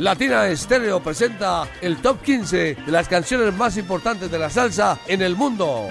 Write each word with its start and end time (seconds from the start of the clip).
Latina 0.00 0.46
Estéreo 0.46 1.00
presenta 1.00 1.68
el 1.82 1.98
top 1.98 2.22
15 2.22 2.56
de 2.86 2.90
las 2.92 3.06
canciones 3.06 3.54
más 3.54 3.76
importantes 3.76 4.30
de 4.30 4.38
la 4.38 4.48
salsa 4.48 4.98
en 5.06 5.20
el 5.20 5.36
mundo. 5.36 5.88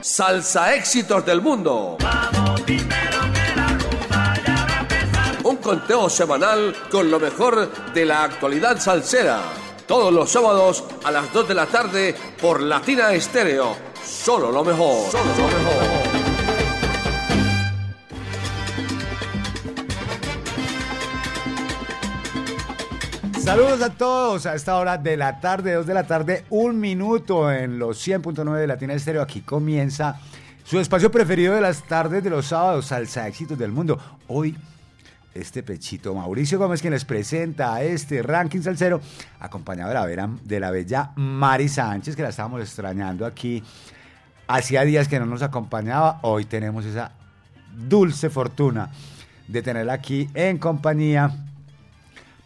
Salsa 0.00 0.74
éxitos 0.74 1.26
del 1.26 1.42
mundo. 1.42 1.98
Un 5.42 5.56
conteo 5.58 6.08
semanal 6.08 6.74
con 6.90 7.10
lo 7.10 7.20
mejor 7.20 7.92
de 7.92 8.06
la 8.06 8.24
actualidad 8.24 8.80
salsera. 8.80 9.42
Todos 9.86 10.10
los 10.10 10.30
sábados 10.30 10.84
a 11.04 11.10
las 11.10 11.30
2 11.34 11.48
de 11.48 11.54
la 11.54 11.66
tarde 11.66 12.14
por 12.40 12.62
Latina 12.62 13.12
Estéreo. 13.12 13.76
Solo 14.02 14.50
lo 14.50 14.64
mejor. 14.64 15.10
Solo 15.10 15.24
lo 15.36 15.48
mejor. 15.48 16.13
Saludos 23.44 23.82
a 23.82 23.90
todos 23.90 24.46
a 24.46 24.54
esta 24.54 24.74
hora 24.76 24.96
de 24.96 25.18
la 25.18 25.38
tarde, 25.38 25.74
2 25.74 25.86
de 25.86 25.92
la 25.92 26.06
tarde, 26.06 26.46
un 26.48 26.80
minuto 26.80 27.52
en 27.52 27.78
los 27.78 28.08
100.9 28.08 28.56
de 28.56 28.66
Latina 28.66 28.94
Estéreo. 28.94 29.20
Aquí 29.20 29.42
comienza 29.42 30.18
su 30.64 30.80
espacio 30.80 31.10
preferido 31.10 31.54
de 31.54 31.60
las 31.60 31.82
tardes 31.82 32.24
de 32.24 32.30
los 32.30 32.46
sábados, 32.46 32.86
Salsa 32.86 33.28
Éxitos 33.28 33.58
del 33.58 33.70
Mundo. 33.70 33.98
Hoy, 34.28 34.56
este 35.34 35.62
pechito 35.62 36.14
Mauricio 36.14 36.58
Gómez 36.58 36.80
quien 36.80 36.94
les 36.94 37.04
presenta 37.04 37.82
este 37.82 38.22
ranking 38.22 38.62
salsero, 38.62 39.02
acompañado 39.38 39.90
de 39.90 40.16
la, 40.16 40.30
de 40.42 40.60
la 40.60 40.70
bella 40.70 41.10
Mari 41.16 41.68
Sánchez, 41.68 42.16
que 42.16 42.22
la 42.22 42.30
estábamos 42.30 42.62
extrañando 42.62 43.26
aquí. 43.26 43.62
Hacía 44.48 44.86
días 44.86 45.06
que 45.06 45.20
no 45.20 45.26
nos 45.26 45.42
acompañaba, 45.42 46.18
hoy 46.22 46.46
tenemos 46.46 46.86
esa 46.86 47.12
dulce 47.76 48.30
fortuna 48.30 48.90
de 49.48 49.60
tenerla 49.60 49.92
aquí 49.92 50.30
en 50.32 50.56
compañía 50.56 51.43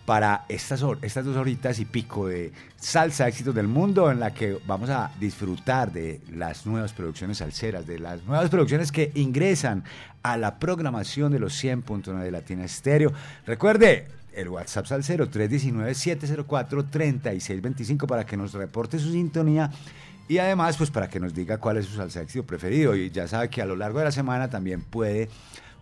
para 0.08 0.46
estas, 0.48 0.82
estas 1.02 1.24
dos 1.26 1.36
horitas 1.36 1.78
y 1.80 1.84
pico 1.84 2.28
de 2.28 2.50
salsa 2.76 3.28
éxitos 3.28 3.54
del 3.54 3.68
mundo 3.68 4.10
en 4.10 4.18
la 4.18 4.32
que 4.32 4.58
vamos 4.66 4.88
a 4.88 5.10
disfrutar 5.20 5.92
de 5.92 6.22
las 6.32 6.64
nuevas 6.64 6.94
producciones 6.94 7.36
salseras, 7.36 7.86
de 7.86 7.98
las 7.98 8.24
nuevas 8.24 8.48
producciones 8.48 8.90
que 8.90 9.12
ingresan 9.16 9.84
a 10.22 10.38
la 10.38 10.58
programación 10.58 11.30
de 11.30 11.40
los 11.40 11.62
100.9 11.62 12.20
de 12.20 12.30
Latina 12.30 12.64
Estéreo. 12.64 13.12
Recuerde, 13.44 14.06
el 14.32 14.48
WhatsApp 14.48 14.86
Salsero 14.86 15.30
319-704-3625 15.30 18.06
para 18.06 18.24
que 18.24 18.38
nos 18.38 18.54
reporte 18.54 18.98
su 18.98 19.12
sintonía 19.12 19.70
y 20.26 20.38
además 20.38 20.78
pues 20.78 20.90
para 20.90 21.10
que 21.10 21.20
nos 21.20 21.34
diga 21.34 21.58
cuál 21.58 21.76
es 21.76 21.84
su 21.84 21.96
salsa 21.96 22.22
éxito 22.22 22.46
preferido 22.46 22.96
y 22.96 23.10
ya 23.10 23.28
sabe 23.28 23.50
que 23.50 23.60
a 23.60 23.66
lo 23.66 23.76
largo 23.76 23.98
de 23.98 24.06
la 24.06 24.12
semana 24.12 24.48
también 24.48 24.80
puede 24.80 25.28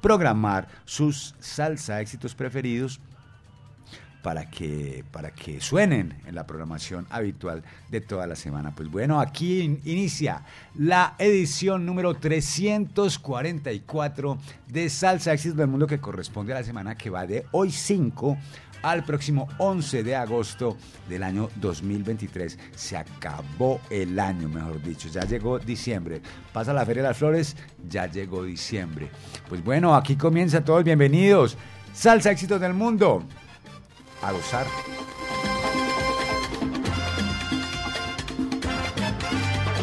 programar 0.01 0.67
sus 0.85 1.37
salsa 1.39 2.01
éxitos 2.01 2.35
preferidos 2.35 3.01
para 4.23 4.51
que, 4.51 5.05
para 5.13 5.31
que 5.31 5.61
suenen 5.61 6.15
en 6.27 6.35
la 6.35 6.47
programación 6.47 7.07
habitual 7.11 7.63
de 7.91 8.01
toda 8.01 8.27
la 8.27 8.35
semana. 8.37 8.75
Pues 8.75 8.91
bueno, 8.91 9.21
aquí 9.21 9.81
inicia 9.85 10.43
la 10.75 11.15
edición 11.19 11.85
número 11.87 12.15
344 12.15 14.39
de 14.69 14.91
Salsa 14.91 15.33
Éxitos 15.33 15.57
del 15.57 15.69
Mundo 15.69 15.87
que 15.87 16.01
corresponde 16.01 16.53
a 16.53 16.57
la 16.57 16.65
semana 16.65 16.97
que 16.97 17.11
va 17.11 17.27
de 17.27 17.47
hoy 17.53 17.71
5 17.71 18.37
al 18.83 19.05
próximo 19.05 19.49
11 19.59 20.03
de 20.03 20.17
agosto 20.17 20.77
del 21.09 21.23
año 21.23 21.51
2023. 21.57 22.59
Se 22.75 22.97
acabó 22.97 23.81
el 23.91 24.19
año, 24.19 24.49
mejor 24.49 24.83
dicho, 24.83 25.09
ya 25.09 25.25
llegó 25.25 25.59
diciembre. 25.59 26.23
Pasa 26.53 26.73
la 26.73 26.87
Feria 26.87 27.03
de 27.03 27.09
las 27.09 27.19
Flores, 27.19 27.57
ya 27.89 28.07
llegó 28.07 28.45
diciembre. 28.45 29.11
Pues 29.49 29.63
bueno, 29.65 29.95
aquí 29.95 30.17
comienza 30.17 30.65
todos 30.65 30.85
bienvenidos. 30.85 31.57
Salsa 31.93 32.31
Éxitos 32.31 32.61
del 32.61 32.75
Mundo 32.75 33.25
a 34.23 34.33
gozar. 34.33 34.67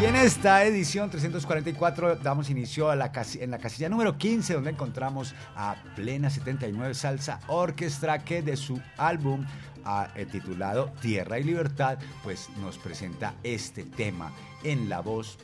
Y 0.01 0.05
en 0.05 0.15
esta 0.17 0.65
edición 0.65 1.09
344 1.09 2.17
damos 2.17 2.49
inicio 2.49 2.89
a 2.89 2.95
la 2.97 3.11
en 3.39 3.51
la 3.51 3.57
casilla 3.57 3.87
número 3.87 4.17
15 4.17 4.55
donde 4.55 4.71
encontramos 4.71 5.33
a 5.55 5.75
Plena 5.95 6.29
79 6.29 6.93
Salsa 6.93 7.39
Orquestra 7.47 8.19
que 8.19 8.41
de 8.41 8.57
su 8.57 8.81
álbum 8.97 9.45
ah, 9.85 10.09
eh, 10.15 10.25
titulado 10.25 10.91
Tierra 10.99 11.39
y 11.39 11.43
Libertad 11.43 11.99
pues 12.21 12.49
nos 12.61 12.77
presenta 12.77 13.35
este 13.43 13.83
tema 13.83 14.33
en 14.63 14.89
la 14.89 14.99
voz 14.99 15.37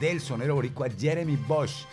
del 0.00 0.20
sonero 0.20 0.56
boricua 0.56 0.88
Jeremy 0.90 1.36
Bosch. 1.36 1.86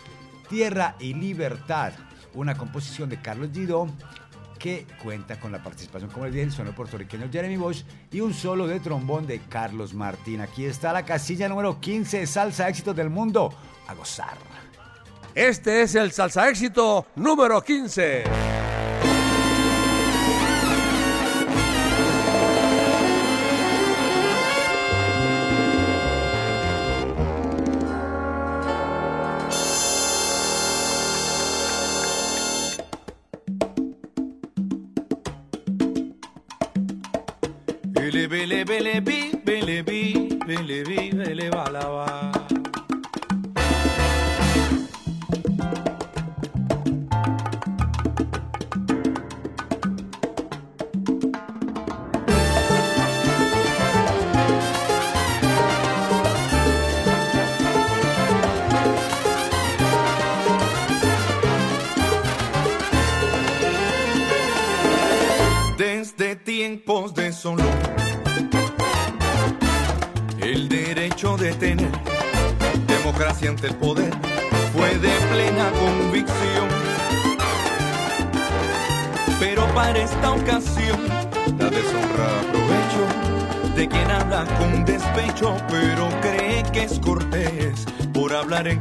Tierra 0.48 0.96
y 0.98 1.14
Libertad, 1.14 1.92
una 2.34 2.56
composición 2.56 3.08
de 3.08 3.22
Carlos 3.22 3.50
Gidón 3.54 3.96
que 4.60 4.86
cuenta 5.02 5.40
con 5.40 5.50
la 5.50 5.62
participación, 5.62 6.10
como 6.10 6.26
les 6.26 6.34
dije, 6.34 6.44
del 6.44 6.54
sonoro 6.54 6.76
puertorriqueño 6.76 7.28
Jeremy 7.32 7.56
Bosch 7.56 7.82
y 8.12 8.20
un 8.20 8.34
solo 8.34 8.68
de 8.68 8.78
trombón 8.78 9.26
de 9.26 9.40
Carlos 9.40 9.94
Martín. 9.94 10.40
Aquí 10.40 10.66
está 10.66 10.92
la 10.92 11.04
casilla 11.04 11.48
número 11.48 11.80
15, 11.80 12.26
Salsa 12.26 12.68
Éxitos 12.68 12.94
del 12.94 13.10
Mundo. 13.10 13.52
A 13.88 13.94
gozar. 13.94 14.36
Este 15.34 15.82
es 15.82 15.94
el 15.94 16.12
Salsa 16.12 16.48
Éxito 16.48 17.06
número 17.16 17.62
15. 17.62 18.69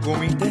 Por 0.02 0.16
hablar 0.16 0.49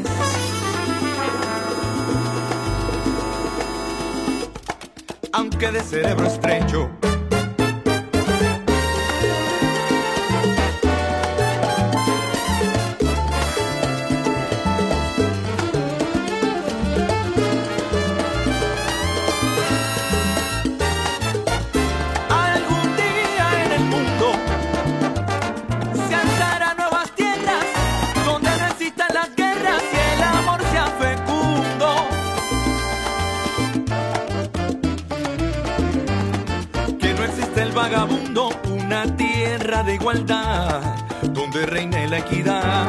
igualdad, 39.95 40.83
donde 41.23 41.67
reine 41.67 42.09
la 42.09 42.19
equidad, 42.19 42.87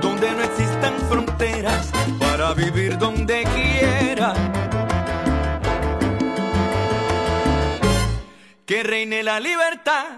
donde 0.00 0.30
no 0.32 0.42
existan 0.42 0.94
fronteras 1.08 1.90
para 2.18 2.54
vivir 2.54 2.98
donde 2.98 3.44
quiera. 3.54 4.34
Que 8.64 8.82
reine 8.82 9.22
la 9.22 9.38
libertad 9.40 10.15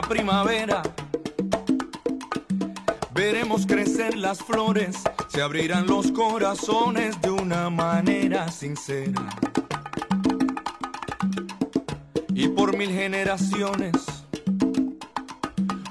primavera. 0.00 0.82
Veremos 3.12 3.66
crecer 3.66 4.16
las 4.16 4.38
flores, 4.38 4.96
se 5.28 5.40
abrirán 5.42 5.86
los 5.86 6.12
corazones 6.12 7.20
de 7.22 7.30
una 7.30 7.70
manera 7.70 8.50
sincera. 8.50 9.28
Y 12.34 12.48
por 12.48 12.76
mil 12.76 12.90
generaciones, 12.90 13.94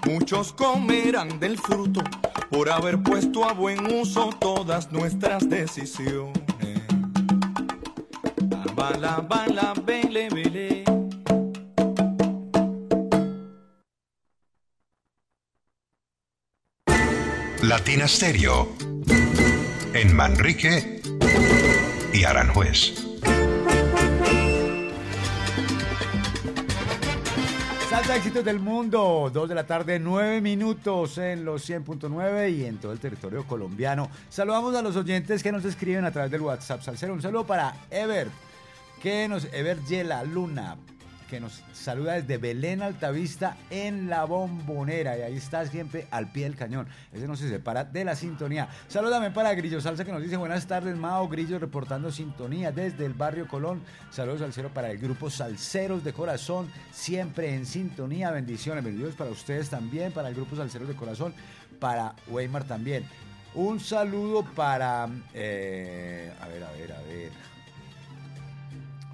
muchos 0.05 0.53
comerán 0.53 1.39
del 1.39 1.57
fruto 1.57 2.01
por 2.51 2.69
haber 2.69 3.01
puesto 3.01 3.43
a 3.43 3.53
buen 3.53 3.91
uso 3.93 4.29
todas 4.39 4.91
nuestras 4.91 5.49
decisiones. 5.49 6.43
Bala, 8.75 9.25
bala, 9.27 9.73
bele. 9.83 10.74
Latina 17.67 18.07
Stereo. 18.07 18.75
En 19.95 20.15
Manrique 20.15 21.01
y 22.13 22.23
Aranjuez. 22.23 22.93
Salsa 27.89 28.17
éxitos 28.17 28.45
del 28.45 28.59
mundo, 28.59 29.31
2 29.33 29.49
de 29.49 29.55
la 29.55 29.65
tarde, 29.65 29.97
9 29.97 30.41
minutos 30.41 31.17
en 31.17 31.43
los 31.43 31.67
100.9 31.67 32.55
y 32.55 32.65
en 32.65 32.77
todo 32.77 32.91
el 32.91 32.99
territorio 32.99 33.47
colombiano. 33.47 34.11
Saludamos 34.29 34.75
a 34.75 34.83
los 34.83 34.95
oyentes 34.95 35.41
que 35.41 35.51
nos 35.51 35.65
escriben 35.65 36.05
a 36.05 36.11
través 36.11 36.29
del 36.29 36.41
WhatsApp 36.41 36.83
Salcero. 36.83 37.13
Un 37.13 37.21
saludo 37.23 37.47
para 37.47 37.75
Ever, 37.89 38.27
que 39.01 39.27
nos, 39.27 39.45
Ever 39.45 39.83
Yela 39.85 40.23
Luna, 40.23 40.77
que 41.29 41.39
nos 41.39 41.63
saluda 41.73 42.13
desde 42.13 42.37
Belén 42.37 42.81
Altavista 42.81 43.57
en 43.69 44.09
la 44.09 44.25
bombonera. 44.25 45.17
Y 45.17 45.21
ahí 45.21 45.35
está 45.35 45.65
siempre 45.65 46.07
al 46.11 46.31
pie 46.31 46.43
del 46.43 46.55
cañón. 46.55 46.87
Ese 47.11 47.27
no 47.27 47.35
se 47.35 47.49
separa 47.49 47.83
de 47.83 48.05
la 48.05 48.15
sintonía. 48.15 48.69
Saludame 48.87 49.31
para 49.31 49.53
Grillo 49.53 49.81
Salsa 49.81 50.05
que 50.05 50.11
nos 50.11 50.21
dice 50.21 50.37
buenas 50.37 50.67
tardes, 50.67 50.95
Mao 50.95 51.27
Grillo 51.27 51.59
reportando 51.59 52.11
sintonía 52.11 52.71
desde 52.71 53.05
el 53.05 53.13
barrio 53.13 53.47
Colón. 53.47 53.81
Saludos 54.11 54.41
al 54.41 54.53
cero 54.53 54.71
para 54.73 54.91
el 54.91 54.97
grupo 54.97 55.29
Salceros 55.29 56.03
de 56.03 56.13
Corazón, 56.13 56.71
siempre 56.91 57.53
en 57.55 57.65
sintonía. 57.65 58.31
Bendiciones, 58.31 58.83
bendiciones 58.83 59.15
para 59.15 59.31
ustedes 59.31 59.69
también, 59.69 60.11
para 60.11 60.29
el 60.29 60.35
grupo 60.35 60.55
Salceros 60.55 60.87
de 60.87 60.95
Corazón, 60.95 61.33
para 61.79 62.13
Weimar 62.27 62.63
también. 62.65 63.05
Un 63.55 63.79
saludo 63.79 64.43
para. 64.43 65.07
eh, 65.33 66.33
a 66.41 66.47
ver, 66.47 66.63
a 66.63 66.71
ver, 66.71 66.91
a 66.91 67.01
ver. 67.01 67.54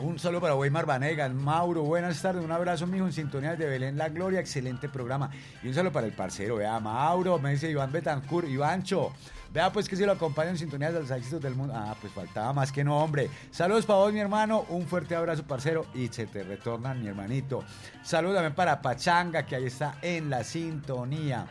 Un 0.03 0.17
saludo 0.17 0.41
para 0.41 0.55
Weimar 0.55 0.87
Vanegas, 0.87 1.31
Mauro, 1.31 1.83
buenas 1.83 2.19
tardes, 2.19 2.43
un 2.43 2.51
abrazo 2.51 2.87
mijo 2.87 3.05
en 3.05 3.13
sintonía 3.13 3.55
de 3.55 3.67
Belén 3.67 3.99
La 3.99 4.09
Gloria, 4.09 4.39
excelente 4.39 4.89
programa. 4.89 5.29
Y 5.61 5.67
un 5.67 5.75
saludo 5.75 5.91
para 5.91 6.07
el 6.07 6.13
parcero, 6.13 6.55
vea, 6.55 6.79
Mauro, 6.79 7.37
me 7.37 7.51
dice 7.51 7.69
Iván 7.69 7.91
Betancur, 7.91 8.45
Ivancho. 8.45 9.11
Vea 9.53 9.71
pues 9.71 9.87
que 9.87 9.95
si 9.95 10.03
lo 10.03 10.13
acompaña 10.13 10.49
en 10.49 10.57
sintonía 10.57 10.91
de 10.91 11.01
los 11.01 11.11
éxitos 11.11 11.39
del 11.41 11.53
mundo. 11.53 11.75
Ah, 11.77 11.95
pues 12.01 12.11
faltaba 12.13 12.51
más 12.51 12.71
que 12.71 12.83
no, 12.83 12.97
hombre. 12.97 13.29
Saludos 13.51 13.85
para 13.85 13.99
vos, 13.99 14.11
mi 14.11 14.19
hermano, 14.19 14.65
un 14.69 14.87
fuerte 14.87 15.15
abrazo, 15.15 15.43
parcero, 15.43 15.85
y 15.93 16.07
se 16.07 16.25
te 16.25 16.41
retornan, 16.41 16.99
mi 16.99 17.07
hermanito. 17.07 17.63
Saludos 18.03 18.37
también 18.37 18.55
para 18.55 18.81
Pachanga, 18.81 19.45
que 19.45 19.55
ahí 19.55 19.65
está 19.65 19.97
en 20.01 20.31
la 20.31 20.43
sintonía. 20.43 21.45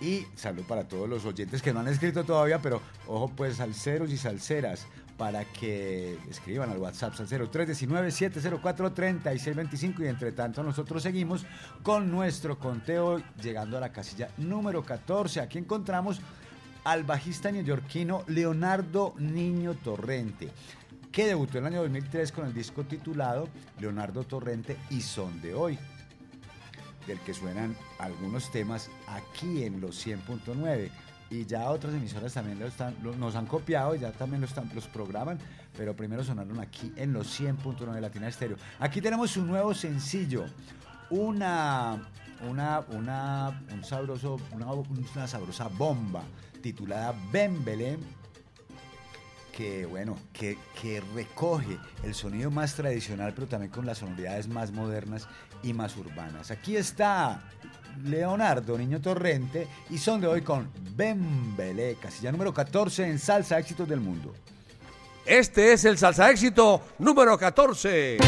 Y 0.00 0.26
salud 0.34 0.62
para 0.66 0.88
todos 0.88 1.06
los 1.06 1.26
oyentes 1.26 1.60
que 1.60 1.74
no 1.74 1.80
han 1.80 1.88
escrito 1.88 2.24
todavía, 2.24 2.60
pero 2.62 2.80
ojo 3.06 3.30
pues 3.36 3.56
salseros 3.56 4.10
y 4.10 4.16
salseras 4.16 4.86
para 5.20 5.44
que 5.44 6.18
escriban 6.30 6.70
al 6.70 6.78
WhatsApp 6.78 7.12
al 7.18 7.28
0319-704-3625 7.28 10.00
y 10.00 10.06
entre 10.06 10.32
tanto 10.32 10.62
nosotros 10.62 11.02
seguimos 11.02 11.44
con 11.82 12.10
nuestro 12.10 12.58
conteo 12.58 13.20
llegando 13.42 13.76
a 13.76 13.80
la 13.80 13.92
casilla 13.92 14.30
número 14.38 14.82
14. 14.82 15.42
Aquí 15.42 15.58
encontramos 15.58 16.22
al 16.84 17.04
bajista 17.04 17.52
neoyorquino 17.52 18.24
Leonardo 18.28 19.12
Niño 19.18 19.74
Torrente 19.74 20.48
que 21.12 21.26
debutó 21.26 21.58
en 21.58 21.66
el 21.66 21.74
año 21.74 21.82
2003 21.82 22.32
con 22.32 22.46
el 22.46 22.54
disco 22.54 22.84
titulado 22.84 23.46
Leonardo 23.78 24.24
Torrente 24.24 24.78
y 24.88 25.02
Son 25.02 25.42
de 25.42 25.52
Hoy, 25.52 25.78
del 27.06 27.20
que 27.20 27.34
suenan 27.34 27.76
algunos 27.98 28.50
temas 28.50 28.88
aquí 29.06 29.64
en 29.64 29.82
los 29.82 30.06
100.9 30.06 30.88
y 31.30 31.46
ya 31.46 31.70
otras 31.70 31.94
emisoras 31.94 32.34
también 32.34 32.58
lo 32.58 32.66
están, 32.66 32.96
nos 33.18 33.36
han 33.36 33.46
copiado 33.46 33.94
y 33.94 34.00
ya 34.00 34.10
también 34.10 34.40
lo 34.40 34.48
están, 34.48 34.68
los 34.74 34.88
programan, 34.88 35.38
pero 35.76 35.94
primero 35.94 36.24
sonaron 36.24 36.58
aquí 36.58 36.92
en 36.96 37.12
los 37.12 37.40
100.9 37.40 37.92
de 37.92 38.00
Latina 38.00 38.28
Estéreo. 38.28 38.56
Aquí 38.80 39.00
tenemos 39.00 39.36
un 39.36 39.46
nuevo 39.46 39.72
sencillo, 39.72 40.44
una, 41.08 42.02
una, 42.48 42.80
una, 42.90 43.62
un 43.72 43.84
sabroso, 43.84 44.40
una, 44.52 45.26
sabrosa 45.28 45.68
bomba 45.68 46.24
titulada 46.60 47.14
Ben 47.30 47.64
Belén, 47.64 48.00
que 49.56 49.86
bueno, 49.86 50.16
que, 50.32 50.58
que, 50.80 51.00
recoge 51.14 51.78
el 52.02 52.14
sonido 52.14 52.50
más 52.50 52.74
tradicional, 52.74 53.34
pero 53.34 53.46
también 53.46 53.70
con 53.70 53.86
las 53.86 53.98
sonoridades 53.98 54.48
más 54.48 54.72
modernas 54.72 55.28
y 55.62 55.74
más 55.74 55.96
urbanas. 55.96 56.50
Aquí 56.50 56.76
está 56.76 57.42
Leonardo 58.04 58.76
Niño 58.76 59.00
Torrente 59.00 59.66
y 59.90 59.98
son 59.98 60.20
de 60.20 60.26
hoy 60.26 60.42
con 60.42 60.70
Bembele, 60.96 61.96
casilla 62.00 62.32
número 62.32 62.52
14 62.52 63.06
en 63.08 63.18
Salsa 63.18 63.58
Éxitos 63.58 63.88
del 63.88 64.00
Mundo. 64.00 64.34
Este 65.26 65.72
es 65.72 65.84
el 65.84 65.98
Salsa 65.98 66.30
Éxito 66.30 66.82
número 66.98 67.38
14. 67.38 68.18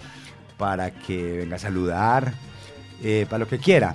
para 0.58 0.92
que 0.92 1.40
venga 1.40 1.58
a 1.58 1.60
saludar, 1.60 2.32
eh, 3.04 3.26
para 3.30 3.40
lo 3.40 3.50
que 3.50 3.58
quiera. 3.58 3.94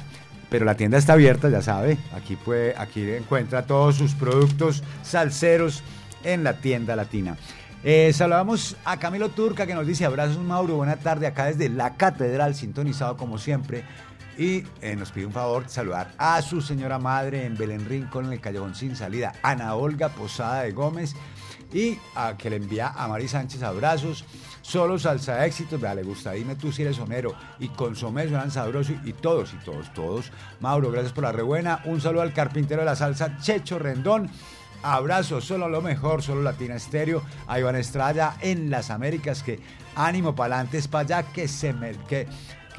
Pero 0.57 0.65
la 0.65 0.75
tienda 0.75 0.97
está 0.97 1.13
abierta, 1.13 1.51
ya 1.51 1.61
sabe. 1.61 1.99
Aquí, 2.15 2.35
puede, 2.35 2.75
aquí 2.79 3.11
encuentra 3.11 3.67
todos 3.67 3.97
sus 3.97 4.15
productos 4.15 4.83
salseros 5.03 5.83
en 6.25 6.45
la 6.45 6.55
tienda 6.63 6.97
latina. 6.97 7.37
Eh, 7.85 8.11
saludamos 8.15 8.75
a 8.87 8.99
Camilo 8.99 9.29
Turca 9.29 9.67
que 9.67 9.75
nos 9.75 9.87
dice 9.87 10.07
abrazos 10.07 10.39
Mauro, 10.39 10.77
buena 10.77 10.97
tarde 10.97 11.27
acá 11.27 11.45
desde 11.45 11.69
la 11.69 11.99
catedral, 11.99 12.55
sintonizado 12.55 13.19
como 13.19 13.37
siempre. 13.37 13.85
Y 14.39 14.65
eh, 14.81 14.97
nos 14.97 15.13
pide 15.13 15.27
un 15.27 15.33
favor 15.33 15.69
saludar 15.69 16.13
a 16.17 16.41
su 16.41 16.63
señora 16.63 16.99
madre 16.99 17.45
en 17.45 17.55
Belén 17.55 17.85
Rincón, 17.87 18.25
en 18.25 18.33
el 18.33 18.41
Callejón 18.41 18.75
Sin 18.75 18.97
Salida, 18.97 19.35
Ana 19.43 19.75
Olga 19.75 20.09
Posada 20.09 20.63
de 20.63 20.73
Gómez. 20.73 21.15
Y 21.75 21.99
a 22.15 22.35
que 22.39 22.49
le 22.49 22.57
envía 22.57 22.95
a 22.97 23.09
Mari 23.09 23.29
Sánchez 23.29 23.63
abrazos. 23.63 24.25
Solo 24.67 24.99
salsa 24.99 25.47
éxitos, 25.47 25.81
vea, 25.81 25.95
le 25.95 26.03
gusta, 26.03 26.33
dime 26.33 26.57
tú 26.57 26.73
si 26.73 26.83
eres 26.83 26.97
sonero. 26.97 27.33
Y 27.61 27.69
consomé 27.69 28.27
suenan 28.27 28.51
sabrosos 28.51 28.97
y 29.05 29.13
todos, 29.13 29.55
y 29.55 29.65
todos, 29.65 29.95
todos. 29.95 30.33
Mauro, 30.59 30.91
gracias 30.91 31.13
por 31.13 31.23
la 31.23 31.31
rebuena. 31.31 31.83
Un 31.85 32.01
saludo 32.01 32.23
al 32.23 32.33
carpintero 32.33 32.81
de 32.81 32.87
la 32.87 32.97
salsa, 32.97 33.39
Checho 33.39 33.79
Rendón. 33.79 34.29
Abrazo, 34.83 35.41
solo 35.41 35.69
lo 35.69 35.83
mejor, 35.83 36.21
solo 36.21 36.43
Latina 36.43 36.75
Estéreo. 36.75 37.23
A 37.47 37.61
Iván 37.61 37.77
Estrada 37.77 38.39
en 38.41 38.69
las 38.69 38.91
Américas, 38.91 39.45
que 39.45 39.61
ánimo 39.95 40.35
para 40.35 40.57
adelante, 40.57 40.79
es 40.79 40.89
para 40.89 41.19
allá 41.19 41.33
que 41.33 41.47
se 41.47 41.73
me, 41.73 41.93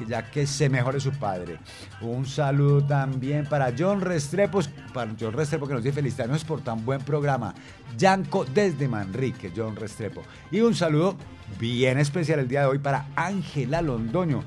ya 0.06 0.30
que 0.30 0.46
se 0.46 0.68
mejore 0.68 1.00
su 1.00 1.10
padre. 1.12 1.58
Un 2.00 2.26
saludo 2.26 2.84
también 2.84 3.46
para 3.46 3.72
John 3.76 4.00
Restrepo, 4.00 4.60
para 4.92 5.14
John 5.18 5.32
Restrepo 5.32 5.66
que 5.66 5.74
nos 5.74 5.82
dice 5.82 5.94
felicidades 5.94 6.44
por 6.44 6.60
tan 6.60 6.84
buen 6.84 7.00
programa. 7.00 7.54
Yanco 7.96 8.44
desde 8.44 8.88
Manrique, 8.88 9.52
John 9.54 9.76
Restrepo. 9.76 10.22
Y 10.50 10.60
un 10.60 10.74
saludo 10.74 11.16
bien 11.58 11.98
especial 11.98 12.40
el 12.40 12.48
día 12.48 12.62
de 12.62 12.66
hoy 12.66 12.78
para 12.78 13.06
Ángela 13.16 13.82
Londoño, 13.82 14.42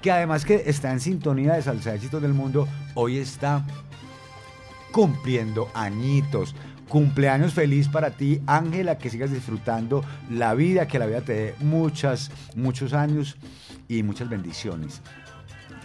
que 0.00 0.10
además 0.10 0.44
que 0.44 0.64
está 0.66 0.92
en 0.92 1.00
sintonía 1.00 1.54
de 1.54 1.62
Salsa 1.62 1.94
Éxitos 1.94 2.22
del 2.22 2.34
Mundo, 2.34 2.68
hoy 2.94 3.18
está 3.18 3.64
cumpliendo 4.92 5.68
añitos. 5.74 6.54
Cumpleaños 6.88 7.52
feliz 7.52 7.88
para 7.88 8.10
ti, 8.10 8.40
Ángela, 8.46 8.96
que 8.96 9.10
sigas 9.10 9.32
disfrutando 9.32 10.04
la 10.30 10.54
vida, 10.54 10.86
que 10.86 11.00
la 11.00 11.06
vida 11.06 11.20
te 11.20 11.32
dé 11.32 11.54
muchas, 11.58 12.30
muchos 12.54 12.92
años 12.92 13.36
y 13.88 14.04
muchas 14.04 14.28
bendiciones. 14.28 15.02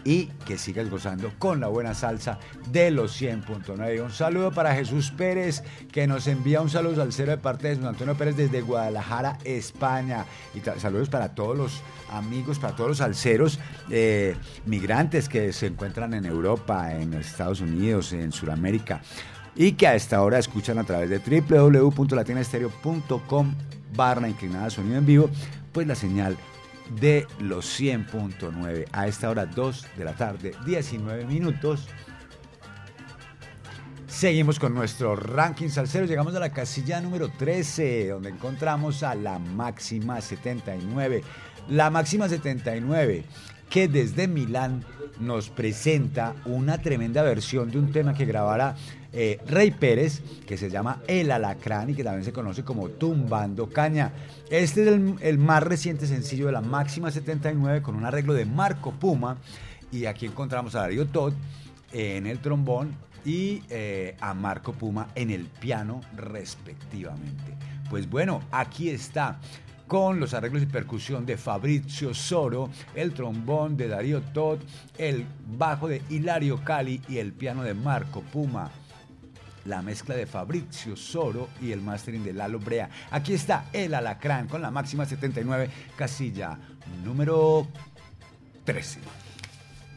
Y 0.04 0.26
que 0.46 0.58
sigas 0.58 0.90
gozando 0.90 1.32
con 1.40 1.60
la 1.60 1.68
buena 1.68 1.94
salsa 1.94 2.40
de 2.72 2.92
los 2.92 3.20
100.9. 3.20 4.04
Un 4.04 4.12
saludo 4.12 4.52
para 4.52 4.76
Jesús 4.76 5.12
Pérez, 5.12 5.64
que 5.92 6.08
nos 6.08 6.28
envía 6.28 6.62
un 6.62 6.70
saludo 6.70 7.02
al 7.02 7.14
cero 7.14 7.32
de 7.32 7.38
parte 7.38 7.70
de 7.70 7.76
Don 7.76 7.88
Antonio 7.88 8.16
Pérez 8.16 8.36
desde 8.36 8.62
Guadalajara, 8.62 9.38
España. 9.44 10.26
Y 10.56 10.80
saludos 10.80 11.10
para 11.10 11.36
todos 11.36 11.58
los 11.58 11.82
amigos, 12.12 12.58
para 12.58 12.76
todos 12.76 12.90
los 12.90 12.98
salseros 12.98 13.60
eh, 13.90 14.36
migrantes 14.66 15.30
que 15.30 15.54
se 15.54 15.68
encuentran 15.68 16.14
en 16.16 16.26
Europa, 16.26 16.96
en 16.96 17.14
Estados 17.14 17.62
Unidos, 17.62 18.14
en 18.14 18.32
Sudamérica 18.32 19.02
y 19.56 19.72
que 19.74 19.88
a 19.88 19.96
esta 19.96 20.22
hora 20.22 20.40
escuchan 20.40 20.80
a 20.80 20.84
través 20.84 21.10
de 21.10 21.20
www.latinaestereo.com 21.20 23.56
barra 23.96 24.30
inclinada 24.30 24.70
sonido 24.70 24.98
en 24.98 25.06
vivo, 25.06 25.30
pues 25.72 25.88
la 25.88 25.96
señal 25.96 26.38
de 27.00 27.26
los 27.40 27.80
100.9 27.80 28.88
a 28.92 29.08
esta 29.08 29.30
hora 29.30 29.46
2 29.46 29.88
de 29.98 30.06
la 30.06 30.14
tarde, 30.14 30.54
19 30.66 31.26
minutos. 31.26 31.88
Seguimos 34.08 34.60
con 34.60 34.74
nuestro 34.74 35.16
ranking 35.16 35.70
salsero. 35.70 36.06
Llegamos 36.06 36.36
a 36.36 36.40
la 36.40 36.52
casilla 36.52 37.00
número 37.00 37.30
13, 37.30 38.10
donde 38.10 38.30
encontramos 38.30 39.04
a 39.04 39.16
la 39.16 39.40
máxima 39.40 40.20
79. 40.20 41.24
La 41.70 41.90
máxima 41.90 42.28
79, 42.28 43.24
que 43.70 43.88
desde 43.88 44.28
Milán 44.28 44.84
nos 45.20 45.50
presenta 45.50 46.36
una 46.46 46.82
tremenda 46.82 47.24
versión 47.24 47.72
de 47.72 47.80
un 47.80 47.94
tema 47.94 48.14
que 48.14 48.26
grabara 48.26 48.76
eh, 49.14 49.40
Rey 49.46 49.72
Pérez, 49.72 50.22
que 50.46 50.58
se 50.58 50.70
llama 50.70 51.02
El 51.08 51.32
Alacrán 51.32 51.90
y 51.90 51.94
que 51.94 52.04
también 52.04 52.24
se 52.24 52.32
conoce 52.32 52.64
como 52.64 52.90
Tumbando 52.90 53.70
Caña. 53.70 54.14
Este 54.50 54.82
es 54.84 55.00
el, 55.22 55.38
más 55.38 55.64
reciente 55.64 56.08
sencillo 56.08 56.46
de 56.46 56.54
la 56.54 56.62
máxima 56.62 57.12
79 57.12 57.82
con 57.82 57.96
un 57.96 58.06
arreglo 58.06 58.34
de 58.34 58.46
Marco 58.46 58.92
Puma. 58.92 59.38
Y 59.92 60.06
aquí 60.06 60.26
encontramos 60.26 60.76
a 60.76 60.82
Darío 60.82 61.08
Todd 61.08 61.34
en 61.92 62.26
el 62.26 62.40
trombón 62.40 62.96
y 63.26 63.62
eh, 63.70 64.16
a 64.22 64.34
Marco 64.34 64.74
Puma 64.74 65.10
en 65.16 65.30
el 65.30 65.46
piano 65.46 66.02
respectivamente. 66.16 67.56
Pues 67.90 68.10
bueno, 68.10 68.42
aquí 68.52 68.90
está 68.90 69.40
con 69.88 70.22
los 70.22 70.34
arreglos 70.34 70.64
y 70.64 70.68
percusión 70.68 71.26
de 71.26 71.36
Fabrizio 71.36 72.14
Soro, 72.14 72.70
el 72.96 73.12
trombón 73.14 73.76
de 73.76 73.90
Darío 73.90 74.22
Todd, 74.22 74.60
el 74.98 75.26
bajo 75.58 75.90
de 75.90 76.02
Hilario 76.10 76.64
Cali 76.64 77.02
y 77.10 77.18
el 77.18 77.34
piano 77.34 77.62
de 77.62 77.74
Marco 77.74 78.22
Puma. 78.22 78.72
La 79.66 79.82
mezcla 79.82 80.16
de 80.16 80.26
Fabrizio 80.26 80.96
Soro 80.96 81.50
y 81.62 81.72
el 81.72 81.82
mastering 81.82 82.24
de 82.24 82.34
Lalo 82.34 82.60
Brea. 82.60 82.90
Aquí 83.12 83.34
está 83.34 83.66
el 83.72 83.94
Alacrán 83.94 84.48
con 84.48 84.62
la 84.62 84.72
máxima 84.72 85.06
79, 85.06 85.70
casilla 85.96 86.58
número 87.04 87.68
13. 88.66 89.00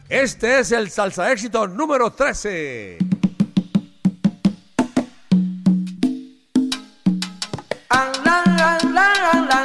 Este 0.08 0.60
es 0.60 0.72
el 0.72 0.90
salsa 0.90 1.32
éxito 1.32 1.66
número 1.66 2.12
13. 2.12 2.98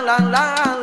a 0.10 0.79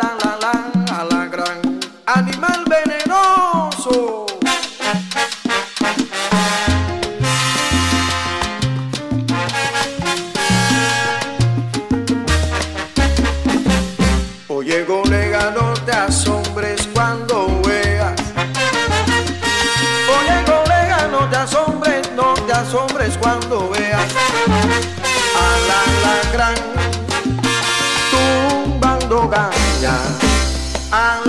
A 30.92 31.25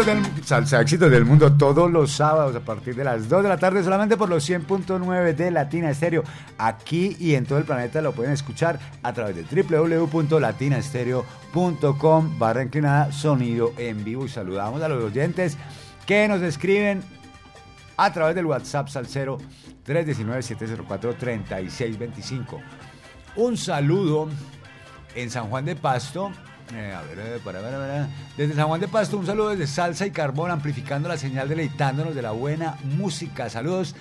éxitos, 0.00 0.06
del, 0.06 0.44
salsa 0.44 0.80
éxitos 0.80 1.10
del 1.10 1.24
mundo 1.24 1.52
todos 1.52 1.90
los 1.90 2.12
sábados 2.12 2.54
a 2.56 2.60
partir 2.60 2.94
de 2.94 3.04
las 3.04 3.28
2 3.28 3.42
de 3.42 3.48
la 3.48 3.58
tarde 3.58 3.82
solamente 3.82 4.16
por 4.16 4.28
los 4.28 4.48
100.9 4.48 5.34
de 5.34 5.50
Latina 5.50 5.90
Estéreo. 5.90 6.22
Aquí 6.58 7.16
y 7.18 7.34
en 7.34 7.44
todo 7.44 7.58
el 7.58 7.64
planeta 7.64 8.00
lo 8.00 8.12
pueden 8.12 8.32
escuchar 8.32 8.78
a 9.02 9.12
través 9.12 9.34
de 9.36 9.42
www.latinastereo.com 9.62 12.38
barra 12.38 12.62
inclinada 12.62 13.10
sonido 13.12 13.72
en 13.76 14.04
vivo. 14.04 14.24
Y 14.24 14.28
saludamos 14.28 14.80
a 14.82 14.88
los 14.88 15.04
oyentes 15.04 15.58
que 16.06 16.28
nos 16.28 16.40
escriben 16.42 17.02
a 17.96 18.12
través 18.12 18.34
del 18.34 18.46
WhatsApp 18.46 18.88
Salcero 18.88 19.38
319-704-3625. 19.86 22.60
Un 23.36 23.56
saludo 23.56 24.28
en 25.14 25.30
San 25.30 25.48
Juan 25.50 25.66
de 25.66 25.76
Pasto. 25.76 26.32
Eh, 26.74 26.94
a 26.94 27.02
ver, 27.02 27.18
eh, 27.18 27.40
para, 27.44 27.60
para, 27.60 27.78
para. 27.78 28.08
Desde 28.36 28.54
San 28.54 28.68
Juan 28.68 28.80
de 28.80 28.88
Pasto, 28.88 29.18
un 29.18 29.26
saludo 29.26 29.50
desde 29.50 29.66
Salsa 29.66 30.06
y 30.06 30.10
Carbón, 30.10 30.50
amplificando 30.50 31.08
la 31.08 31.16
señal, 31.16 31.48
deleitándonos 31.48 32.14
de 32.14 32.22
la 32.22 32.30
buena 32.30 32.76
música. 32.84 33.48
Saludos. 33.50 33.94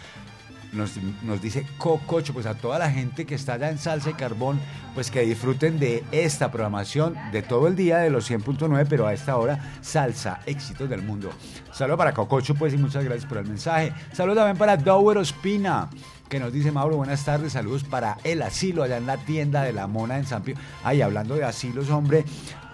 Nos, 0.71 0.97
nos 1.23 1.41
dice 1.41 1.65
Cococho, 1.79 2.32
pues 2.32 2.45
a 2.45 2.53
toda 2.53 2.77
la 2.77 2.91
gente 2.91 3.25
que 3.25 3.34
está 3.34 3.53
allá 3.53 3.71
en 3.71 3.79
Salsa 3.79 4.12
y 4.12 4.13
Carbón, 4.13 4.60
pues 4.93 5.10
que 5.10 5.21
disfruten 5.21 5.79
de 5.79 6.03
esta 6.12 6.51
programación 6.51 7.15
de 7.32 7.41
todo 7.41 7.67
el 7.67 7.75
día 7.75 7.97
de 7.97 8.12
los 8.12 8.29
100.9, 8.29 8.86
pero 8.88 9.08
a 9.08 9.13
esta 9.13 9.36
hora, 9.38 9.60
Salsa, 9.82 10.41
éxitos 10.45 10.88
del 10.88 11.01
mundo. 11.01 11.32
Saludo 11.71 11.97
para 11.97 12.13
Cococho, 12.13 12.53
pues, 12.53 12.75
y 12.75 12.77
muchas 12.77 13.03
gracias 13.03 13.25
por 13.25 13.39
el 13.39 13.47
mensaje. 13.47 13.93
Saludos 14.13 14.38
también 14.38 14.58
para 14.58 14.77
Dower 14.77 15.17
Ospina, 15.17 15.89
que 16.30 16.39
nos 16.39 16.54
dice 16.54 16.72
Mauro, 16.72 16.96
buenas 16.98 17.26
tardes, 17.26 17.54
saludos 17.54 17.84
para 17.84 18.18
el 18.24 18.44
asilo 18.44 18.84
allá 18.84 18.98
en 18.98 19.08
la 19.08 19.18
tienda 19.18 19.63
de 19.63 19.74
la 19.74 19.88
Mona 19.88 20.18
en 20.18 20.28
San 20.28 20.44
Pío. 20.44 20.56
Ay, 20.84 21.02
hablando 21.02 21.36
de 21.36 21.44
asilos, 21.44 21.89
hombre, 21.89 22.24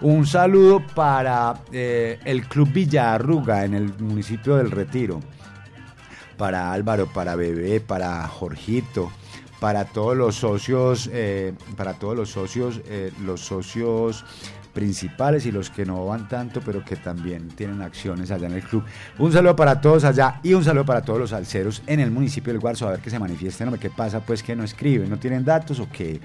un 0.02 0.26
saludo 0.26 0.86
para 0.94 1.62
eh, 1.72 2.20
el 2.26 2.46
Club 2.46 2.70
Villarruga 2.70 3.64
en 3.64 3.74
el 3.74 3.98
municipio 3.98 4.56
del 4.56 4.70
Retiro. 4.70 5.20
Para 6.36 6.70
Álvaro, 6.70 7.06
para 7.06 7.34
Bebé, 7.34 7.80
para 7.80 8.28
Jorgito, 8.28 9.10
para 9.58 9.86
todos 9.86 10.14
los 10.14 10.36
socios, 10.36 11.08
eh, 11.10 11.54
para 11.78 11.94
todos 11.94 12.14
los 12.14 12.28
socios, 12.28 12.82
eh, 12.84 13.10
los 13.24 13.40
socios 13.40 14.26
principales 14.76 15.46
y 15.46 15.52
los 15.52 15.70
que 15.70 15.86
no 15.86 16.04
van 16.04 16.28
tanto, 16.28 16.60
pero 16.60 16.84
que 16.84 16.96
también 16.96 17.48
tienen 17.48 17.80
acciones 17.80 18.30
allá 18.30 18.46
en 18.46 18.52
el 18.52 18.62
club. 18.62 18.84
Un 19.18 19.32
saludo 19.32 19.56
para 19.56 19.80
todos 19.80 20.04
allá 20.04 20.38
y 20.42 20.52
un 20.52 20.62
saludo 20.62 20.84
para 20.84 21.00
todos 21.00 21.18
los 21.18 21.32
alceros 21.32 21.82
en 21.86 21.98
el 21.98 22.10
municipio 22.10 22.52
del 22.52 22.60
Guarzo, 22.60 22.86
a 22.86 22.90
ver 22.90 23.00
que 23.00 23.08
se 23.08 23.18
manifiesten, 23.18 23.72
qué 23.78 23.88
pasa, 23.88 24.20
pues 24.20 24.42
que 24.42 24.54
no 24.54 24.64
escriben, 24.64 25.08
no 25.08 25.18
tienen 25.18 25.46
datos 25.46 25.80
o 25.80 25.88
que 25.90 26.20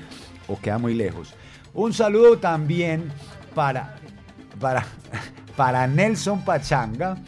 o 0.49 0.59
queda 0.59 0.77
muy 0.77 0.93
lejos. 0.93 1.33
Un 1.73 1.93
saludo 1.93 2.39
también 2.39 3.05
para 3.55 3.95
para 4.59 4.85
para 5.55 5.87
Nelson 5.87 6.43
Pachanga 6.43 7.19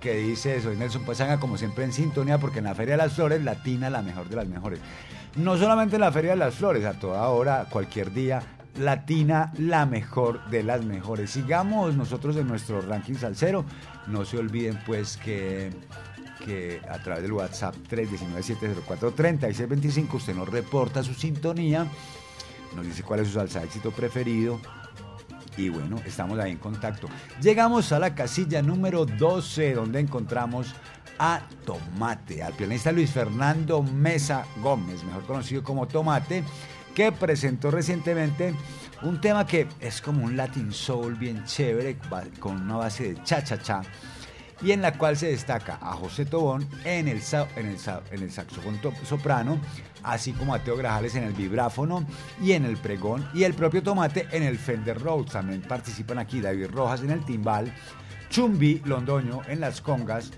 que 0.00 0.16
dice 0.16 0.60
soy 0.60 0.76
Nelson 0.76 1.06
Pachanga 1.06 1.40
como 1.40 1.56
siempre 1.56 1.84
en 1.84 1.94
sintonía 1.94 2.36
porque 2.36 2.58
en 2.58 2.66
la 2.66 2.74
Feria 2.74 2.92
de 2.92 3.04
las 3.04 3.14
Flores 3.14 3.42
Latina 3.42 3.88
la 3.88 4.02
mejor 4.02 4.28
de 4.28 4.36
las 4.36 4.46
mejores. 4.46 4.80
No 5.34 5.56
solamente 5.56 5.96
en 5.96 6.02
la 6.02 6.12
Feria 6.12 6.32
de 6.32 6.36
las 6.36 6.56
Flores, 6.56 6.84
a 6.84 6.92
toda 6.92 7.26
hora, 7.28 7.66
cualquier 7.70 8.12
día, 8.12 8.42
Latina 8.78 9.52
la 9.58 9.86
mejor 9.86 10.44
de 10.50 10.62
las 10.62 10.84
mejores. 10.84 11.30
Sigamos 11.30 11.96
nosotros 11.96 12.36
en 12.36 12.46
nuestro 12.48 12.80
ranking 12.80 13.14
salsero. 13.14 13.64
No 14.06 14.24
se 14.24 14.38
olviden 14.38 14.78
pues 14.86 15.16
que, 15.16 15.72
a 16.88 17.02
través 17.02 17.22
del 17.22 17.32
WhatsApp 17.32 17.74
319-704-3625 17.90 20.14
usted 20.14 20.34
nos 20.34 20.48
reporta 20.48 21.02
su 21.02 21.12
sintonía, 21.14 21.86
nos 22.74 22.86
dice 22.86 23.02
cuál 23.02 23.20
es 23.20 23.28
su 23.28 23.34
salsa 23.34 23.62
éxito 23.62 23.90
preferido. 23.90 24.58
Y 25.56 25.68
bueno, 25.70 26.00
estamos 26.06 26.38
ahí 26.38 26.52
en 26.52 26.58
contacto. 26.58 27.08
Llegamos 27.42 27.92
a 27.92 27.98
la 27.98 28.14
casilla 28.14 28.62
número 28.62 29.04
12, 29.04 29.74
donde 29.74 29.98
encontramos 29.98 30.72
a 31.18 31.42
Tomate, 31.64 32.42
al 32.42 32.52
pianista 32.52 32.92
Luis 32.92 33.10
Fernando 33.10 33.82
Mesa 33.82 34.46
Gómez, 34.62 35.02
mejor 35.02 35.24
conocido 35.24 35.64
como 35.64 35.88
Tomate, 35.88 36.44
que 36.98 37.12
presentó 37.12 37.70
recientemente 37.70 38.52
un 39.02 39.20
tema 39.20 39.46
que 39.46 39.68
es 39.78 40.02
como 40.02 40.24
un 40.24 40.36
Latin 40.36 40.72
Soul 40.72 41.14
bien 41.14 41.44
chévere, 41.44 41.96
con 42.40 42.60
una 42.60 42.74
base 42.74 43.14
de 43.14 43.22
cha-cha-cha, 43.22 43.82
y 44.60 44.72
en 44.72 44.82
la 44.82 44.98
cual 44.98 45.16
se 45.16 45.28
destaca 45.28 45.78
a 45.80 45.92
José 45.92 46.24
Tobón 46.26 46.68
en 46.84 47.06
el, 47.06 47.20
en 47.54 47.66
el, 47.66 47.76
en 48.10 48.22
el 48.24 48.32
saxofón 48.32 48.80
soprano, 49.04 49.60
así 50.02 50.32
como 50.32 50.52
a 50.52 50.58
Teo 50.58 50.76
Grajales 50.76 51.14
en 51.14 51.22
el 51.22 51.34
vibráfono 51.34 52.04
y 52.42 52.50
en 52.50 52.64
el 52.64 52.76
pregón, 52.76 53.28
y 53.32 53.44
el 53.44 53.54
propio 53.54 53.80
Tomate 53.80 54.26
en 54.32 54.42
el 54.42 54.58
Fender 54.58 55.00
Rhodes. 55.00 55.30
También 55.30 55.62
participan 55.62 56.18
aquí 56.18 56.40
David 56.40 56.66
Rojas 56.72 57.02
en 57.02 57.12
el 57.12 57.24
timbal, 57.24 57.72
Chumbi 58.28 58.82
Londoño 58.84 59.42
en 59.46 59.60
las 59.60 59.80
congas, 59.80 60.32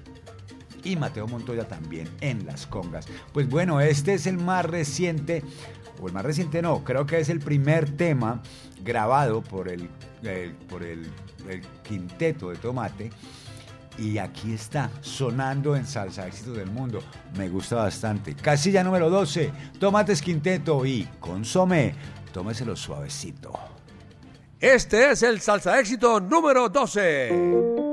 y 0.84 0.96
Mateo 0.96 1.26
Montoya 1.26 1.66
también 1.68 2.08
en 2.20 2.46
las 2.46 2.66
congas. 2.66 3.06
Pues 3.32 3.48
bueno, 3.48 3.80
este 3.80 4.14
es 4.14 4.26
el 4.26 4.38
más 4.38 4.64
reciente, 4.64 5.42
o 6.00 6.06
el 6.06 6.12
más 6.12 6.24
reciente 6.24 6.62
no, 6.62 6.82
creo 6.84 7.06
que 7.06 7.20
es 7.20 7.28
el 7.28 7.40
primer 7.40 7.96
tema 7.96 8.42
grabado 8.82 9.42
por 9.42 9.68
el, 9.68 9.88
por 10.68 10.82
el, 10.82 11.06
quinteto 11.82 12.50
de 12.50 12.56
Tomate. 12.56 13.10
Y 13.98 14.18
aquí 14.18 14.54
está, 14.54 14.90
sonando 15.02 15.76
en 15.76 15.86
Salsa 15.86 16.26
Éxitos 16.26 16.56
del 16.56 16.70
Mundo. 16.70 17.02
Me 17.36 17.48
gusta 17.48 17.76
bastante. 17.76 18.34
Casilla 18.34 18.82
número 18.82 19.10
12, 19.10 19.52
Tomates 19.78 20.22
Quinteto 20.22 20.86
y 20.86 21.06
Consome. 21.18 21.94
Tómeselo 22.32 22.76
suavecito. 22.76 23.52
Este 24.60 25.10
es 25.10 25.22
el 25.22 25.40
salsa 25.40 25.80
éxito 25.80 26.20
número 26.20 26.68
12. 26.68 27.89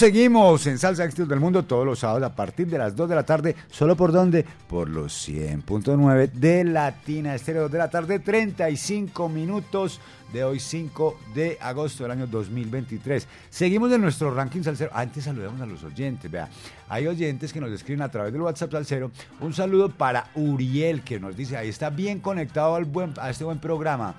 Seguimos, 0.00 0.66
en 0.66 0.78
Salsa 0.78 1.04
Éxitos 1.04 1.28
del 1.28 1.40
Mundo 1.40 1.66
todos 1.66 1.84
los 1.84 1.98
sábados 1.98 2.22
a 2.22 2.34
partir 2.34 2.66
de 2.68 2.78
las 2.78 2.96
2 2.96 3.06
de 3.06 3.14
la 3.14 3.22
tarde. 3.22 3.54
¿Solo 3.70 3.96
por 3.96 4.12
dónde? 4.12 4.46
Por 4.66 4.88
los 4.88 5.28
100.9 5.28 6.32
de 6.32 6.64
Latina 6.64 7.34
Estéreo 7.34 7.64
2 7.64 7.72
de 7.72 7.78
la 7.78 7.90
tarde, 7.90 8.18
35 8.18 9.28
minutos 9.28 10.00
de 10.32 10.42
hoy 10.42 10.58
5 10.58 11.18
de 11.34 11.58
agosto 11.60 12.04
del 12.04 12.12
año 12.12 12.26
2023. 12.26 13.28
Seguimos 13.50 13.92
en 13.92 14.00
nuestro 14.00 14.32
ranking 14.32 14.62
salsero. 14.62 14.90
Antes 14.94 15.24
saludamos 15.24 15.60
a 15.60 15.66
los 15.66 15.84
oyentes, 15.84 16.30
vea. 16.30 16.48
Hay 16.88 17.06
oyentes 17.06 17.52
que 17.52 17.60
nos 17.60 17.70
escriben 17.70 18.00
a 18.00 18.10
través 18.10 18.32
del 18.32 18.40
WhatsApp 18.40 18.72
salsero. 18.72 19.10
Un 19.40 19.52
saludo 19.52 19.90
para 19.90 20.30
Uriel 20.34 21.02
que 21.02 21.20
nos 21.20 21.36
dice, 21.36 21.58
ahí 21.58 21.68
está 21.68 21.90
bien 21.90 22.20
conectado 22.20 22.74
al 22.74 22.86
buen, 22.86 23.12
a 23.20 23.28
este 23.28 23.44
buen 23.44 23.58
programa 23.58 24.14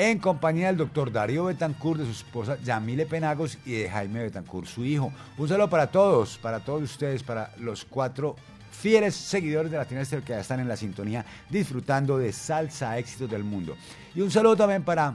en 0.00 0.18
compañía 0.18 0.68
del 0.68 0.78
doctor 0.78 1.12
Darío 1.12 1.44
Betancourt, 1.44 2.00
de 2.00 2.06
su 2.06 2.12
esposa 2.12 2.56
Yamile 2.64 3.04
Penagos 3.04 3.58
y 3.66 3.72
de 3.72 3.90
Jaime 3.90 4.22
Betancourt, 4.22 4.66
su 4.66 4.82
hijo. 4.82 5.12
Un 5.36 5.46
saludo 5.46 5.68
para 5.68 5.88
todos, 5.88 6.38
para 6.38 6.60
todos 6.60 6.84
ustedes, 6.84 7.22
para 7.22 7.52
los 7.58 7.84
cuatro 7.84 8.34
fieles 8.70 9.14
seguidores 9.14 9.70
de 9.70 9.76
Latina 9.76 10.00
Estéreo 10.00 10.24
que 10.24 10.32
ya 10.32 10.40
están 10.40 10.58
en 10.58 10.68
la 10.68 10.76
sintonía 10.78 11.26
disfrutando 11.50 12.16
de 12.16 12.32
salsa 12.32 12.96
éxitos 12.96 13.30
del 13.30 13.44
mundo. 13.44 13.76
Y 14.14 14.22
un 14.22 14.30
saludo 14.30 14.56
también 14.56 14.82
para 14.84 15.14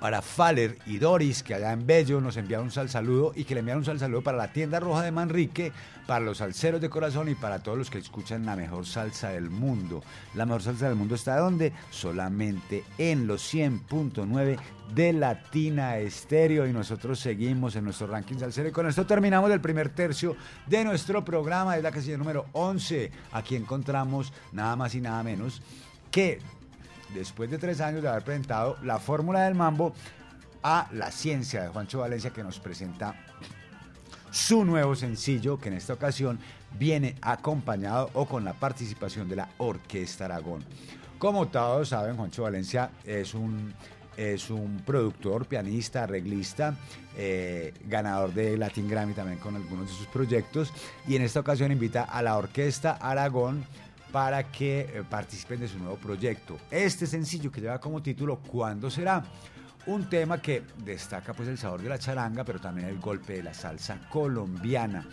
para 0.00 0.22
Faller 0.22 0.78
y 0.86 0.98
Doris, 0.98 1.42
que 1.42 1.54
allá 1.54 1.72
en 1.72 1.86
Bello 1.86 2.20
nos 2.20 2.36
enviaron 2.36 2.66
un 2.66 2.72
sal 2.72 2.88
saludo 2.88 3.32
y 3.36 3.44
que 3.44 3.54
le 3.54 3.60
enviaron 3.60 3.80
un 3.80 3.86
sal 3.86 3.98
saludo 3.98 4.22
para 4.22 4.38
la 4.38 4.52
tienda 4.52 4.80
roja 4.80 5.02
de 5.02 5.12
Manrique, 5.12 5.72
para 6.06 6.24
los 6.24 6.38
salseros 6.38 6.80
de 6.80 6.88
corazón 6.88 7.28
y 7.28 7.34
para 7.34 7.62
todos 7.62 7.76
los 7.76 7.90
que 7.90 7.98
escuchan 7.98 8.46
la 8.46 8.56
mejor 8.56 8.86
salsa 8.86 9.28
del 9.30 9.50
mundo. 9.50 10.02
La 10.34 10.46
mejor 10.46 10.62
salsa 10.62 10.88
del 10.88 10.96
mundo 10.96 11.14
está 11.14 11.36
donde? 11.36 11.72
Solamente 11.90 12.82
en 12.98 13.26
los 13.26 13.54
100.9 13.54 14.58
de 14.94 15.12
Latina 15.12 15.98
Estéreo 15.98 16.66
y 16.66 16.72
nosotros 16.72 17.20
seguimos 17.20 17.76
en 17.76 17.84
nuestro 17.84 18.06
ranking 18.06 18.38
salsero 18.38 18.70
y 18.70 18.72
con 18.72 18.88
esto 18.88 19.06
terminamos 19.06 19.50
el 19.50 19.60
primer 19.60 19.90
tercio 19.90 20.34
de 20.66 20.82
nuestro 20.82 21.24
programa, 21.24 21.76
es 21.76 21.82
la 21.82 21.92
casilla 21.92 22.16
número 22.16 22.46
11. 22.52 23.12
Aquí 23.32 23.54
encontramos 23.54 24.32
nada 24.52 24.74
más 24.76 24.94
y 24.94 25.00
nada 25.00 25.22
menos 25.22 25.62
que 26.10 26.40
después 27.14 27.50
de 27.50 27.58
tres 27.58 27.80
años 27.80 28.02
de 28.02 28.08
haber 28.08 28.24
presentado 28.24 28.76
la 28.82 28.98
fórmula 28.98 29.42
del 29.44 29.54
mambo 29.54 29.94
a 30.62 30.88
la 30.92 31.10
ciencia 31.10 31.62
de 31.62 31.68
Juancho 31.68 32.00
Valencia 32.00 32.30
que 32.30 32.42
nos 32.42 32.58
presenta 32.58 33.14
su 34.30 34.64
nuevo 34.64 34.94
sencillo 34.94 35.58
que 35.58 35.68
en 35.68 35.74
esta 35.74 35.94
ocasión 35.94 36.38
viene 36.78 37.16
acompañado 37.20 38.10
o 38.14 38.26
con 38.26 38.44
la 38.44 38.52
participación 38.52 39.28
de 39.28 39.36
la 39.36 39.48
Orquesta 39.58 40.26
Aragón. 40.26 40.64
Como 41.18 41.48
todos 41.48 41.88
saben, 41.88 42.16
Juancho 42.16 42.44
Valencia 42.44 42.90
es 43.04 43.34
un, 43.34 43.74
es 44.16 44.50
un 44.50 44.82
productor, 44.86 45.46
pianista, 45.46 46.04
arreglista, 46.04 46.76
eh, 47.16 47.74
ganador 47.86 48.32
de 48.32 48.56
Latin 48.56 48.88
Grammy 48.88 49.14
también 49.14 49.38
con 49.38 49.56
algunos 49.56 49.88
de 49.88 49.94
sus 49.94 50.06
proyectos 50.06 50.72
y 51.06 51.16
en 51.16 51.22
esta 51.22 51.40
ocasión 51.40 51.72
invita 51.72 52.04
a 52.04 52.22
la 52.22 52.36
Orquesta 52.36 52.92
Aragón 52.92 53.64
para 54.12 54.50
que 54.50 54.80
eh, 54.80 55.04
participen 55.08 55.60
de 55.60 55.68
su 55.68 55.78
nuevo 55.78 55.96
proyecto. 55.96 56.58
Este 56.70 57.06
sencillo 57.06 57.50
que 57.50 57.60
lleva 57.60 57.80
como 57.80 58.02
título 58.02 58.38
¿Cuándo 58.40 58.90
será? 58.90 59.22
Un 59.86 60.08
tema 60.08 60.40
que 60.40 60.62
destaca 60.84 61.32
pues 61.32 61.48
el 61.48 61.58
sabor 61.58 61.82
de 61.82 61.88
la 61.88 61.98
charanga, 61.98 62.44
pero 62.44 62.60
también 62.60 62.88
el 62.88 62.98
golpe 62.98 63.34
de 63.34 63.42
la 63.42 63.54
salsa 63.54 63.98
colombiana. 64.10 65.06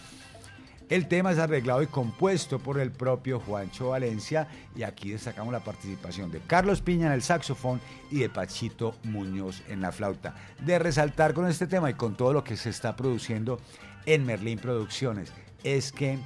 El 0.90 1.10
tema 1.10 1.34
es 1.34 1.38
arreglado 1.38 1.82
y 1.82 1.88
compuesto 1.88 2.60
por 2.60 2.80
el 2.80 2.92
propio 2.92 3.42
Juancho 3.42 3.90
Valencia 3.90 4.48
y 4.74 4.84
aquí 4.84 5.12
destacamos 5.12 5.52
la 5.52 5.60
participación 5.60 6.32
de 6.32 6.40
Carlos 6.40 6.82
Piña 6.82 7.08
en 7.08 7.12
el 7.12 7.22
saxofón 7.22 7.82
y 8.10 8.20
de 8.20 8.30
Pachito 8.30 8.96
Muñoz 9.04 9.64
en 9.68 9.82
la 9.82 9.92
flauta. 9.92 10.34
De 10.66 10.80
resaltar 10.80 11.34
con 11.34 11.46
este 11.46 11.68
tema 11.68 11.90
y 11.90 11.96
con 11.96 12.16
todo 12.16 12.32
lo 12.32 12.46
que 12.46 12.56
se 12.56 12.70
está 12.70 12.96
produciendo 12.96 13.60
en 14.06 14.26
Merlín 14.26 14.60
Producciones 14.60 15.34
es 15.66 15.92
que 15.92 16.20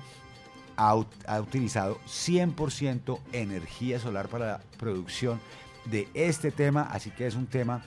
ha, 0.81 0.95
ut- 0.95 1.07
ha 1.27 1.39
utilizado 1.39 1.99
100% 2.07 3.19
energía 3.33 3.99
solar 3.99 4.27
para 4.29 4.45
la 4.47 4.61
producción 4.79 5.39
de 5.85 6.07
este 6.15 6.49
tema, 6.51 6.81
así 6.91 7.11
que 7.11 7.27
es 7.27 7.35
un 7.35 7.45
tema 7.45 7.83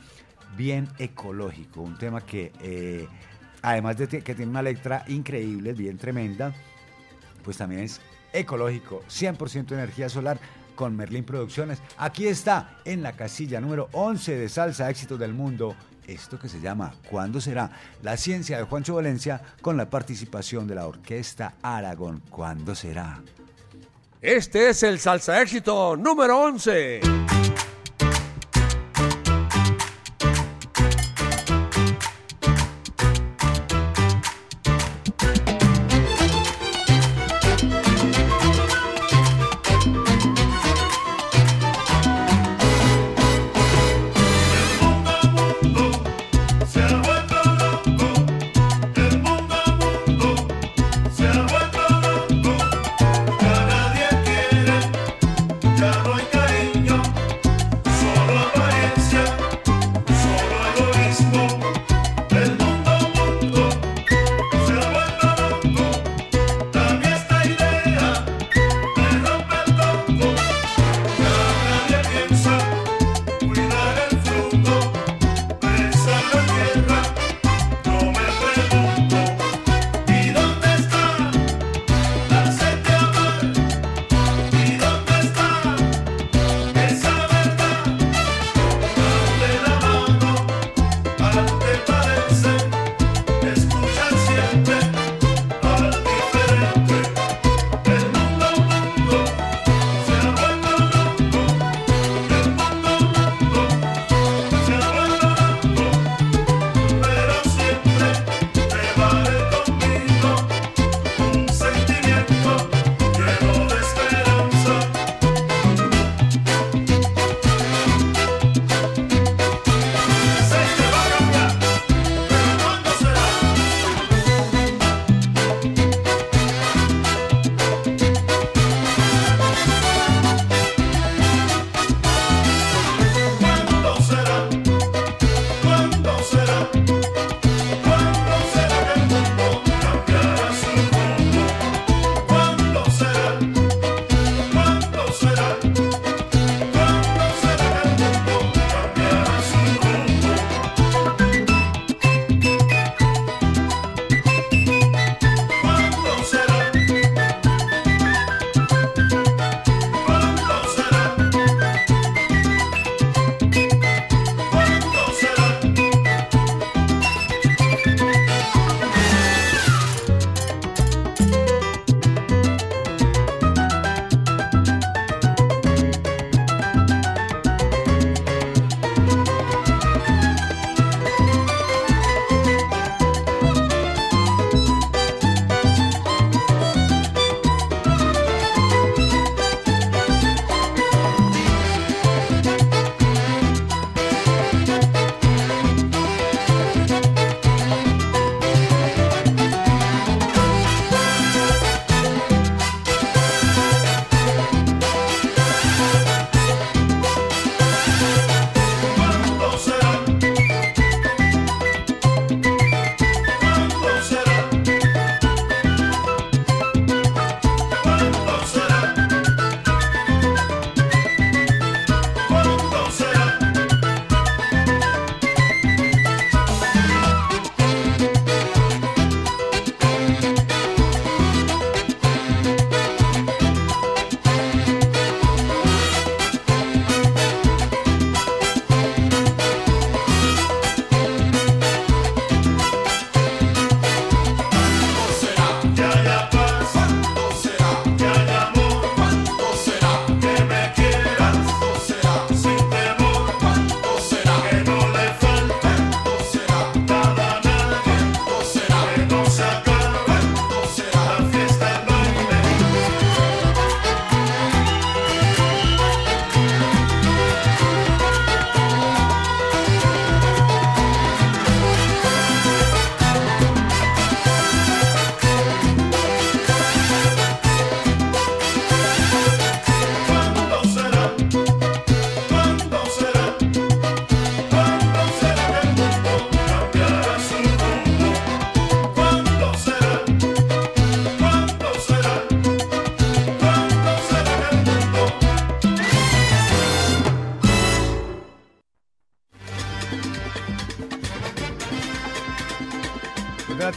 bien 0.56 0.88
ecológico, 0.98 1.80
un 1.80 1.98
tema 1.98 2.20
que 2.24 2.52
eh, 2.60 3.08
además 3.62 3.96
de 3.98 4.06
que 4.06 4.34
tiene 4.34 4.50
una 4.50 4.62
letra 4.62 5.04
increíble, 5.08 5.72
bien 5.72 5.98
tremenda, 5.98 6.54
pues 7.42 7.56
también 7.56 7.82
es 7.82 8.00
ecológico, 8.32 9.02
100% 9.08 9.72
energía 9.72 10.08
solar 10.08 10.38
con 10.76 10.96
Merlin 10.96 11.24
Producciones. 11.24 11.80
Aquí 11.98 12.26
está 12.28 12.78
en 12.84 13.02
la 13.02 13.12
casilla 13.12 13.60
número 13.60 13.88
11 13.92 14.36
de 14.36 14.48
Salsa 14.48 14.88
Éxitos 14.88 15.18
del 15.18 15.34
Mundo. 15.34 15.74
Esto 16.06 16.38
que 16.38 16.48
se 16.48 16.60
llama 16.60 16.94
¿Cuándo 17.10 17.40
será? 17.40 17.70
La 18.02 18.16
ciencia 18.16 18.58
de 18.58 18.64
Juancho 18.64 18.94
Valencia 18.94 19.40
con 19.60 19.76
la 19.76 19.88
participación 19.88 20.66
de 20.66 20.74
la 20.74 20.86
Orquesta 20.86 21.54
Aragón. 21.62 22.22
¿Cuándo 22.30 22.74
será? 22.74 23.22
Este 24.20 24.70
es 24.70 24.82
el 24.82 24.98
salsa 24.98 25.40
éxito 25.42 25.96
número 25.96 26.40
11. 26.40 27.00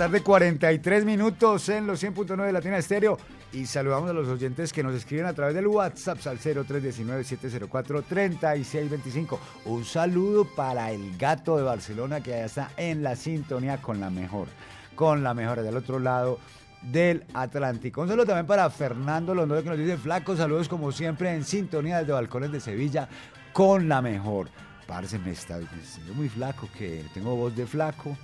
Tarde, 0.08 0.24
43 0.24 1.04
minutos 1.04 1.68
en 1.68 1.86
los 1.86 2.02
100.9 2.02 2.46
de 2.46 2.54
Latina 2.54 2.78
Estéreo. 2.78 3.18
Y 3.52 3.66
saludamos 3.66 4.10
a 4.10 4.14
los 4.14 4.30
oyentes 4.30 4.72
que 4.72 4.82
nos 4.82 4.96
escriben 4.96 5.26
a 5.26 5.34
través 5.34 5.54
del 5.54 5.68
WhatsApp 5.68 6.26
al 6.28 6.40
0319-704-3625. 6.40 9.38
Un 9.66 9.84
saludo 9.84 10.48
para 10.56 10.92
el 10.92 11.18
gato 11.18 11.58
de 11.58 11.64
Barcelona 11.64 12.22
que 12.22 12.30
ya 12.30 12.46
está 12.46 12.72
en 12.78 13.04
la 13.04 13.18
sintonía 13.18 13.82
con 13.82 14.00
la 14.00 14.10
mejor. 14.10 14.48
Con 14.96 15.24
la 15.24 15.34
mejor 15.34 15.62
del 15.62 15.76
otro 15.76 16.00
lado 16.00 16.40
del 16.82 17.26
Atlántico. 17.34 18.02
Un 18.02 18.08
saludo 18.08 18.28
también 18.28 18.48
para 18.48 18.70
Fernando 18.70 19.36
Londoño 19.36 19.64
que 19.64 19.70
nos 19.70 19.78
dice 19.78 19.98
flaco, 19.98 20.38
saludos 20.38 20.70
como 20.70 20.94
siempre 20.94 21.34
en 21.34 21.44
sintonía 21.44 22.00
desde 22.00 22.14
Balcones 22.14 22.54
de 22.54 22.62
Sevilla 22.62 23.10
con 23.52 23.90
la 23.90 24.02
mejor. 24.02 24.48
Parce, 24.86 25.20
me 25.20 25.32
está 25.32 25.60
diciendo 25.60 26.14
muy 26.14 26.30
flaco, 26.30 26.70
que 26.78 27.04
tengo 27.14 27.36
voz 27.36 27.54
de 27.58 27.68
flaco 27.68 28.16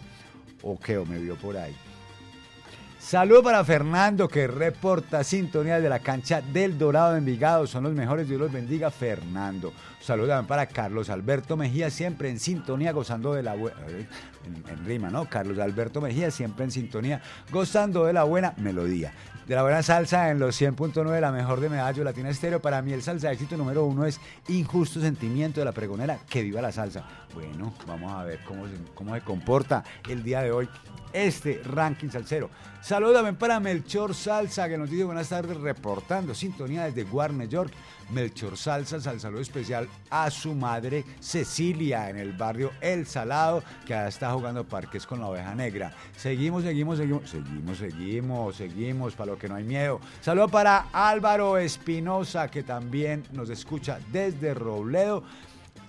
o 0.64 0.72
o 0.72 1.06
me 1.06 1.20
vio 1.20 1.36
por 1.36 1.58
ahí. 1.58 1.76
Saludo 3.04 3.44
para 3.44 3.66
Fernando 3.66 4.30
que 4.30 4.48
reporta 4.48 5.26
sintonía 5.26 5.82
de 5.82 5.90
la 5.90 6.00
cancha 6.00 6.42
del 6.42 6.78
Dorado 6.78 7.12
de 7.12 7.18
Envigado. 7.18 7.68
Son 7.68 7.84
los 7.84 7.94
mejores, 7.94 8.30
Dios 8.30 8.40
los 8.40 8.52
bendiga, 8.52 8.90
Fernando. 8.92 9.74
Saludo 10.00 10.30
también 10.30 10.48
para 10.48 10.66
Carlos 10.68 11.10
Alberto 11.10 11.58
Mejía, 11.58 11.90
siempre 11.90 12.30
en 12.30 12.40
sintonía, 12.40 12.94
gozando 12.94 13.34
de 13.34 13.44
la 13.44 13.56
buena. 13.56 13.78
En, 14.46 14.64
en 14.70 14.86
rima, 14.86 15.10
¿no? 15.10 15.26
Carlos 15.30 15.60
Alberto 15.60 16.00
Mejía, 16.00 16.32
siempre 16.32 16.64
en 16.64 16.72
sintonía, 16.72 17.22
gozando 17.52 18.06
de 18.06 18.14
la 18.14 18.24
buena 18.24 18.54
melodía. 18.56 19.14
De 19.48 19.56
la 19.56 19.64
buena 19.64 19.84
salsa 19.84 20.32
en 20.32 20.40
los 20.40 20.60
100.9, 20.60 21.20
la 21.20 21.34
mejor 21.34 21.60
de 21.60 21.68
Medallo 21.68 22.06
Latina 22.06 22.30
Estéreo. 22.30 22.62
Para 22.62 22.82
mí, 22.82 22.94
el 22.94 23.02
salsa 23.02 23.28
de 23.28 23.34
éxito 23.34 23.58
número 23.58 23.84
uno 23.84 24.06
es 24.06 24.22
Injusto 24.48 25.02
Sentimiento 25.02 25.60
de 25.60 25.66
la 25.66 25.74
Pregonera. 25.74 26.20
Que 26.30 26.42
viva 26.42 26.62
la 26.62 26.72
salsa. 26.72 27.04
Bueno, 27.34 27.74
vamos 27.88 28.12
a 28.12 28.24
ver 28.24 28.40
cómo 28.46 28.68
se, 28.68 28.74
cómo 28.94 29.16
se 29.16 29.22
comporta 29.22 29.84
el 30.08 30.24
día 30.24 30.42
de 30.42 30.52
hoy 30.52 30.70
este 31.14 31.62
ranking 31.64 32.10
salsero. 32.10 32.50
Saludos 32.82 33.16
también 33.16 33.38
para 33.38 33.60
Melchor 33.60 34.14
Salsa, 34.14 34.68
que 34.68 34.78
nos 34.78 34.90
dice 34.90 35.06
buenas 35.06 35.30
tardes, 35.30 35.56
reportando 35.58 36.36
sintonía 36.36 36.84
desde 36.86 37.04
Warner 37.04 37.48
York. 37.48 37.72
Melchor 38.10 38.58
Salsa, 38.58 38.98
al 39.10 39.20
saludo 39.20 39.42
especial 39.42 39.88
a 40.10 40.30
su 40.30 40.54
madre 40.54 41.06
Cecilia 41.22 42.10
en 42.10 42.18
el 42.18 42.34
barrio 42.34 42.72
El 42.82 43.06
Salado, 43.06 43.64
que 43.88 44.08
está 44.08 44.34
jugando 44.34 44.66
parques 44.66 45.08
con 45.08 45.22
la 45.22 45.28
oveja 45.28 45.56
negra. 45.56 45.94
Seguimos, 46.18 46.64
seguimos, 46.64 46.98
seguimos, 46.98 47.30
seguimos, 47.30 47.78
seguimos, 47.78 48.56
seguimos, 48.56 49.16
para 49.16 49.32
lo 49.32 49.38
que 49.38 49.48
no 49.48 49.56
hay 49.56 49.64
miedo. 49.64 50.02
Saludo 50.22 50.50
para 50.50 50.88
Álvaro 50.92 51.58
Espinosa, 51.58 52.50
que 52.50 52.64
también 52.64 53.24
nos 53.32 53.50
escucha 53.50 54.00
desde 54.12 54.54
Robledo 54.54 55.24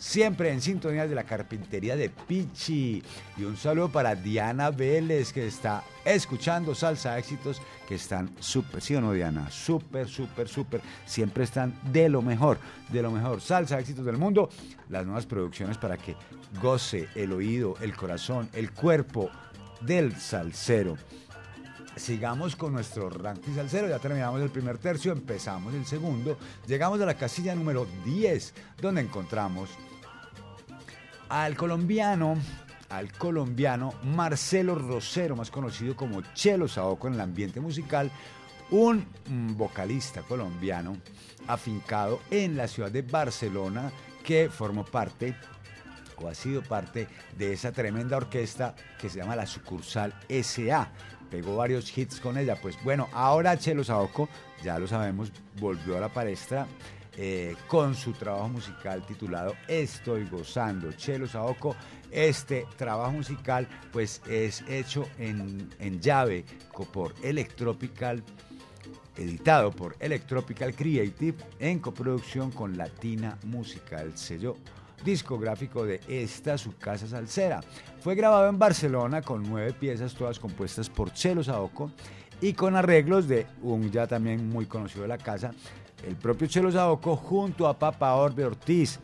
siempre 0.05 0.53
en 0.53 0.61
sintonía 0.61 1.09
de 1.09 1.15
la 1.15 1.25
carpintería 1.25 1.97
de 1.97 2.11
Pichi. 2.11 3.03
Y 3.39 3.45
un 3.45 3.57
saludo 3.57 3.89
para 3.89 4.15
Diana 4.15 4.71
Vélez, 4.71 5.33
que 5.33 5.47
está 5.47 5.83
escuchando 6.05 6.75
Salsa 6.75 7.19
Éxitos, 7.19 7.63
que 7.89 7.95
están 7.95 8.31
súper, 8.39 8.83
¿sí 8.83 8.95
o 8.95 9.01
no, 9.01 9.13
Diana? 9.13 9.51
Súper, 9.51 10.07
súper, 10.07 10.47
súper. 10.47 10.83
Siempre 11.07 11.45
están 11.45 11.75
de 11.91 12.11
lo 12.11 12.21
mejor, 12.21 12.59
de 12.91 13.01
lo 13.01 13.11
mejor. 13.11 13.41
Salsa 13.41 13.81
Éxitos 13.81 14.05
del 14.05 14.19
mundo, 14.19 14.51
las 14.91 15.07
nuevas 15.07 15.25
producciones 15.25 15.79
para 15.79 15.97
que 15.97 16.15
goce 16.61 17.09
el 17.15 17.33
oído, 17.33 17.75
el 17.81 17.97
corazón, 17.97 18.51
el 18.53 18.73
cuerpo 18.73 19.31
del 19.81 20.15
salsero. 20.17 20.99
Sigamos 21.97 22.57
con 22.57 22.73
nuestro 22.73 23.09
ranking 23.09 23.55
salsero, 23.55 23.89
ya 23.89 24.01
terminamos 24.01 24.43
el 24.43 24.51
primer 24.51 24.79
tercio, 24.79 25.13
empezamos 25.13 25.73
el 25.75 25.87
segundo, 25.87 26.37
llegamos 26.67 27.01
a 27.01 27.07
la 27.07 27.15
casilla 27.15 27.55
número 27.55 27.87
10, 28.05 28.53
donde 28.83 29.01
encontramos 29.01 29.71
al 31.35 31.57
colombiano, 31.57 32.37
al 32.91 33.11
colombiano 33.11 33.95
Marcelo 34.05 34.77
Rosero, 34.77 35.35
más 35.35 35.51
conocido 35.51 35.97
como 35.97 36.23
Chelo 36.33 36.69
Saoco 36.69 37.09
en 37.09 37.15
el 37.15 37.21
ambiente 37.21 37.59
musical, 37.59 38.09
un 38.71 39.05
mm, 39.29 39.57
vocalista 39.57 40.23
colombiano 40.23 40.97
afincado 41.49 42.21
en 42.31 42.57
la 42.57 42.69
ciudad 42.69 42.93
de 42.93 43.03
Barcelona 43.03 43.91
que 44.23 44.49
formó 44.49 44.85
parte 44.85 45.35
o 46.19 46.29
ha 46.29 46.35
sido 46.35 46.63
parte 46.63 47.09
de 47.37 47.53
esa 47.53 47.73
tremenda 47.73 48.17
orquesta 48.17 48.77
que 49.01 49.11
se 49.11 49.19
llama 49.19 49.35
la 49.35 49.47
sucursal 49.47 50.15
SA. 50.29 50.93
Pegó 51.33 51.57
varios 51.57 51.99
hits 51.99 52.21
con 52.21 52.39
ella. 52.39 52.57
Pues 52.63 52.77
bueno, 52.85 53.09
ahora 53.13 53.59
Chelo 53.59 53.83
Saoco, 53.83 54.29
ya 54.63 54.79
lo 54.79 54.87
sabemos, 54.87 55.33
volvió 55.59 55.97
a 55.97 56.01
la 56.01 56.11
palestra 56.11 56.69
eh, 57.17 57.55
con 57.69 57.95
su 57.95 58.13
trabajo 58.13 58.49
musical 58.49 59.05
titulado 59.07 59.55
Estoy 59.69 60.27
gozando. 60.29 60.93
Chelo 60.93 61.27
Saoco, 61.27 61.77
este 62.11 62.67
trabajo 62.77 63.13
musical 63.13 63.69
pues 63.93 64.21
es 64.29 64.63
hecho 64.69 65.07
en, 65.19 65.69
en 65.79 66.01
llave 66.01 66.45
por 66.93 67.15
Electropical 67.23 68.23
editado 69.17 69.71
por 69.71 69.97
Electropical 70.01 70.75
Creative 70.75 71.37
en 71.61 71.79
coproducción 71.79 72.51
con 72.51 72.77
Latina 72.77 73.39
Musical, 73.45 74.17
sello 74.17 74.57
discográfico 75.05 75.85
de 75.85 76.01
esta 76.09 76.57
su 76.57 76.77
casa 76.77 77.07
salsera. 77.07 77.61
Fue 78.01 78.15
grabado 78.15 78.49
en 78.49 78.59
Barcelona 78.59 79.23
con 79.23 79.43
nueve 79.43 79.73
piezas, 79.73 80.15
todas 80.15 80.39
compuestas 80.39 80.89
por 80.89 81.13
Chelo 81.13 81.45
Saoco 81.45 81.91
y 82.41 82.55
con 82.55 82.75
arreglos 82.75 83.29
de 83.29 83.47
un 83.63 83.91
ya 83.91 84.07
también 84.07 84.49
muy 84.49 84.67
conocido 84.67 85.03
de 85.03 85.09
la 85.09 85.19
casa, 85.19 85.53
el 86.07 86.17
propio 86.17 86.47
Chelo 86.47 86.71
Saoco 86.71 87.17
junto 87.17 87.67
a 87.67 87.79
Papa 87.79 88.15
Orbe 88.15 88.45
Ortiz 88.45 88.99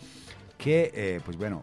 que, 0.61 0.93
eh, 0.95 1.21
pues 1.25 1.39
bueno, 1.39 1.63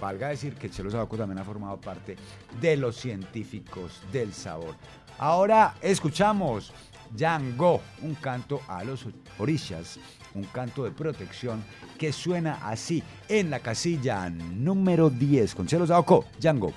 valga 0.00 0.28
decir 0.28 0.54
que 0.54 0.70
Chelo 0.70 0.90
Sabaco 0.90 1.16
también 1.16 1.38
ha 1.38 1.44
formado 1.44 1.76
parte 1.78 2.16
de 2.60 2.76
los 2.76 2.96
científicos 2.96 4.00
del 4.10 4.32
sabor. 4.32 4.74
Ahora 5.18 5.74
escuchamos 5.82 6.72
Yango, 7.14 7.80
un 8.02 8.14
canto 8.14 8.62
a 8.68 8.84
los 8.84 9.06
orishas, 9.38 9.98
un 10.34 10.44
canto 10.44 10.84
de 10.84 10.92
protección 10.92 11.62
que 11.98 12.12
suena 12.12 12.66
así 12.66 13.02
en 13.28 13.50
la 13.50 13.60
casilla 13.60 14.30
número 14.30 15.10
10 15.10 15.54
con 15.54 15.66
Chelo 15.66 15.86
Sabaco, 15.86 16.24
Yango. 16.40 16.72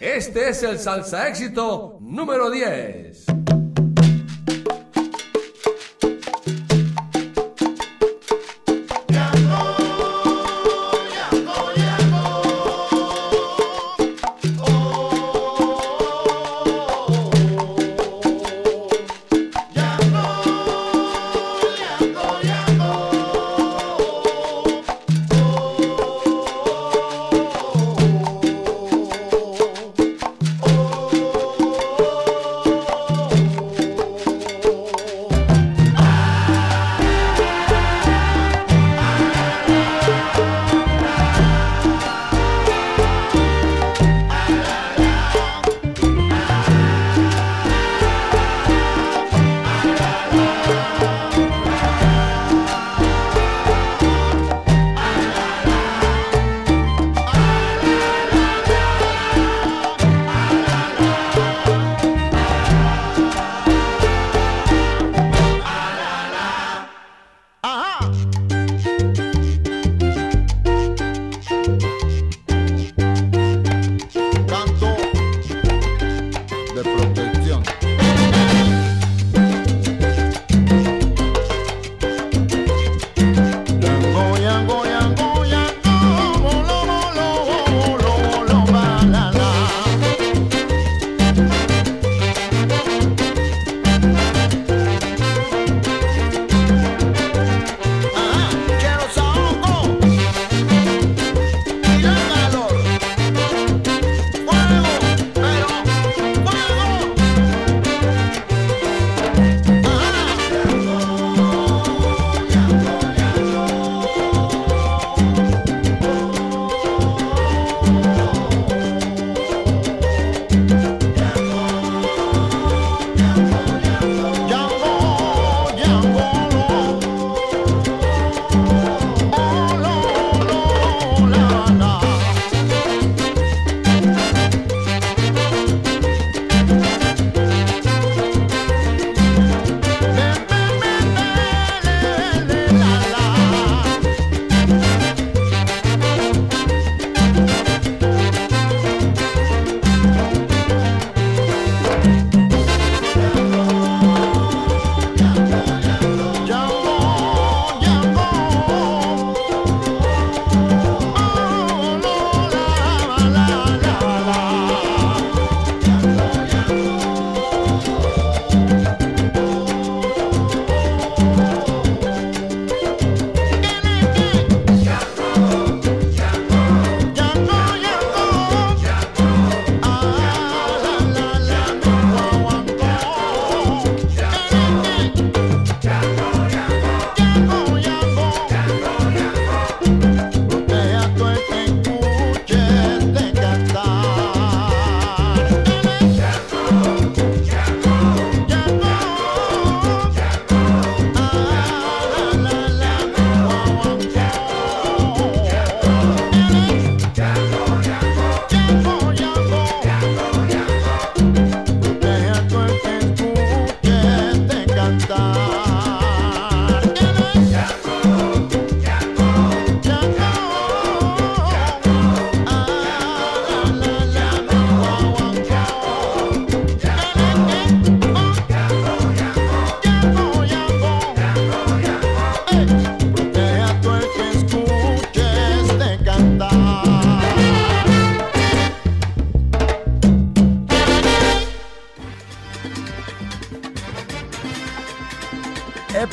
Este 0.00 0.48
es 0.48 0.62
el 0.62 0.78
salsa 0.78 1.28
éxito 1.28 1.98
número 2.00 2.50
10. 2.50 3.55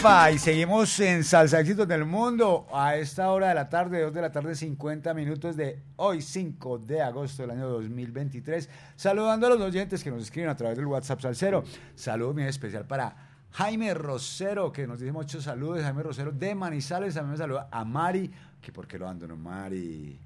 Epa, 0.03 0.31
y 0.31 0.37
seguimos 0.37 0.99
en 0.99 1.23
Salsa 1.23 1.61
Éxitos 1.61 1.87
del 1.87 2.03
Mundo 2.03 2.67
a 2.73 2.97
esta 2.97 3.31
hora 3.31 3.47
de 3.47 3.55
la 3.55 3.69
tarde, 3.69 4.01
2 4.01 4.13
de 4.13 4.21
la 4.21 4.33
tarde, 4.33 4.53
50 4.53 5.13
minutos 5.13 5.55
de 5.55 5.81
hoy, 5.95 6.21
5 6.21 6.79
de 6.79 7.01
agosto 7.01 7.43
del 7.43 7.51
año 7.51 7.69
2023. 7.69 8.69
Saludando 8.97 9.47
a 9.47 9.51
los 9.51 9.61
oyentes 9.61 10.03
que 10.03 10.11
nos 10.11 10.23
escriben 10.23 10.49
a 10.49 10.57
través 10.57 10.75
del 10.75 10.87
WhatsApp 10.87 11.21
Salcero. 11.21 11.63
Saludo 11.95 12.33
muy 12.33 12.43
especial 12.43 12.85
para 12.85 13.15
Jaime 13.51 13.93
Rosero, 13.93 14.73
que 14.73 14.85
nos 14.85 14.99
dice 14.99 15.13
muchos 15.13 15.45
saludos. 15.45 15.81
Jaime 15.83 16.03
Rosero 16.03 16.33
de 16.33 16.53
Manizales, 16.53 17.13
también 17.13 17.37
saluda 17.37 17.69
a 17.71 17.85
Mari, 17.85 18.29
que 18.61 18.73
por 18.73 18.85
qué 18.85 18.99
lo 18.99 19.05
abandonó 19.05 19.37
Mari. 19.37 20.19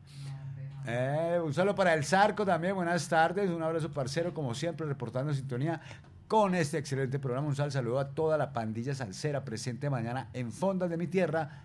Eh, 0.87 1.39
un 1.43 1.53
saludo 1.53 1.75
para 1.75 1.93
el 1.93 2.03
Zarco 2.03 2.43
también, 2.43 2.73
buenas 2.73 3.07
tardes, 3.07 3.47
un 3.51 3.61
abrazo 3.61 3.91
parcero, 3.91 4.33
como 4.33 4.55
siempre, 4.55 4.87
reportando 4.87 5.35
sintonía 5.35 5.79
con 6.27 6.55
este 6.55 6.77
excelente 6.77 7.19
programa. 7.19 7.47
Un 7.47 7.55
sal 7.55 7.71
saludo 7.71 7.99
a 7.99 8.09
toda 8.09 8.37
la 8.37 8.51
pandilla 8.51 8.93
salsera 8.93 9.45
presente 9.45 9.89
mañana 9.89 10.29
en 10.33 10.51
Fondas 10.51 10.89
de 10.89 10.97
mi 10.97 11.07
Tierra 11.07 11.63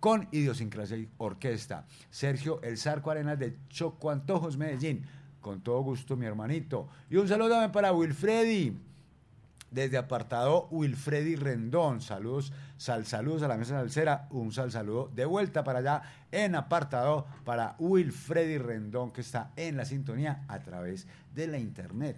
con 0.00 0.28
Idiosincrasia 0.32 0.96
y 0.96 1.08
Orquesta. 1.18 1.84
Sergio 2.10 2.60
El 2.62 2.78
Zarco 2.78 3.10
Arenas 3.10 3.38
de 3.38 3.56
Choco 3.68 4.10
Antojos, 4.10 4.56
Medellín. 4.56 5.04
Con 5.40 5.60
todo 5.60 5.80
gusto, 5.82 6.16
mi 6.16 6.26
hermanito. 6.26 6.88
Y 7.10 7.16
un 7.16 7.28
saludo 7.28 7.50
también 7.50 7.72
para 7.72 7.92
Wilfredi, 7.92 8.76
desde 9.70 9.98
apartado 9.98 10.68
Wilfredi 10.70 11.36
Rendón. 11.36 12.00
Saludos, 12.00 12.52
sal, 12.76 13.06
saludos 13.06 13.42
a 13.42 13.48
la 13.48 13.56
mesa 13.56 13.74
salsera. 13.74 14.26
Un 14.30 14.52
sal 14.52 14.72
saludo 14.72 15.10
de 15.14 15.26
vuelta 15.26 15.64
para 15.64 15.80
allá 15.80 16.02
en 16.32 16.54
apartado 16.54 17.26
para 17.44 17.76
Wilfredi 17.78 18.58
Rendón, 18.58 19.10
que 19.10 19.20
está 19.20 19.52
en 19.56 19.76
la 19.76 19.84
sintonía 19.84 20.44
a 20.48 20.60
través 20.60 21.06
de 21.34 21.46
la 21.46 21.58
internet. 21.58 22.16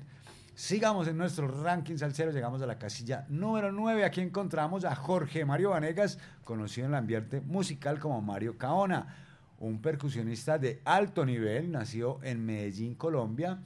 Sigamos 0.60 1.08
en 1.08 1.16
nuestro 1.16 1.48
ranking 1.48 1.96
salsero, 1.96 2.32
llegamos 2.32 2.60
a 2.60 2.66
la 2.66 2.78
casilla 2.78 3.24
número 3.30 3.72
9. 3.72 4.04
Aquí 4.04 4.20
encontramos 4.20 4.84
a 4.84 4.94
Jorge 4.94 5.46
Mario 5.46 5.70
Vanegas, 5.70 6.18
conocido 6.44 6.86
en 6.86 6.92
el 6.92 6.98
ambiente 6.98 7.40
musical 7.40 7.98
como 7.98 8.20
Mario 8.20 8.58
Caona, 8.58 9.06
un 9.58 9.80
percusionista 9.80 10.58
de 10.58 10.82
alto 10.84 11.24
nivel, 11.24 11.72
nació 11.72 12.22
en 12.22 12.44
Medellín, 12.44 12.94
Colombia. 12.94 13.58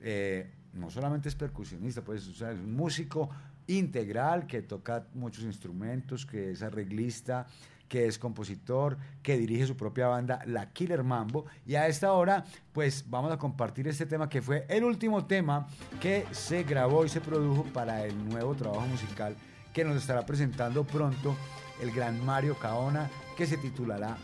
Eh, 0.00 0.52
no 0.74 0.90
solamente 0.90 1.30
es 1.30 1.34
percusionista, 1.34 2.02
pues 2.02 2.26
es 2.26 2.42
un 2.42 2.76
músico 2.76 3.30
integral 3.66 4.46
que 4.46 4.60
toca 4.60 5.06
muchos 5.14 5.44
instrumentos, 5.44 6.26
que 6.26 6.50
es 6.50 6.62
arreglista, 6.62 7.46
que 7.88 8.06
es 8.06 8.18
compositor, 8.18 8.96
que 9.22 9.36
dirige 9.38 9.66
su 9.66 9.76
propia 9.76 10.08
banda, 10.08 10.40
La 10.46 10.70
Killer 10.70 11.04
Mambo. 11.04 11.46
Y 11.66 11.74
a 11.74 11.86
esta 11.86 12.12
hora, 12.12 12.44
pues 12.72 13.04
vamos 13.08 13.32
a 13.32 13.38
compartir 13.38 13.88
este 13.88 14.06
tema 14.06 14.28
que 14.28 14.42
fue 14.42 14.66
el 14.68 14.84
último 14.84 15.26
tema 15.26 15.66
que 16.00 16.26
se 16.32 16.62
grabó 16.64 17.04
y 17.04 17.08
se 17.08 17.20
produjo 17.20 17.64
para 17.72 18.04
el 18.04 18.28
nuevo 18.28 18.54
trabajo 18.54 18.86
musical 18.86 19.36
que 19.72 19.84
nos 19.84 19.96
estará 19.96 20.24
presentando 20.24 20.84
pronto 20.84 21.36
el 21.80 21.90
gran 21.90 22.24
Mario 22.24 22.56
Caona, 22.56 23.10
que 23.36 23.46
se 23.46 23.56
titulará 23.56 24.16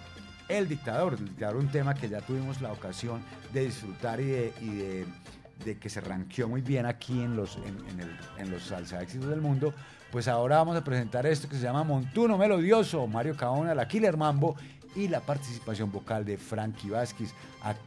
El 0.48 0.68
Dictador. 0.68 1.14
El 1.14 1.26
Dictador, 1.26 1.56
un 1.56 1.68
tema 1.70 1.94
que 1.94 2.08
ya 2.08 2.20
tuvimos 2.20 2.60
la 2.60 2.72
ocasión 2.72 3.22
de 3.52 3.64
disfrutar 3.64 4.20
y 4.20 4.26
de, 4.26 5.04
de, 5.64 5.78
que 5.78 5.90
se 5.90 6.00
ranqueó 6.00 6.48
muy 6.48 6.60
bien 6.60 6.86
aquí 6.86 7.20
en 7.20 7.36
los, 7.36 7.56
en, 7.56 8.00
en 8.38 8.50
los 8.50 8.62
salsa 8.64 9.02
éxitos 9.02 9.28
del 9.28 9.40
mundo. 9.40 9.74
Pues 10.10 10.26
ahora 10.26 10.56
vamos 10.56 10.76
a 10.76 10.82
presentar 10.82 11.24
esto 11.26 11.48
que 11.48 11.54
se 11.54 11.62
llama 11.62 11.84
Montuno 11.84 12.36
Melodioso, 12.36 13.06
Mario 13.06 13.36
Caona, 13.36 13.74
la 13.74 13.86
Killer 13.86 14.16
Mambo 14.16 14.56
y 14.96 15.06
la 15.06 15.20
participación 15.20 15.92
vocal 15.92 16.24
de 16.24 16.36
Frankie 16.36 16.90
Vázquez, 16.90 17.32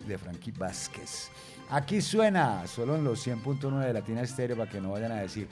de 0.08 0.18
Frankie 0.18 0.52
Vázquez. 0.52 1.30
Aquí 1.70 2.02
suena, 2.02 2.66
solo 2.66 2.96
en 2.96 3.04
los 3.04 3.28
100.9 3.28 3.80
de 3.80 3.94
Latina 3.94 4.22
Estéreo, 4.22 4.56
para 4.56 4.70
que 4.70 4.80
no 4.80 4.92
vayan 4.92 5.12
a 5.12 5.16
decir 5.16 5.50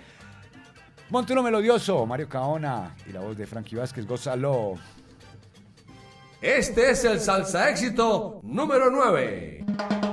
Montuno 1.10 1.44
Melodioso, 1.44 2.06
Mario 2.06 2.30
Caona 2.30 2.96
y 3.06 3.12
la 3.12 3.20
voz 3.20 3.38
de 3.38 3.46
Frankie 3.46 3.76
Vázquez, 3.76 4.08
gózalo. 4.08 4.76
Este 6.42 6.92
es 6.92 7.04
el 7.04 7.20
salsa 7.20 7.70
éxito 7.70 8.40
número 8.44 8.90
9. 8.90 10.11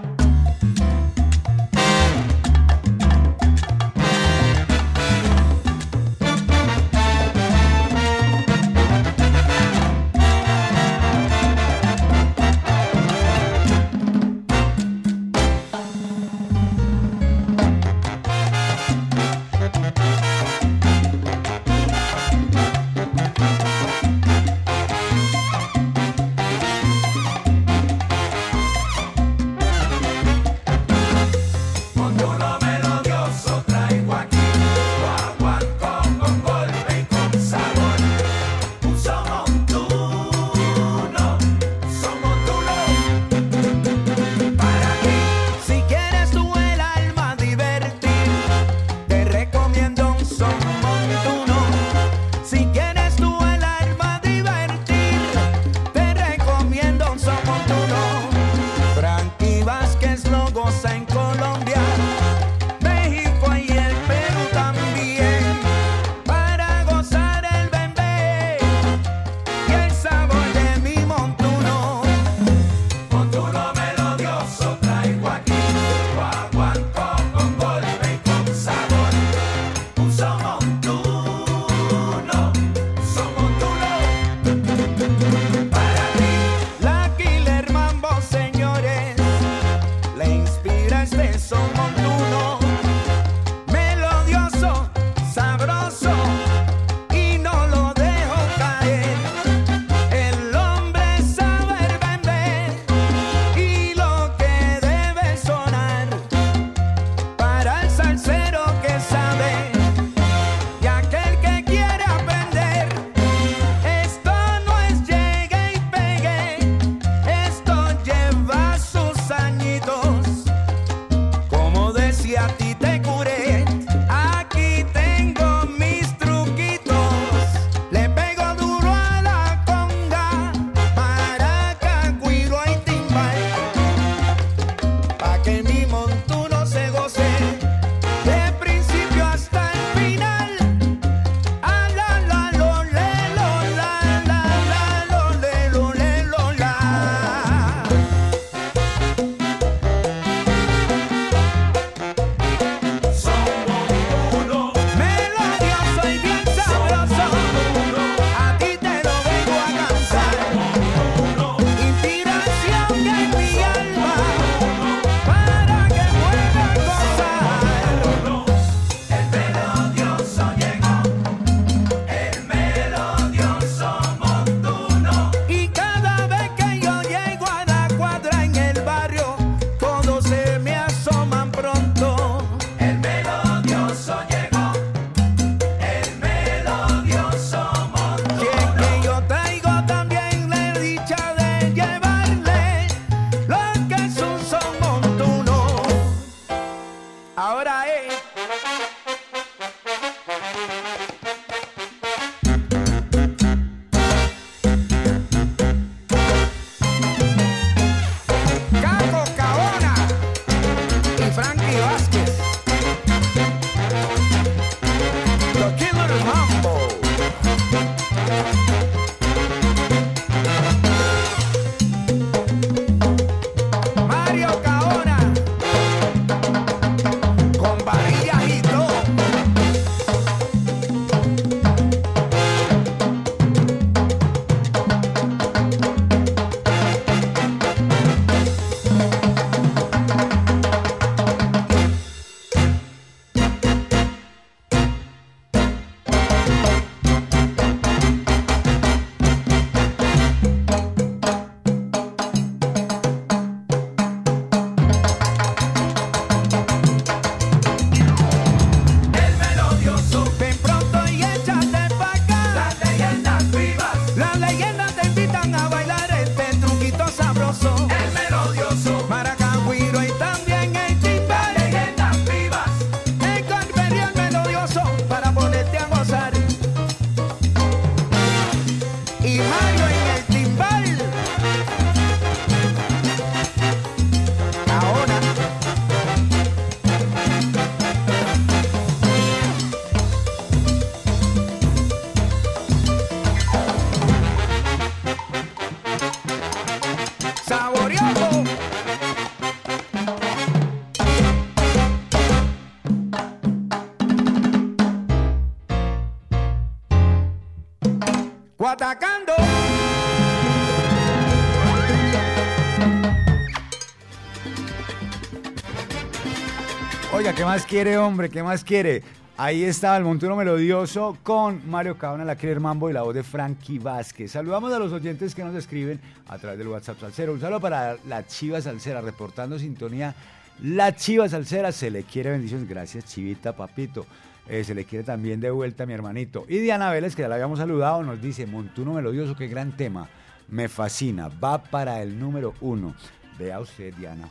Más 317.58 317.66
quiere, 317.66 317.98
hombre? 317.98 318.30
¿Qué 318.30 318.40
más 318.40 318.62
quiere? 318.62 319.02
Ahí 319.36 319.64
estaba 319.64 319.96
el 319.96 320.04
montuno 320.04 320.36
melodioso 320.36 321.18
con 321.24 321.68
Mario 321.68 321.98
Cabana, 321.98 322.24
la 322.24 322.36
Querer 322.36 322.60
Mambo 322.60 322.88
y 322.88 322.92
la 322.92 323.02
voz 323.02 323.16
de 323.16 323.24
Frankie 323.24 323.80
Vázquez. 323.80 324.30
Saludamos 324.30 324.72
a 324.72 324.78
los 324.78 324.92
oyentes 324.92 325.34
que 325.34 325.42
nos 325.42 325.56
escriben 325.56 325.98
a 326.28 326.38
través 326.38 326.56
del 326.56 326.68
WhatsApp 326.68 327.00
Salcero. 327.00 327.32
Un 327.32 327.40
saludo 327.40 327.58
para 327.58 327.96
la 328.06 328.24
Chiva 328.24 328.60
Salcera, 328.60 329.00
reportando 329.00 329.58
sintonía. 329.58 330.14
La 330.62 330.94
Chiva 330.94 331.28
Salcera 331.28 331.72
se 331.72 331.90
le 331.90 332.04
quiere 332.04 332.30
bendiciones. 332.30 332.68
Gracias, 332.68 333.06
Chivita, 333.06 333.56
papito. 333.56 334.06
Eh, 334.46 334.62
se 334.62 334.72
le 334.72 334.84
quiere 334.84 335.02
también 335.04 335.40
de 335.40 335.50
vuelta 335.50 335.82
a 335.82 335.86
mi 335.86 335.94
hermanito. 335.94 336.46
Y 336.48 336.58
Diana 336.58 336.92
Vélez, 336.92 337.16
que 337.16 337.22
ya 337.22 337.28
la 337.28 337.34
habíamos 337.34 337.58
saludado, 337.58 338.04
nos 338.04 338.22
dice, 338.22 338.46
Montuno 338.46 338.92
melodioso, 338.92 339.34
qué 339.34 339.48
gran 339.48 339.76
tema. 339.76 340.08
Me 340.46 340.68
fascina. 340.68 341.28
Va 341.28 341.60
para 341.60 342.02
el 342.02 342.20
número 342.20 342.54
uno. 342.60 342.94
Vea 343.36 343.58
usted, 343.58 343.92
Diana. 343.94 344.28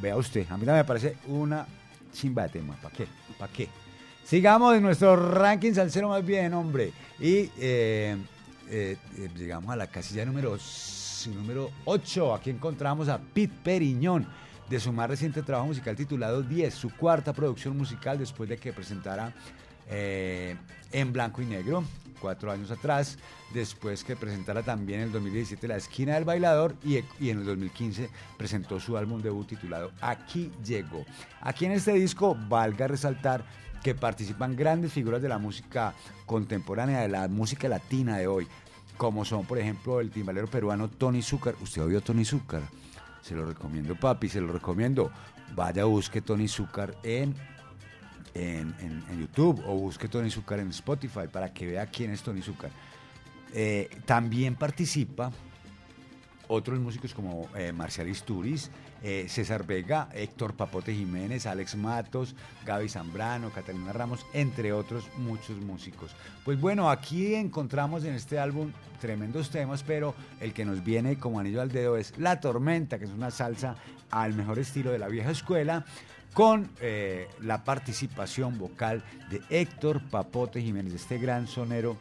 Vea 0.00 0.16
usted. 0.16 0.42
A 0.42 0.56
mí 0.56 0.64
también 0.64 0.76
me 0.76 0.84
parece 0.84 1.16
una 1.26 1.66
chimba 2.12 2.44
de 2.44 2.48
tema. 2.50 2.76
¿Para 2.76 2.94
qué? 2.94 3.06
¿Para 3.38 3.52
qué? 3.52 3.68
Sigamos 4.24 4.76
en 4.76 4.82
nuestro 4.82 5.16
ranking 5.16 5.72
salsero 5.72 6.08
más 6.08 6.24
bien, 6.24 6.54
hombre. 6.54 6.92
Y 7.18 7.50
eh, 7.58 8.16
eh, 8.68 8.96
eh, 9.18 9.28
llegamos 9.36 9.72
a 9.72 9.76
la 9.76 9.88
casilla 9.88 10.24
número, 10.24 10.56
número 11.34 11.70
8. 11.84 12.34
Aquí 12.34 12.50
encontramos 12.50 13.08
a 13.08 13.18
Pete 13.18 13.52
Periñón, 13.62 14.26
de 14.68 14.78
su 14.78 14.92
más 14.92 15.10
reciente 15.10 15.42
trabajo 15.42 15.66
musical 15.66 15.96
titulado 15.96 16.42
10, 16.42 16.72
su 16.72 16.94
cuarta 16.94 17.32
producción 17.32 17.76
musical 17.76 18.18
después 18.18 18.48
de 18.48 18.56
que 18.56 18.72
presentara 18.72 19.34
En 19.88 21.12
Blanco 21.12 21.42
y 21.42 21.46
Negro, 21.46 21.82
cuatro 22.20 22.52
años 22.52 22.70
atrás, 22.70 23.18
después 23.52 24.04
que 24.04 24.16
presentara 24.16 24.62
también 24.62 25.00
en 25.00 25.06
el 25.06 25.12
2017 25.12 25.66
La 25.66 25.76
Esquina 25.76 26.14
del 26.14 26.24
Bailador 26.24 26.76
y, 26.84 26.96
en 26.96 27.38
el 27.38 27.44
2015 27.44 28.10
presentó 28.36 28.78
su 28.78 28.96
álbum 28.96 29.20
debut 29.22 29.48
titulado 29.48 29.90
Aquí 30.00 30.52
Llegó. 30.64 31.04
Aquí 31.40 31.64
en 31.64 31.72
este 31.72 31.92
disco, 31.94 32.36
valga 32.48 32.86
resaltar 32.86 33.44
que 33.82 33.94
participan 33.94 34.56
grandes 34.56 34.92
figuras 34.92 35.22
de 35.22 35.28
la 35.28 35.38
música 35.38 35.94
contemporánea, 36.26 37.00
de 37.00 37.08
la 37.08 37.28
música 37.28 37.68
latina 37.68 38.18
de 38.18 38.26
hoy, 38.26 38.46
como 38.96 39.24
son, 39.24 39.46
por 39.46 39.58
ejemplo, 39.58 40.00
el 40.00 40.10
timbalero 40.10 40.46
peruano 40.46 40.88
Tony 40.88 41.22
Zúcar. 41.22 41.54
¿Usted 41.62 41.82
oyó 41.82 42.02
Tony 42.02 42.24
Zúcar? 42.24 42.62
Se 43.22 43.34
lo 43.34 43.46
recomiendo, 43.46 43.94
papi, 43.96 44.28
se 44.28 44.40
lo 44.40 44.52
recomiendo. 44.52 45.10
Vaya, 45.54 45.84
busque 45.84 46.20
Tony 46.20 46.48
Zúcar 46.48 46.94
en, 47.02 47.34
en, 48.34 49.04
YouTube 49.18 49.62
o 49.66 49.74
busque 49.74 50.08
Tony 50.08 50.30
Zúcar 50.30 50.60
en 50.60 50.68
Spotify 50.68 51.28
para 51.30 51.52
que 51.52 51.66
vea 51.66 51.86
quién 51.86 52.10
es 52.10 52.22
Tony 52.22 52.42
Zúcar. 52.42 52.70
Eh, 53.52 53.90
también 54.06 54.54
participa 54.54 55.30
otros 56.50 56.80
músicos 56.80 57.14
como 57.14 57.48
eh, 57.54 57.72
Marcial 57.72 58.08
Isturiz, 58.08 58.70
eh, 59.02 59.26
César 59.28 59.64
Vega, 59.64 60.08
Héctor 60.12 60.54
Papote 60.54 60.92
Jiménez, 60.92 61.46
Alex 61.46 61.76
Matos, 61.76 62.34
Gaby 62.66 62.88
Zambrano, 62.88 63.50
Catalina 63.50 63.92
Ramos, 63.92 64.26
entre 64.32 64.72
otros 64.72 65.08
muchos 65.16 65.58
músicos. 65.58 66.10
Pues 66.44 66.60
bueno, 66.60 66.90
aquí 66.90 67.36
encontramos 67.36 68.04
en 68.04 68.14
este 68.14 68.38
álbum 68.38 68.72
tremendos 69.00 69.50
temas, 69.50 69.84
pero 69.84 70.14
el 70.40 70.52
que 70.52 70.64
nos 70.64 70.82
viene 70.82 71.18
como 71.18 71.38
anillo 71.38 71.62
al 71.62 71.70
dedo 71.70 71.96
es 71.96 72.18
La 72.18 72.40
Tormenta, 72.40 72.98
que 72.98 73.04
es 73.04 73.12
una 73.12 73.30
salsa 73.30 73.76
al 74.10 74.34
mejor 74.34 74.58
estilo 74.58 74.90
de 74.90 74.98
la 74.98 75.06
vieja 75.06 75.30
escuela, 75.30 75.84
con 76.32 76.70
eh, 76.80 77.28
la 77.40 77.64
participación 77.64 78.58
vocal 78.58 79.02
de 79.30 79.40
Héctor 79.50 80.00
Papote 80.10 80.60
Jiménez, 80.62 80.94
este 80.94 81.18
gran 81.18 81.46
sonero 81.46 81.96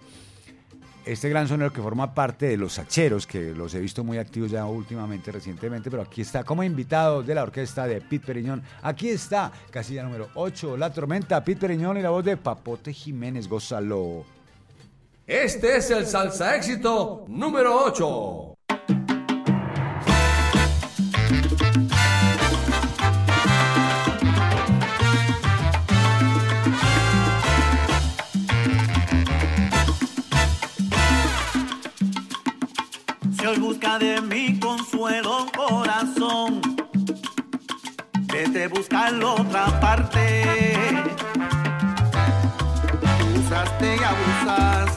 este 1.06 1.30
gran 1.30 1.48
sonero 1.48 1.74
que 1.74 1.82
forma 1.82 2.14
parte 2.14 2.48
de 2.48 2.58
los 2.58 2.74
Sacheros, 2.74 3.26
que 3.26 3.52
los 3.56 3.74
he 3.74 3.80
visto 3.80 4.04
muy 4.04 4.18
activos 4.18 4.52
ya 4.52 4.66
últimamente, 4.66 5.32
recientemente, 5.32 5.90
pero 5.90 6.04
aquí 6.04 6.22
está 6.22 6.44
como 6.44 6.64
invitado 6.64 7.24
de 7.24 7.34
la 7.34 7.44
orquesta 7.44 7.88
de 7.88 8.02
Pete 8.02 8.28
Periñón. 8.28 8.62
Aquí 8.84 9.10
está, 9.10 9.52
casilla 9.72 10.04
número 10.04 10.30
8, 10.36 10.78
La 10.78 10.94
Tormenta, 10.94 11.44
Pete 11.44 11.62
Periñón 11.62 11.98
y 11.98 12.02
la 12.02 12.12
voz 12.12 12.26
de 12.26 12.38
Papote 12.38 12.94
Jiménez, 12.94 13.48
gózalo. 13.48 14.24
Este 15.26 15.78
es 15.78 15.90
el 15.92 16.06
salsa 16.06 16.56
éxito 16.56 17.26
número 17.28 17.86
8. 17.86 18.56
Hoy 33.50 33.58
busca 33.60 33.98
de 33.98 34.22
mi 34.22 34.60
consuelo 34.60 35.48
corazón, 35.56 36.62
vete 38.32 38.66
a 38.66 38.70
buscarlo 38.70 39.34
otra 39.36 39.80
parte. 39.80 40.44
Usaste 43.36 43.96
y 43.96 44.04
abusaste 44.04 44.89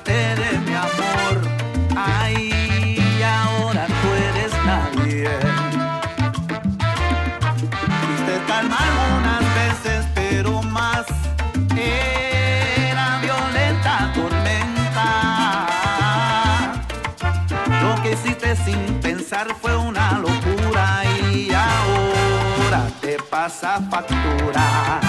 fue 19.61 19.77
una 19.77 20.19
locura 20.19 21.03
y 21.33 21.51
ahora 21.53 22.89
te 23.01 23.17
pasa 23.31 23.81
factura. 23.91 25.01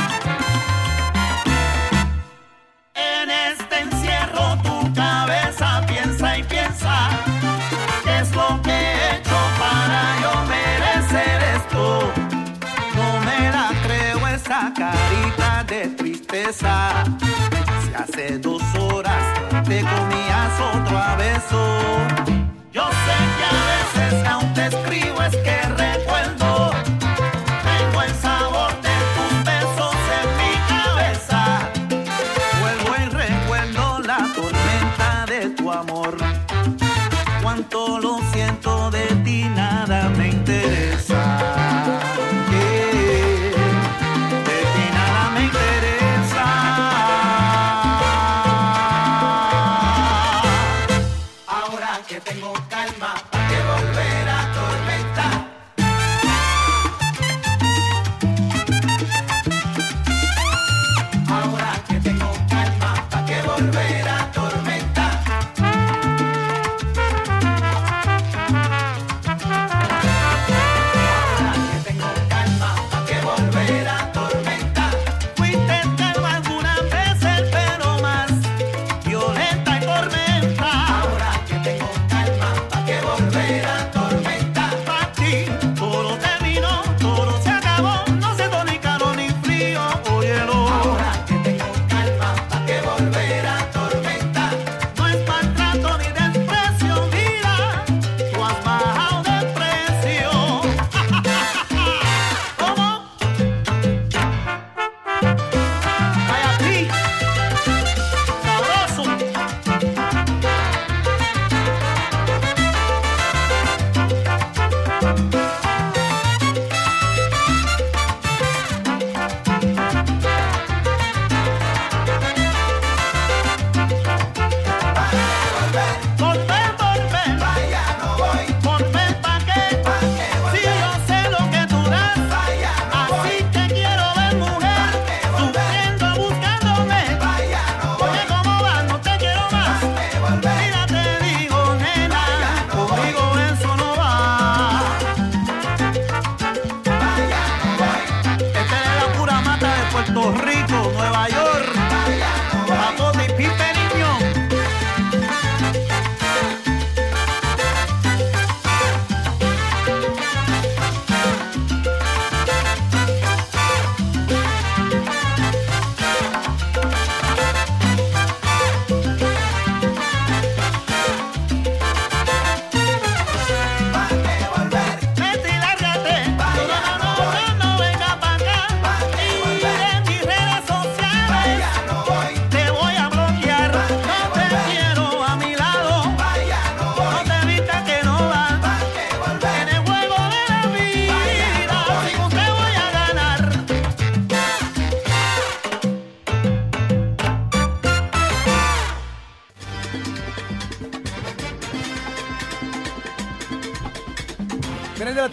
En 2.95 3.29
este 3.29 3.79
encierro 3.79 4.57
tu 4.63 4.93
cabeza 4.93 5.81
piensa 5.87 6.37
y 6.37 6.43
piensa 6.43 7.09
qué 8.03 8.19
es 8.19 8.35
lo 8.35 8.61
que 8.63 8.71
he 8.71 9.17
hecho 9.17 9.37
para 9.59 10.01
yo 10.21 10.33
merecer 10.47 11.43
esto. 11.55 12.11
No 12.95 13.19
me 13.19 13.51
la 13.51 13.71
creo 13.85 14.27
esa 14.29 14.73
carita 14.75 15.63
de 15.65 15.87
tristeza. 15.89 17.03
Si 17.83 17.93
hace 17.93 18.39
dos 18.39 18.63
horas 18.75 19.23
te 19.65 19.81
comías 19.81 20.59
otro 20.59 20.97
a 20.97 21.15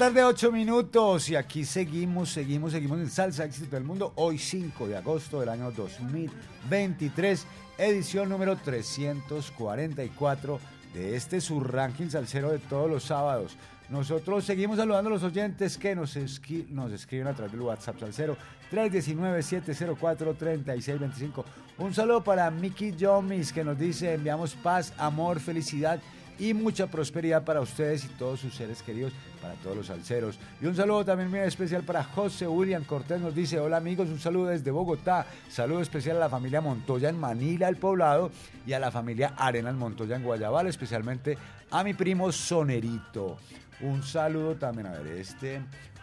tarde, 0.01 0.25
8 0.25 0.51
minutos. 0.51 1.29
Y 1.29 1.37
aquí 1.37 1.63
seguimos, 1.67 2.31
seguimos, 2.31 2.73
seguimos 2.73 2.99
en 3.01 3.11
Salsa 3.11 3.45
Éxito 3.45 3.77
del 3.77 3.85
Mundo. 3.85 4.15
Hoy 4.17 4.39
5 4.39 4.89
de 4.89 4.97
agosto 4.97 5.41
del 5.41 5.51
año 5.51 5.71
2023, 5.73 7.47
edición 7.77 8.31
número 8.31 8.57
344 8.57 10.59
de 10.95 11.17
este 11.17 11.43
su 11.43 11.61
ranking 11.61 12.09
salsero 12.09 12.51
de 12.51 12.61
todos 12.61 12.89
los 12.89 13.05
sábados. 13.05 13.59
Nosotros 13.91 14.47
seguimos 14.47 14.79
saludando 14.79 15.11
a 15.11 15.13
los 15.13 15.23
oyentes 15.23 15.77
que 15.77 15.95
nos, 15.95 16.17
esqui- 16.17 16.67
nos 16.71 16.91
escriben 16.93 17.27
a 17.27 17.35
través 17.35 17.53
del 17.53 17.61
WhatsApp 17.61 18.01
salsero 18.01 18.39
319-704-3625. 18.73 21.45
Un 21.77 21.93
saludo 21.93 22.25
para 22.25 22.51
Mickey 22.51 22.97
Jomis 22.99 23.53
que 23.53 23.65
nos 23.65 23.79
dice 23.79 24.15
enviamos 24.15 24.55
paz, 24.55 24.95
amor, 24.97 25.41
felicidad 25.41 26.01
y 26.41 26.55
mucha 26.55 26.87
prosperidad 26.87 27.45
para 27.45 27.61
ustedes 27.61 28.05
y 28.07 28.09
todos 28.09 28.41
sus 28.41 28.55
seres 28.55 28.83
queridos, 28.83 29.13
para 29.43 29.55
todos 29.55 29.77
los 29.77 29.87
salseros. 29.87 30.39
Y 30.61 30.67
un 30.67 30.75
saludo 30.75 31.05
también 31.05 31.31
muy 31.31 31.41
especial 31.41 31.83
para 31.83 32.03
José 32.03 32.49
William 32.49 32.83
Cortés, 32.85 33.21
nos 33.21 33.35
dice, 33.35 33.61
hola 33.61 33.77
amigos, 33.77 34.09
un 34.09 34.19
saludo 34.19 34.47
desde 34.47 34.71
Bogotá, 34.71 35.27
saludo 35.51 35.83
especial 35.83 36.17
a 36.17 36.21
la 36.21 36.29
familia 36.31 36.63
Montoya 36.63 37.11
en 37.11 37.21
Manila, 37.21 37.69
el 37.69 37.77
poblado, 37.77 38.31
y 38.67 38.73
a 38.73 38.79
la 38.79 38.91
familia 38.91 39.35
Arenas 39.37 39.75
Montoya 39.75 40.17
en 40.17 40.25
Guayabal, 40.25 40.67
especialmente 40.67 41.37
a 41.71 41.85
mi 41.85 41.93
primo 41.93 42.33
Sonerito. 42.33 43.37
Un 43.83 44.03
saludo 44.03 44.57
también, 44.57 44.87
a 44.87 44.93
ver, 44.93 45.19
este, 45.19 45.61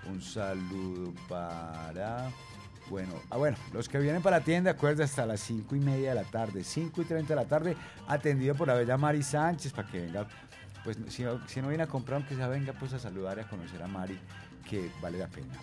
un 0.07 0.21
saludo 0.21 1.13
para... 1.27 2.29
Bueno, 2.89 3.13
ah, 3.29 3.37
bueno, 3.37 3.57
los 3.73 3.89
que 3.89 3.99
vienen 3.99 4.21
para 4.21 4.39
la 4.39 4.43
tienda, 4.43 4.71
acuerda, 4.71 5.03
hasta 5.03 5.25
las 5.25 5.41
5 5.41 5.75
y 5.75 5.79
media 5.79 6.09
de 6.09 6.15
la 6.15 6.23
tarde, 6.23 6.63
5 6.63 7.01
y 7.01 7.05
30 7.05 7.27
de 7.27 7.35
la 7.35 7.47
tarde, 7.47 7.75
atendido 8.07 8.55
por 8.55 8.67
la 8.67 8.75
bella 8.75 8.97
Mari 8.97 9.23
Sánchez, 9.23 9.73
para 9.73 9.89
que 9.89 10.01
venga, 10.01 10.25
pues 10.83 10.97
si 11.09 11.25
si 11.47 11.61
no 11.61 11.67
viene 11.67 11.83
a 11.83 11.87
comprar, 11.87 12.21
aunque 12.21 12.35
sea 12.35 12.47
venga 12.47 12.73
pues 12.73 12.93
a 12.93 12.99
saludar 12.99 13.37
y 13.37 13.41
a 13.41 13.47
conocer 13.47 13.83
a 13.83 13.87
Mari, 13.87 14.17
que 14.69 14.89
vale 15.01 15.17
la 15.17 15.27
pena. 15.27 15.53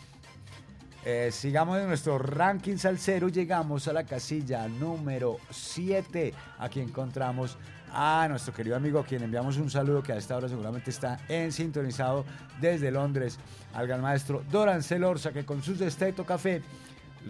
Eh, 1.06 1.30
sigamos 1.32 1.78
en 1.78 1.86
nuestro 1.86 2.18
ranking 2.18 2.76
salsero, 2.76 3.28
llegamos 3.28 3.88
a 3.88 3.92
la 3.92 4.04
casilla 4.04 4.66
número 4.68 5.36
7. 5.50 6.32
Aquí 6.58 6.80
encontramos 6.80 7.58
a 7.92 8.26
nuestro 8.28 8.52
querido 8.52 8.74
amigo, 8.74 8.98
a 8.98 9.04
quien 9.04 9.22
enviamos 9.22 9.56
un 9.58 9.70
saludo 9.70 10.02
que 10.02 10.12
a 10.12 10.16
esta 10.16 10.36
hora 10.36 10.48
seguramente 10.48 10.90
está 10.90 11.20
en 11.28 11.52
sintonizado 11.52 12.24
desde 12.60 12.90
Londres, 12.90 13.38
al 13.72 13.86
gran 13.86 14.00
maestro 14.00 14.42
Doran 14.50 14.82
Celorza, 14.82 15.32
que 15.32 15.44
con 15.44 15.62
sus 15.62 15.78
Desteto 15.78 16.24
Café 16.24 16.62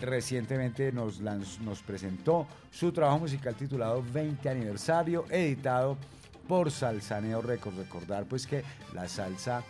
recientemente 0.01 0.93
nos, 0.93 1.21
nos 1.21 1.83
presentó 1.83 2.47
su 2.71 2.93
trabajo 2.93 3.21
musical 3.21 3.55
titulado 3.55 4.05
20 4.13 4.49
aniversario, 4.49 5.25
editado 5.31 5.97
por 6.49 6.71
Salsaneo 6.71 7.43
Records. 7.43 7.77
Recordar 7.77 8.27
pues 8.27 8.47
que 8.47 8.65
la 8.93 9.09
salsa 9.09 9.63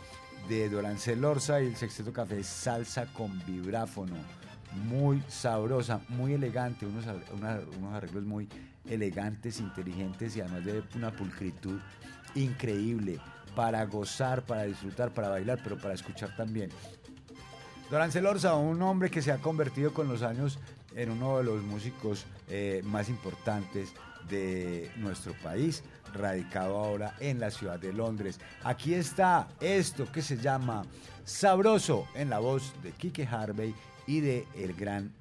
de 0.48 0.68
Dorance 0.68 1.16
Lorza 1.16 1.62
y 1.62 1.66
el 1.66 1.76
Sexteto 1.76 2.12
Café 2.12 2.40
es 2.40 2.46
salsa 2.46 3.06
con 3.12 3.44
vibráfono, 3.46 4.14
muy 4.86 5.22
sabrosa, 5.28 6.00
muy 6.08 6.34
elegante, 6.34 6.86
unos, 6.86 7.04
unos 7.32 7.94
arreglos 7.94 8.24
muy 8.24 8.48
elegantes, 8.88 9.60
inteligentes 9.60 10.36
y 10.36 10.40
además 10.40 10.64
de 10.64 10.82
una 10.94 11.10
pulcritud 11.10 11.80
increíble 12.34 13.18
para 13.54 13.84
gozar, 13.86 14.42
para 14.42 14.64
disfrutar, 14.64 15.12
para 15.12 15.28
bailar, 15.28 15.60
pero 15.62 15.78
para 15.78 15.94
escuchar 15.94 16.34
también. 16.36 16.70
Dorance 17.90 18.20
Lorza, 18.20 18.54
un 18.54 18.80
hombre 18.82 19.10
que 19.10 19.22
se 19.22 19.30
ha 19.30 19.38
convertido 19.38 19.92
con 19.92 20.08
los 20.08 20.22
años 20.22 20.58
en 20.96 21.10
uno 21.10 21.38
de 21.38 21.44
los 21.44 21.62
músicos 21.62 22.24
eh, 22.48 22.80
más 22.84 23.08
importantes 23.08 23.92
de 24.28 24.90
nuestro 24.96 25.34
país, 25.42 25.82
radicado 26.14 26.78
ahora 26.78 27.14
en 27.20 27.40
la 27.40 27.50
ciudad 27.50 27.78
de 27.78 27.92
Londres. 27.92 28.40
Aquí 28.62 28.94
está 28.94 29.48
esto 29.60 30.10
que 30.10 30.22
se 30.22 30.38
llama 30.38 30.84
Sabroso 31.24 32.08
en 32.14 32.30
la 32.30 32.38
voz 32.38 32.72
de 32.82 32.92
Kike 32.92 33.26
Harvey 33.26 33.74
y 34.06 34.20
de 34.20 34.46
el 34.54 34.74
gran 34.74 35.12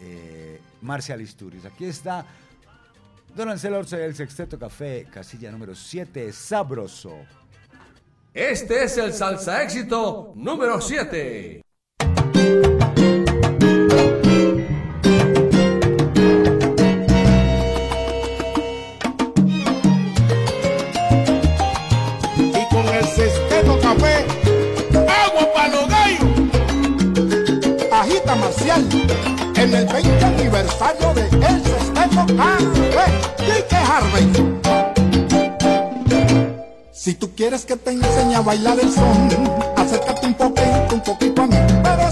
eh, 0.00 0.60
Marcial 0.80 1.20
Isturiz. 1.20 1.64
Aquí 1.64 1.86
está 1.86 2.24
Dorance 3.34 3.68
Lorza 3.68 3.96
del 3.96 4.14
Sexteto 4.14 4.58
Café, 4.58 5.06
casilla 5.10 5.50
número 5.50 5.74
7, 5.74 6.32
Sabroso. 6.32 7.16
Este 8.32 8.84
es 8.84 8.96
el 8.96 9.12
salsa 9.12 9.62
éxito 9.62 10.32
número 10.36 10.80
7. 10.80 11.62
En 28.44 29.72
el 29.72 29.86
20 29.86 30.24
aniversario 30.24 31.14
de 31.14 31.28
El 31.28 31.62
Sexteto 31.62 32.26
Kike 33.36 33.76
Harvey. 33.76 34.60
Si 36.92 37.14
tú 37.14 37.30
quieres 37.36 37.64
que 37.64 37.76
te 37.76 37.92
enseñe 37.92 38.34
a 38.34 38.40
bailar 38.40 38.80
el 38.80 38.92
son, 38.92 39.28
acércate 39.76 40.26
un 40.26 40.34
poquito, 40.34 40.94
un 40.94 41.00
poquito 41.02 41.42
a 41.42 41.46
mí. 41.46 41.56
Pero 41.84 42.02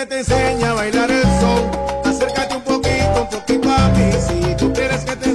que 0.00 0.06
te 0.06 0.18
enseñe 0.20 0.64
a 0.64 0.72
bailar 0.72 1.10
el 1.10 1.22
son, 1.40 1.70
acércate 2.06 2.56
un 2.56 2.62
poquito, 2.62 3.22
un 3.22 3.28
poquito 3.28 3.70
a 3.70 3.88
mí. 3.90 4.10
Si 4.12 4.56
tú 4.56 4.72
quieres 4.72 5.04
que 5.04 5.14
te 5.16 5.28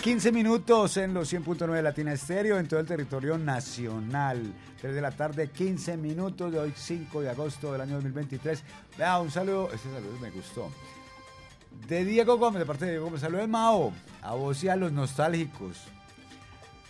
15 0.00 0.32
minutos 0.32 0.96
en 0.96 1.12
los 1.12 1.30
100.9 1.30 1.72
de 1.72 1.82
Latina 1.82 2.14
Estéreo 2.14 2.58
en 2.58 2.66
todo 2.66 2.80
el 2.80 2.86
territorio 2.86 3.36
nacional. 3.36 4.50
3 4.80 4.94
de 4.94 5.00
la 5.02 5.10
tarde, 5.10 5.50
15 5.50 5.98
minutos 5.98 6.50
de 6.50 6.58
hoy, 6.58 6.72
5 6.74 7.20
de 7.20 7.28
agosto 7.28 7.72
del 7.72 7.82
año 7.82 7.96
2023. 7.96 8.64
Vea, 8.96 9.18
un 9.20 9.30
saludo, 9.30 9.68
este 9.74 9.92
saludo 9.92 10.18
me 10.18 10.30
gustó. 10.30 10.70
De 11.86 12.06
Diego 12.06 12.38
Gómez, 12.38 12.60
de 12.60 12.66
parte 12.66 12.86
de 12.86 12.92
Diego 12.92 13.06
Gómez, 13.06 13.20
saludo 13.20 13.46
Mao, 13.46 13.92
a 14.22 14.32
vos 14.32 14.64
y 14.64 14.70
a 14.70 14.76
los 14.76 14.90
nostálgicos. 14.90 15.82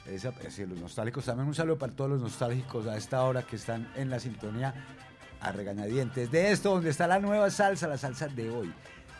Esa, 0.07 0.33
sí, 0.49 0.65
los 0.65 0.79
nostálgicos, 0.79 1.25
también 1.25 1.49
un 1.49 1.55
saludo 1.55 1.79
para 1.79 1.93
todos 1.93 2.11
los 2.11 2.21
nostálgicos 2.21 2.87
a 2.87 2.97
esta 2.97 3.25
hora 3.25 3.43
que 3.43 3.57
están 3.57 3.91
en 3.97 4.09
la 4.09 4.21
sintonía 4.21 4.73
a 5.41 5.51
regañadientes 5.51 6.31
de 6.31 6.53
esto, 6.53 6.71
donde 6.71 6.91
está 6.91 7.09
la 7.09 7.19
nueva 7.19 7.51
salsa, 7.51 7.89
la 7.89 7.99
salsa 7.99 8.29
de 8.29 8.51
hoy. 8.51 8.73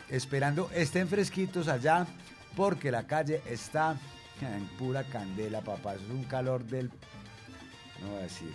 Esperando 0.09 0.71
estén 0.73 1.09
fresquitos 1.09 1.67
allá, 1.67 2.07
porque 2.57 2.91
la 2.91 3.07
calle 3.07 3.43
está 3.47 3.97
en 4.47 4.67
pura 4.79 5.05
candela, 5.05 5.61
papá. 5.61 5.95
Es 5.95 6.03
un 6.11 6.25
calor 6.25 6.65
del. 6.65 6.91
No 8.01 8.09
voy 8.09 8.19
a 8.19 8.23
decir. 8.23 8.53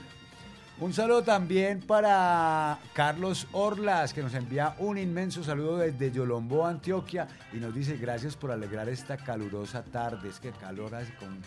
Un 0.78 0.94
saludo 0.94 1.24
también 1.24 1.80
para 1.80 2.80
Carlos 2.94 3.48
Orlas, 3.54 4.14
que 4.14 4.22
nos 4.22 4.34
envía 4.34 4.76
un 4.80 4.98
inmenso 4.98 5.42
saludo 5.42 5.78
desde 5.78 6.12
Yolombó, 6.12 6.66
Antioquia, 6.66 7.30
y 7.54 7.58
nos 7.58 7.74
dice 7.74 7.96
gracias 7.96 8.36
por 8.36 8.52
alegrar 8.52 8.90
esta 8.90 9.16
calurosa 9.16 9.84
tarde. 9.84 10.28
Es 10.28 10.40
que 10.40 10.52
calor 10.52 10.94
hace 10.96 11.14
como, 11.16 11.38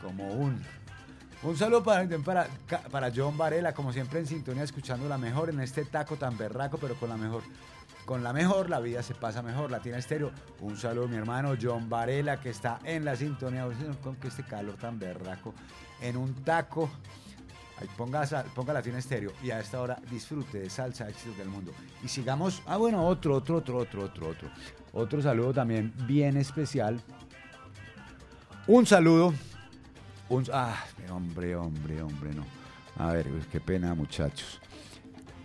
como 0.00 0.32
un. 0.32 0.62
Un 1.42 1.56
saludo 1.56 1.82
para, 1.82 2.06
para, 2.18 2.46
para 2.90 3.12
John 3.14 3.36
Varela, 3.36 3.74
como 3.74 3.92
siempre 3.92 4.20
en 4.20 4.26
sintonía, 4.26 4.62
escuchando 4.62 5.06
la 5.06 5.18
mejor 5.18 5.50
en 5.50 5.60
este 5.60 5.84
taco 5.84 6.16
tan 6.16 6.38
berraco, 6.38 6.78
pero 6.78 6.94
con 6.94 7.10
la 7.10 7.16
mejor. 7.16 7.42
Con 8.10 8.24
la 8.24 8.32
mejor, 8.32 8.68
la 8.68 8.80
vida 8.80 9.04
se 9.04 9.14
pasa 9.14 9.40
mejor. 9.40 9.70
Latina 9.70 9.96
Estéreo. 9.96 10.32
Un 10.62 10.76
saludo 10.76 11.04
a 11.04 11.06
mi 11.06 11.14
hermano 11.14 11.54
John 11.62 11.88
Varela, 11.88 12.40
que 12.40 12.50
está 12.50 12.80
en 12.82 13.04
la 13.04 13.14
sintonía. 13.14 13.68
Con 14.02 14.16
que 14.16 14.26
este 14.26 14.42
calor 14.42 14.74
tan 14.74 14.98
berraco. 14.98 15.54
En 16.00 16.16
un 16.16 16.34
taco. 16.42 16.90
Ahí 17.78 17.86
ponga, 17.96 18.26
ponga 18.52 18.72
Latina 18.72 18.98
Estéreo. 18.98 19.32
Y 19.44 19.52
a 19.52 19.60
esta 19.60 19.80
hora 19.80 19.96
disfrute 20.10 20.58
de 20.58 20.68
salsa 20.68 21.08
éxitos 21.08 21.38
del 21.38 21.46
mundo. 21.46 21.70
Y 22.02 22.08
sigamos. 22.08 22.64
Ah, 22.66 22.78
bueno, 22.78 23.06
otro, 23.06 23.36
otro, 23.36 23.58
otro, 23.58 23.78
otro, 23.78 24.02
otro, 24.02 24.28
otro. 24.30 24.50
Otro 24.92 25.22
saludo 25.22 25.54
también 25.54 25.94
bien 26.08 26.36
especial. 26.36 27.00
Un 28.66 28.86
saludo. 28.86 29.32
Un, 30.28 30.44
ah, 30.52 30.84
hombre, 31.12 31.54
hombre, 31.54 32.02
hombre, 32.02 32.34
no. 32.34 32.44
A 32.96 33.12
ver, 33.12 33.28
qué 33.52 33.60
pena, 33.60 33.94
muchachos. 33.94 34.59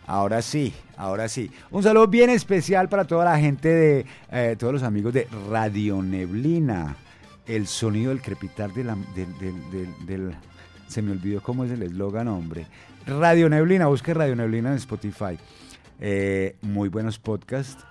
Ahora 0.08 0.42
sí, 0.42 0.74
ahora 0.98 1.28
sí. 1.28 1.50
Un 1.72 1.82
saludo 1.84 2.08
bien 2.08 2.30
especial 2.30 2.90
para 2.90 3.06
toda 3.06 3.26
la 3.26 3.40
gente 3.40 3.70
de, 3.70 4.06
eh, 4.32 4.56
todos 4.58 4.74
los 4.74 4.84
amigos 4.84 5.14
de 5.14 5.28
Radio 5.50 6.02
Neblina. 6.02 6.96
El 7.48 7.68
sonido 7.68 8.10
del 8.10 8.22
crepitar 8.22 8.72
de 8.74 8.84
la- 8.84 8.98
Se 10.88 11.02
me 11.02 11.12
olvidó 11.12 11.42
cómo 11.42 11.64
es 11.66 11.72
el 11.72 11.82
eslogan, 11.84 12.28
hombre. 12.28 12.68
Radio 13.08 13.50
Neblina, 13.50 13.88
busque 13.88 14.14
Radio 14.14 14.36
Neblina 14.36 14.70
en 14.70 14.76
Spotify. 14.76 15.38
Eh, 16.00 16.56
muy 16.62 16.90
buenos 16.90 17.18
podcasts, 17.18 17.84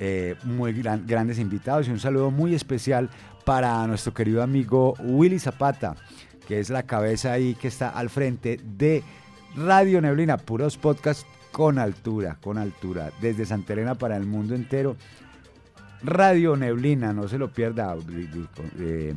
eh, 0.00 0.34
muy 0.44 0.72
gran- 0.74 1.06
grandes 1.06 1.38
invitados 1.38 1.88
y 1.88 1.90
un 1.90 2.00
saludo 2.00 2.30
muy 2.30 2.54
especial 2.54 3.08
para 3.44 3.86
nuestro 3.86 4.12
querido 4.12 4.42
amigo 4.42 4.94
Willy 5.00 5.38
Zapata, 5.38 5.94
que 6.48 6.60
es 6.60 6.68
la 6.70 6.82
cabeza 6.82 7.32
ahí 7.32 7.54
que 7.54 7.68
está 7.68 7.88
al 7.90 8.10
frente 8.10 8.58
de 8.62 9.02
Radio 9.56 10.00
Neblina, 10.00 10.36
puros 10.36 10.76
podcasts 10.76 11.24
con 11.54 11.78
altura, 11.78 12.36
con 12.42 12.58
altura, 12.58 13.12
desde 13.20 13.46
Santa 13.46 13.74
Elena 13.74 13.94
para 13.94 14.16
el 14.16 14.26
mundo 14.26 14.56
entero. 14.56 14.96
Radio 16.02 16.56
Neblina, 16.56 17.12
no 17.12 17.28
se 17.28 17.38
lo 17.38 17.48
pierda. 17.52 17.94
eh, 18.80 19.14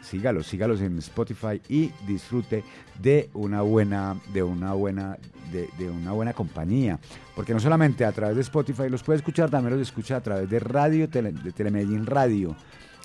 sígalos, 0.00 0.46
sígalos 0.46 0.80
en 0.80 0.96
Spotify 0.98 1.60
y 1.68 1.90
disfrute 2.06 2.64
de 2.98 3.28
una 3.34 3.60
buena, 3.60 4.16
de 4.32 4.42
una 4.42 4.72
buena, 4.72 5.18
de, 5.52 5.90
una 5.90 6.12
buena 6.12 6.32
compañía. 6.32 6.98
Porque 7.36 7.52
no 7.52 7.60
solamente 7.60 8.06
a 8.06 8.12
través 8.12 8.36
de 8.36 8.42
Spotify 8.42 8.88
los 8.88 9.02
puede 9.02 9.18
escuchar, 9.18 9.50
también 9.50 9.78
los 9.78 9.86
escucha 9.86 10.16
a 10.16 10.22
través 10.22 10.48
de 10.48 10.60
Radio, 10.60 11.06
de 11.06 11.52
Telemedellín 11.52 12.06
Radio. 12.06 12.56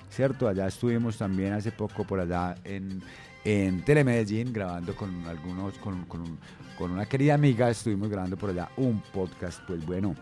¿Cierto? 0.08 0.48
Allá 0.48 0.66
estuvimos 0.66 1.18
también 1.18 1.52
hace 1.52 1.70
poco 1.70 2.04
por 2.04 2.18
allá 2.18 2.54
en, 2.64 3.02
en 3.44 3.84
Telemedellín 3.84 4.54
grabando 4.54 4.96
con 4.96 5.26
algunos, 5.26 5.74
con, 5.78 6.06
con- 6.06 6.38
con 6.80 6.92
una 6.92 7.04
querida 7.04 7.34
amiga, 7.34 7.68
estuvimos 7.68 8.08
grabando 8.08 8.38
por 8.38 8.48
allá 8.48 8.70
un 8.78 9.02
podcast, 9.12 9.60
pues 9.66 9.84
bueno. 9.84 10.16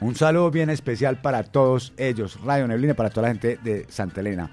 Un 0.00 0.14
saludo 0.14 0.48
bien 0.52 0.70
especial 0.70 1.20
para 1.20 1.42
todos 1.42 1.92
ellos, 1.96 2.40
Radio 2.44 2.68
Neblina, 2.68 2.94
para 2.94 3.10
toda 3.10 3.22
la 3.22 3.34
gente 3.34 3.58
de 3.62 3.84
Santa 3.88 4.20
Elena. 4.20 4.50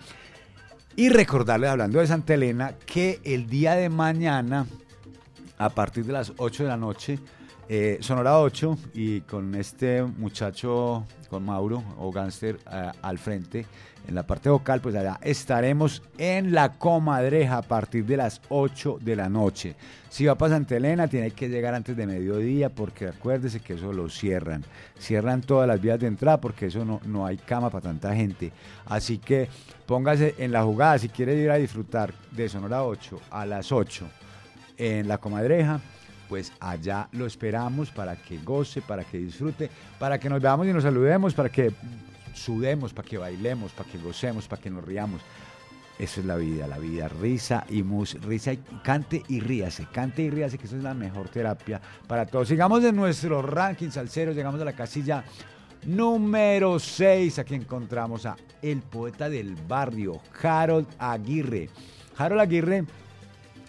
Y 0.96 1.10
recordarles, 1.10 1.70
hablando 1.70 2.00
de 2.00 2.08
Santa 2.08 2.34
Elena, 2.34 2.74
que 2.88 3.20
el 3.24 3.46
día 3.46 3.76
de 3.76 3.90
mañana 3.90 4.66
a 5.60 5.70
partir 5.70 6.06
de 6.06 6.14
las 6.14 6.34
8 6.38 6.64
de 6.64 6.70
la 6.70 6.78
noche. 6.78 7.20
Eh, 7.70 7.98
Sonora 8.02 8.40
8 8.40 8.78
y 8.94 9.22
con 9.22 9.56
este 9.56 10.04
muchacho, 10.04 11.06
con 11.30 11.46
Mauro 11.46 11.84
o 11.98 12.12
Gánster 12.12 12.60
eh, 12.72 12.92
al 13.02 13.18
frente, 13.18 13.66
en 14.08 14.16
la 14.16 14.24
parte 14.24 14.50
vocal, 14.50 14.82
pues 14.82 14.96
allá 14.96 15.20
estaremos 15.22 16.02
en 16.18 16.54
la 16.54 16.74
comadreja 16.74 17.58
a 17.58 17.62
partir 17.62 18.06
de 18.06 18.18
las 18.18 18.42
8 18.50 18.98
de 19.02 19.16
la 19.16 19.30
noche. 19.30 19.76
Si 20.10 20.26
va 20.26 20.36
para 20.36 20.56
Santa 20.56 20.76
Elena, 20.76 21.08
tiene 21.08 21.32
que 21.32 21.48
llegar 21.48 21.74
antes 21.74 21.96
de 21.96 22.08
mediodía 22.08 22.70
porque 22.70 23.08
acuérdese 23.08 23.60
que 23.60 23.74
eso 23.74 23.94
lo 23.94 24.10
cierran. 24.10 24.64
Cierran 25.00 25.42
todas 25.42 25.68
las 25.68 25.80
vías 25.80 26.00
de 26.00 26.08
entrada 26.08 26.42
porque 26.42 26.66
eso 26.66 26.84
no, 26.84 27.00
no 27.06 27.26
hay 27.26 27.38
cama 27.38 27.70
para 27.70 27.84
tanta 27.84 28.14
gente. 28.16 28.52
Así 28.86 29.20
que 29.20 29.48
póngase 29.86 30.36
en 30.38 30.52
la 30.52 30.64
jugada 30.64 30.98
si 30.98 31.10
quiere 31.10 31.36
ir 31.36 31.52
a 31.52 31.56
disfrutar 31.56 32.14
de 32.32 32.50
Sonora 32.50 32.84
8 32.84 33.22
a 33.30 33.46
las 33.46 33.72
8 33.72 34.08
en 34.78 35.08
la 35.08 35.20
comadreja, 35.20 35.80
pues 36.32 36.54
allá 36.62 37.10
lo 37.12 37.26
esperamos 37.26 37.92
para 37.92 38.16
que 38.16 38.38
goce, 38.38 38.82
para 38.82 39.04
que 39.04 39.18
disfrute, 39.18 39.70
para 40.00 40.18
que 40.18 40.30
nos 40.30 40.42
veamos 40.42 40.66
y 40.66 40.72
nos 40.72 40.84
saludemos, 40.84 41.34
para 41.34 41.50
que 41.50 41.74
sudemos, 42.34 42.94
para 42.94 43.06
que 43.06 43.18
bailemos, 43.18 43.74
para 43.74 43.90
que 43.90 43.98
gocemos, 43.98 44.48
para 44.48 44.62
que 44.62 44.70
nos 44.70 44.82
riamos. 44.82 45.22
Eso 46.00 46.22
es 46.22 46.26
la 46.26 46.38
vida, 46.38 46.68
la 46.68 46.78
vida, 46.78 47.10
risa 47.10 47.66
y 47.68 47.84
mus, 47.84 48.14
risa 48.22 48.54
y 48.54 48.60
cante 48.82 49.24
y 49.28 49.42
ríase, 49.42 49.88
cante 49.92 50.22
y 50.22 50.30
ríase, 50.30 50.58
que 50.58 50.68
eso 50.68 50.78
es 50.78 50.84
la 50.84 50.94
mejor 50.94 51.28
terapia 51.28 51.82
para 52.08 52.26
todos. 52.26 52.48
Sigamos 52.48 52.82
en 52.86 52.96
nuestro 52.96 53.42
ranking 53.42 53.90
salsero, 53.90 54.32
llegamos 54.32 54.62
a 54.62 54.64
la 54.64 54.72
casilla 54.72 55.26
número 55.86 56.80
6. 56.80 57.40
Aquí 57.40 57.56
encontramos 57.56 58.26
a 58.26 58.38
el 58.62 58.82
poeta 58.84 59.30
del 59.30 59.58
barrio, 59.68 60.22
Harold 60.42 60.88
Aguirre. 60.98 61.68
Harold 62.18 62.40
Aguirre 62.40 62.86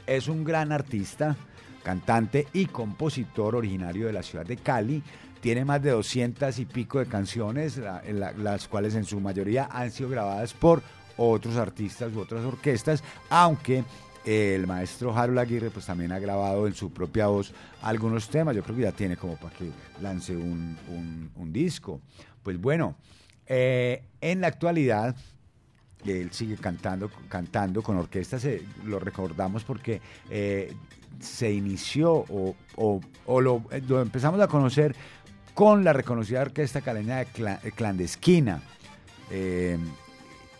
es 0.06 0.28
un 0.28 0.44
gran 0.44 0.70
artista, 0.70 1.34
cantante 1.82 2.46
y 2.52 2.66
compositor 2.66 3.56
originario 3.56 4.06
de 4.06 4.12
la 4.12 4.22
ciudad 4.22 4.46
de 4.46 4.56
Cali. 4.56 5.02
Tiene 5.40 5.64
más 5.64 5.82
de 5.82 5.90
200 5.90 6.58
y 6.58 6.64
pico 6.66 6.98
de 7.00 7.06
canciones, 7.06 7.76
la- 7.76 8.02
la- 8.12 8.32
las 8.32 8.68
cuales 8.68 8.94
en 8.94 9.04
su 9.04 9.18
mayoría 9.20 9.68
han 9.70 9.90
sido 9.90 10.08
grabadas 10.08 10.54
por 10.54 10.82
otros 11.16 11.56
artistas 11.56 12.12
u 12.14 12.20
otras 12.20 12.44
orquestas, 12.44 13.02
aunque 13.28 13.84
eh, 14.24 14.54
el 14.54 14.68
maestro 14.68 15.12
Harold 15.16 15.40
Aguirre 15.40 15.70
pues 15.70 15.84
también 15.86 16.12
ha 16.12 16.18
grabado 16.20 16.68
en 16.68 16.74
su 16.74 16.92
propia 16.92 17.26
voz 17.26 17.52
algunos 17.82 18.28
temas. 18.28 18.54
Yo 18.54 18.62
creo 18.62 18.76
que 18.76 18.82
ya 18.82 18.92
tiene 18.92 19.16
como 19.16 19.36
para 19.36 19.52
que 19.56 19.68
lance 20.00 20.36
un, 20.36 20.78
un- 21.36 21.52
disco. 21.52 22.00
Pues 22.44 22.56
bueno, 22.60 22.94
eh, 23.46 24.04
en 24.20 24.40
la 24.40 24.46
actualidad 24.46 25.16
él 26.06 26.30
sigue 26.32 26.56
cantando, 26.56 27.10
cantando 27.28 27.82
con 27.82 27.96
orquesta, 27.96 28.38
se- 28.38 28.62
lo 28.84 29.00
recordamos 29.00 29.64
porque 29.64 30.00
eh, 30.30 30.72
se 31.20 31.52
inició 31.52 32.12
o, 32.28 32.54
o- 32.76 33.00
eh, 33.70 33.82
lo 33.88 34.00
empezamos 34.00 34.40
a 34.40 34.48
conocer 34.48 34.94
con 35.54 35.84
la 35.84 35.92
reconocida 35.92 36.40
orquesta 36.42 36.80
caleña 36.80 37.22
eh, 37.22 37.28
Clandesquina. 37.74 38.62
Eh, 39.30 39.78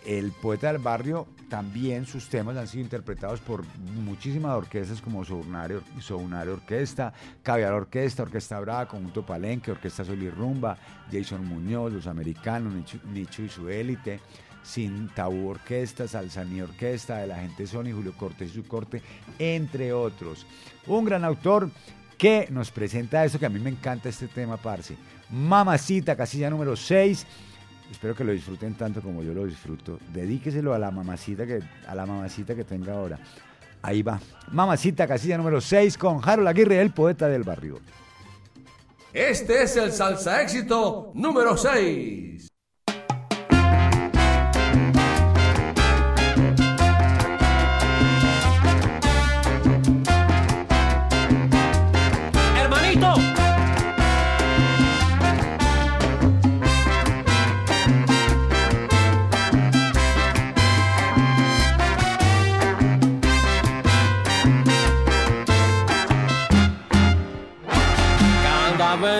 el 0.06 0.32
poeta 0.32 0.72
del 0.72 0.82
barrio 0.82 1.28
también 1.48 2.06
sus 2.06 2.28
temas 2.28 2.56
han 2.56 2.66
sido 2.66 2.82
interpretados 2.82 3.40
por 3.40 3.64
muchísimas 4.04 4.56
orquestas 4.56 5.00
como 5.02 5.24
Sounare 5.24 6.50
Orquesta, 6.50 7.12
Caviar 7.42 7.72
Orquesta, 7.74 8.22
Orquesta 8.22 8.58
Brava, 8.58 8.88
Conjunto 8.88 9.24
Palenque, 9.24 9.70
Orquesta 9.70 10.04
Sol 10.04 10.20
y 10.22 10.30
Rumba, 10.30 10.76
Jason 11.12 11.46
Muñoz, 11.46 11.92
Los 11.92 12.06
Americanos, 12.06 12.72
Nicho, 12.72 12.98
Nicho 13.12 13.42
y 13.42 13.48
su 13.48 13.68
élite, 13.68 14.18
Sin 14.62 15.08
Tabú 15.08 15.48
Orquesta, 15.48 16.06
Salsani 16.06 16.60
Orquesta, 16.60 17.18
De 17.18 17.26
la 17.26 17.36
Gente 17.36 17.66
Sony, 17.66 17.92
Julio 17.92 18.14
Cortés 18.16 18.50
y 18.50 18.54
su 18.54 18.64
corte, 18.64 19.02
entre 19.38 19.92
otros. 19.92 20.46
Un 20.86 21.04
gran 21.04 21.24
autor 21.24 21.70
que 22.16 22.46
nos 22.50 22.70
presenta 22.70 23.24
eso 23.24 23.38
que 23.38 23.46
a 23.46 23.48
mí 23.48 23.58
me 23.58 23.70
encanta 23.70 24.08
este 24.08 24.28
tema, 24.28 24.56
parce. 24.56 24.96
Mamacita, 25.30 26.14
casilla 26.14 26.50
número 26.50 26.76
6. 26.76 27.26
Espero 27.90 28.14
que 28.14 28.24
lo 28.24 28.32
disfruten 28.32 28.74
tanto 28.74 29.02
como 29.02 29.22
yo 29.22 29.34
lo 29.34 29.44
disfruto. 29.44 29.98
Dedíqueselo 30.12 30.72
a 30.72 30.78
la 30.78 30.90
mamacita 30.90 31.46
que, 31.46 31.60
a 31.86 31.94
la 31.94 32.06
mamacita 32.06 32.54
que 32.54 32.64
tenga 32.64 32.94
ahora. 32.94 33.18
Ahí 33.82 34.02
va. 34.02 34.20
Mamacita, 34.52 35.06
casilla 35.08 35.36
número 35.36 35.60
6 35.60 35.98
con 35.98 36.20
Harold 36.22 36.48
Aguirre, 36.48 36.80
el 36.80 36.92
poeta 36.92 37.28
del 37.28 37.42
barrio. 37.42 37.80
Este 39.12 39.64
es 39.64 39.76
el 39.76 39.92
salsa 39.92 40.40
éxito 40.40 41.10
número 41.14 41.56
6. 41.56 42.51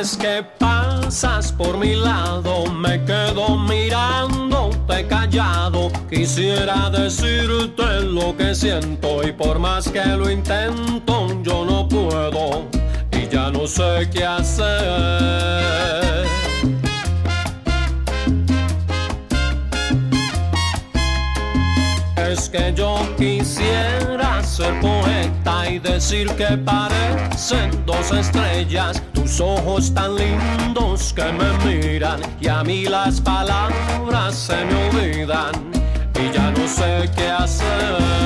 Vez 0.03 0.16
que 0.16 0.45
pasas 0.59 1.53
por 1.53 1.79
mi 1.79 1.95
lado 1.95 2.66
me 2.73 3.05
quedo 3.05 3.57
mirándote 3.57 5.07
callado. 5.07 5.93
Quisiera 6.11 6.91
decirte 6.91 8.01
lo 8.01 8.37
que 8.37 8.53
siento 8.53 9.23
y 9.23 9.31
por 9.31 9.61
más 9.61 9.89
que 9.89 10.05
lo 10.05 10.29
intento 10.29 11.29
yo 11.45 11.65
no 11.65 11.87
puedo 11.89 12.69
y 13.12 13.29
ya 13.29 13.51
no 13.51 13.65
sé 13.69 14.09
qué 14.12 14.24
hacer. 14.24 14.73
Es 22.16 22.49
que 22.49 22.73
yo 22.74 22.97
ser 24.62 24.80
poeta 24.80 25.68
y 25.70 25.78
decir 25.80 26.28
que 26.36 26.56
parecen 26.56 27.70
dos 27.84 28.12
estrellas, 28.12 29.02
tus 29.12 29.40
ojos 29.40 29.93
tan 29.93 30.14
lindos 30.14 31.12
que 31.12 31.24
me 31.32 31.51
miran 31.64 32.20
y 32.40 32.47
a 32.48 32.62
mí 32.62 32.84
las 32.84 33.20
palabras 33.20 34.34
se 34.34 34.64
me 34.64 34.89
olvidan 34.89 35.52
y 36.14 36.32
ya 36.32 36.51
no 36.52 36.68
sé 36.68 37.10
qué 37.16 37.28
hacer. 37.28 38.22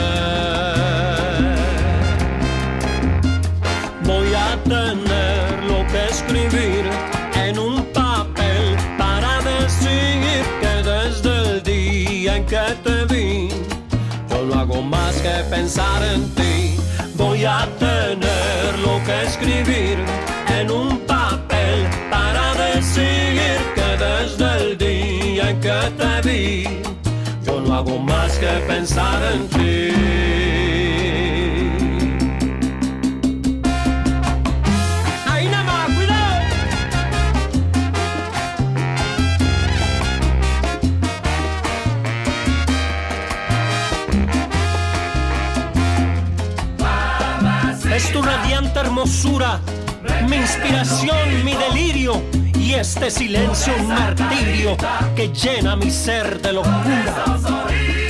Pensar 15.57 16.03
en 16.15 16.23
ti. 16.35 16.77
Voy 17.15 17.45
a 17.45 17.67
tener 17.79 18.79
lo 18.87 18.95
que 19.07 19.15
escribir 19.25 19.97
en 20.59 20.71
un 20.71 20.99
papel 21.15 21.79
para 22.11 22.45
decir 22.75 23.59
que 23.77 23.89
desde 24.05 24.49
el 24.61 24.79
día 24.79 25.51
en 25.51 25.61
que 25.61 25.81
te 26.01 26.15
vi, 26.29 26.81
yo 27.47 27.61
no 27.63 27.75
hago 27.75 27.99
más 27.99 28.33
que 28.39 28.53
pensar 28.73 29.19
en 29.33 29.49
ti. 29.49 30.56
Mi 50.29 50.37
inspiración, 50.37 51.45
mi 51.45 51.55
delirio. 51.55 52.21
Y 52.59 52.75
este 52.75 53.11
silencio 53.11 53.73
un 53.79 53.89
martirio 53.89 54.77
que 55.15 55.29
llena 55.29 55.77
mi 55.77 55.91
ser 55.91 56.43
de 56.43 56.53
locura. 56.53 58.06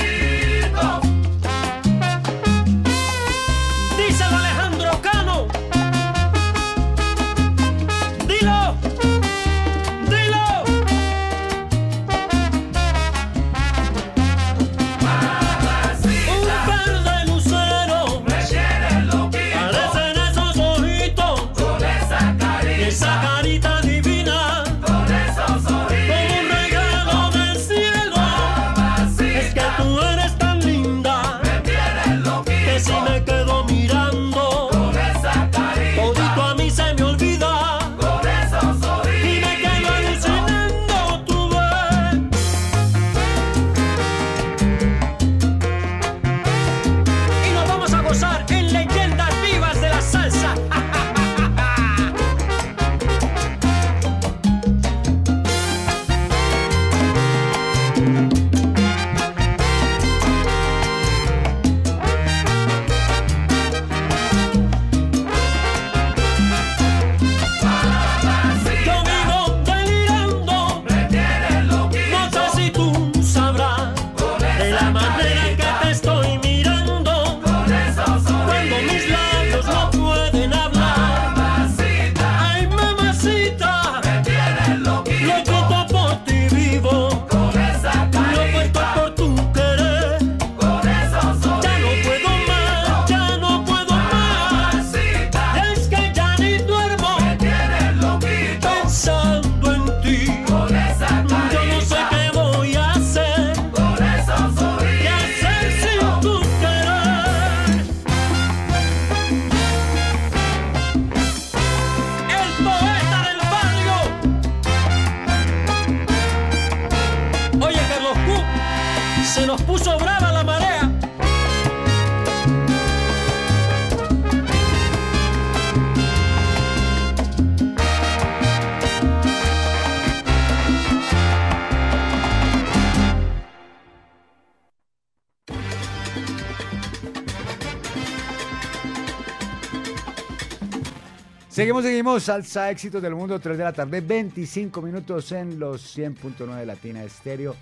Salsa 142.19 142.71
éxitos 142.71 143.01
del 143.01 143.15
mundo, 143.15 143.39
3 143.39 143.57
de 143.57 143.63
la 143.63 143.73
tarde, 143.73 144.01
25 144.01 144.81
minutos 144.81 145.31
en 145.31 145.59
los 145.59 145.97
100.9 145.97 146.65
Latina 146.65 147.03
Estéreo. 147.03 147.55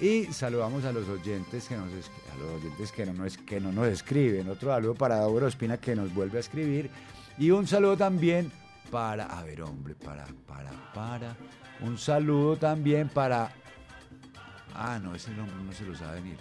Y 0.00 0.26
saludamos 0.26 0.84
a 0.84 0.92
los 0.92 1.08
oyentes 1.08 1.66
que 1.68 1.76
nos, 1.76 1.88
a 1.88 2.38
los 2.38 2.62
oyentes 2.62 2.92
que 2.92 3.06
no, 3.06 3.24
que 3.44 3.60
no 3.60 3.72
nos 3.72 3.88
escriben. 3.88 4.48
Otro 4.48 4.70
saludo 4.70 4.94
para 4.94 5.16
Dauro 5.16 5.48
Espina 5.48 5.76
que 5.78 5.96
nos 5.96 6.14
vuelve 6.14 6.38
a 6.38 6.40
escribir. 6.40 6.90
Y 7.36 7.50
un 7.50 7.66
saludo 7.66 7.96
también 7.96 8.50
para, 8.90 9.26
a 9.26 9.42
ver 9.42 9.62
hombre, 9.62 9.94
para, 9.94 10.26
para, 10.46 10.70
para. 10.94 11.36
Un 11.80 11.98
saludo 11.98 12.56
también 12.56 13.08
para, 13.08 13.50
ah 14.74 14.98
no, 15.02 15.14
ese 15.14 15.30
nombre 15.32 15.56
no 15.64 15.72
se 15.72 15.84
lo 15.84 15.94
sabe 15.94 16.20
ni. 16.20 16.34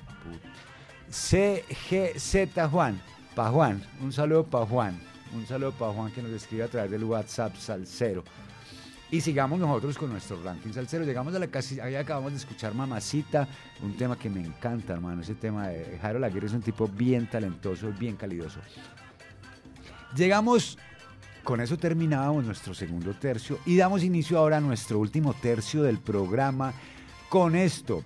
CGZ 1.09 2.69
Juan, 2.71 3.01
pa 3.35 3.49
Juan, 3.49 3.83
un 4.01 4.11
saludo 4.11 4.43
para 4.45 4.65
Juan. 4.65 5.16
Un 5.33 5.45
saludo 5.45 5.71
para 5.73 5.93
Juan 5.93 6.11
que 6.11 6.21
nos 6.21 6.31
escribe 6.31 6.63
a 6.63 6.67
través 6.67 6.91
del 6.91 7.03
WhatsApp 7.03 7.55
Salcero. 7.57 8.23
Y 9.09 9.21
sigamos 9.21 9.59
nosotros 9.59 9.97
con 9.97 10.09
nuestro 10.09 10.41
ranking 10.43 10.73
salsero. 10.73 11.05
Llegamos 11.05 11.33
a 11.33 11.39
la 11.39 11.47
casi, 11.47 11.79
ahí 11.79 11.95
acabamos 11.95 12.31
de 12.31 12.37
escuchar 12.37 12.73
Mamacita, 12.73 13.47
un 13.81 13.95
tema 13.95 14.17
que 14.17 14.29
me 14.29 14.41
encanta, 14.41 14.93
hermano. 14.93 15.21
Ese 15.21 15.35
tema 15.35 15.69
de 15.69 15.97
Jairo 16.01 16.19
Laguerre 16.19 16.47
es 16.47 16.53
un 16.53 16.61
tipo 16.61 16.87
bien 16.87 17.29
talentoso, 17.29 17.93
bien 17.97 18.17
calidoso. 18.17 18.59
Llegamos, 20.15 20.77
con 21.43 21.61
eso 21.61 21.77
terminábamos 21.77 22.43
nuestro 22.43 22.73
segundo 22.73 23.13
tercio 23.13 23.59
y 23.65 23.77
damos 23.77 24.03
inicio 24.03 24.37
ahora 24.37 24.57
a 24.57 24.61
nuestro 24.61 24.99
último 24.99 25.33
tercio 25.33 25.83
del 25.83 25.99
programa 25.99 26.73
con 27.29 27.55
esto. 27.55 28.03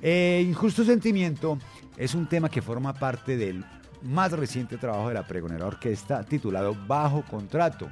Eh, 0.00 0.42
Injusto 0.46 0.84
Sentimiento 0.84 1.58
es 1.98 2.14
un 2.14 2.26
tema 2.26 2.48
que 2.48 2.62
forma 2.62 2.94
parte 2.94 3.36
del 3.36 3.62
más 4.02 4.32
reciente 4.32 4.76
trabajo 4.78 5.08
de 5.08 5.14
la 5.14 5.26
Pregonera 5.26 5.66
Orquesta 5.66 6.22
titulado 6.24 6.74
Bajo 6.86 7.22
Contrato. 7.22 7.88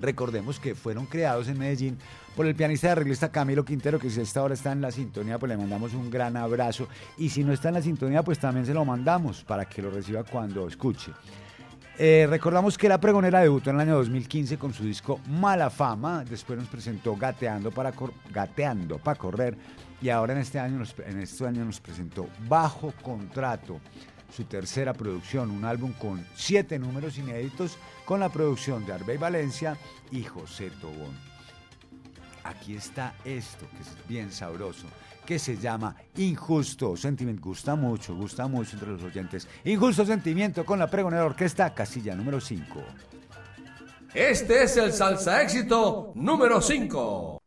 Recordemos 0.00 0.58
que 0.58 0.74
fueron 0.74 1.06
creados 1.06 1.48
en 1.48 1.58
Medellín 1.58 1.96
por 2.34 2.46
el 2.46 2.54
pianista 2.56 2.88
y 2.88 2.90
arreglista 2.90 3.30
Camilo 3.30 3.64
Quintero, 3.64 3.98
que 3.98 4.10
si 4.10 4.20
esta 4.20 4.42
hora 4.42 4.54
está 4.54 4.72
en 4.72 4.80
la 4.80 4.90
sintonía, 4.90 5.38
pues 5.38 5.48
le 5.50 5.56
mandamos 5.56 5.94
un 5.94 6.10
gran 6.10 6.36
abrazo. 6.36 6.88
Y 7.16 7.28
si 7.28 7.44
no 7.44 7.52
está 7.52 7.68
en 7.68 7.74
la 7.74 7.82
sintonía, 7.82 8.22
pues 8.24 8.38
también 8.40 8.66
se 8.66 8.74
lo 8.74 8.84
mandamos 8.84 9.44
para 9.44 9.64
que 9.66 9.80
lo 9.80 9.90
reciba 9.90 10.24
cuando 10.24 10.66
escuche. 10.66 11.12
Eh, 11.96 12.26
recordamos 12.28 12.76
que 12.76 12.88
la 12.88 12.98
pregonera 12.98 13.38
debutó 13.40 13.70
en 13.70 13.76
el 13.76 13.82
año 13.82 13.94
2015 13.98 14.58
con 14.58 14.74
su 14.74 14.82
disco 14.82 15.20
Mala 15.28 15.70
Fama, 15.70 16.24
después 16.24 16.58
nos 16.58 16.66
presentó 16.66 17.14
Gateando 17.14 17.70
para, 17.70 17.92
cor- 17.92 18.12
Gateando 18.32 18.98
para 18.98 19.16
Correr 19.16 19.56
y 20.02 20.08
ahora 20.08 20.32
en 20.32 20.40
este, 20.40 20.58
año 20.58 20.82
en 21.06 21.20
este 21.20 21.46
año 21.46 21.64
nos 21.64 21.80
presentó 21.80 22.26
Bajo 22.48 22.92
Contrato, 23.00 23.78
su 24.34 24.44
tercera 24.44 24.92
producción, 24.92 25.50
un 25.50 25.64
álbum 25.64 25.92
con 25.92 26.26
siete 26.34 26.78
números 26.78 27.18
inéditos 27.18 27.78
con 28.04 28.20
la 28.20 28.28
producción 28.28 28.84
de 28.84 28.92
Arbey 28.92 29.16
Valencia 29.16 29.76
y 30.10 30.24
José 30.24 30.70
Tobón. 30.80 31.14
Aquí 32.42 32.76
está 32.76 33.14
esto, 33.24 33.66
que 33.70 33.82
es 33.82 34.08
bien 34.08 34.30
sabroso, 34.32 34.86
que 35.24 35.38
se 35.38 35.56
llama 35.56 35.96
Injusto 36.16 36.96
Sentimiento. 36.96 37.42
Gusta 37.42 37.74
mucho, 37.76 38.14
gusta 38.14 38.46
mucho 38.48 38.72
entre 38.74 38.90
los 38.90 39.02
oyentes. 39.02 39.48
Injusto 39.64 40.04
Sentimiento 40.04 40.64
con 40.64 40.78
la 40.78 40.90
pregonera 40.90 41.24
orquesta, 41.24 41.72
casilla 41.72 42.14
número 42.14 42.40
5. 42.40 42.82
Este 44.12 44.64
es 44.64 44.76
el 44.76 44.92
salsa 44.92 45.42
éxito 45.42 46.12
número 46.14 46.60
5. 46.60 47.43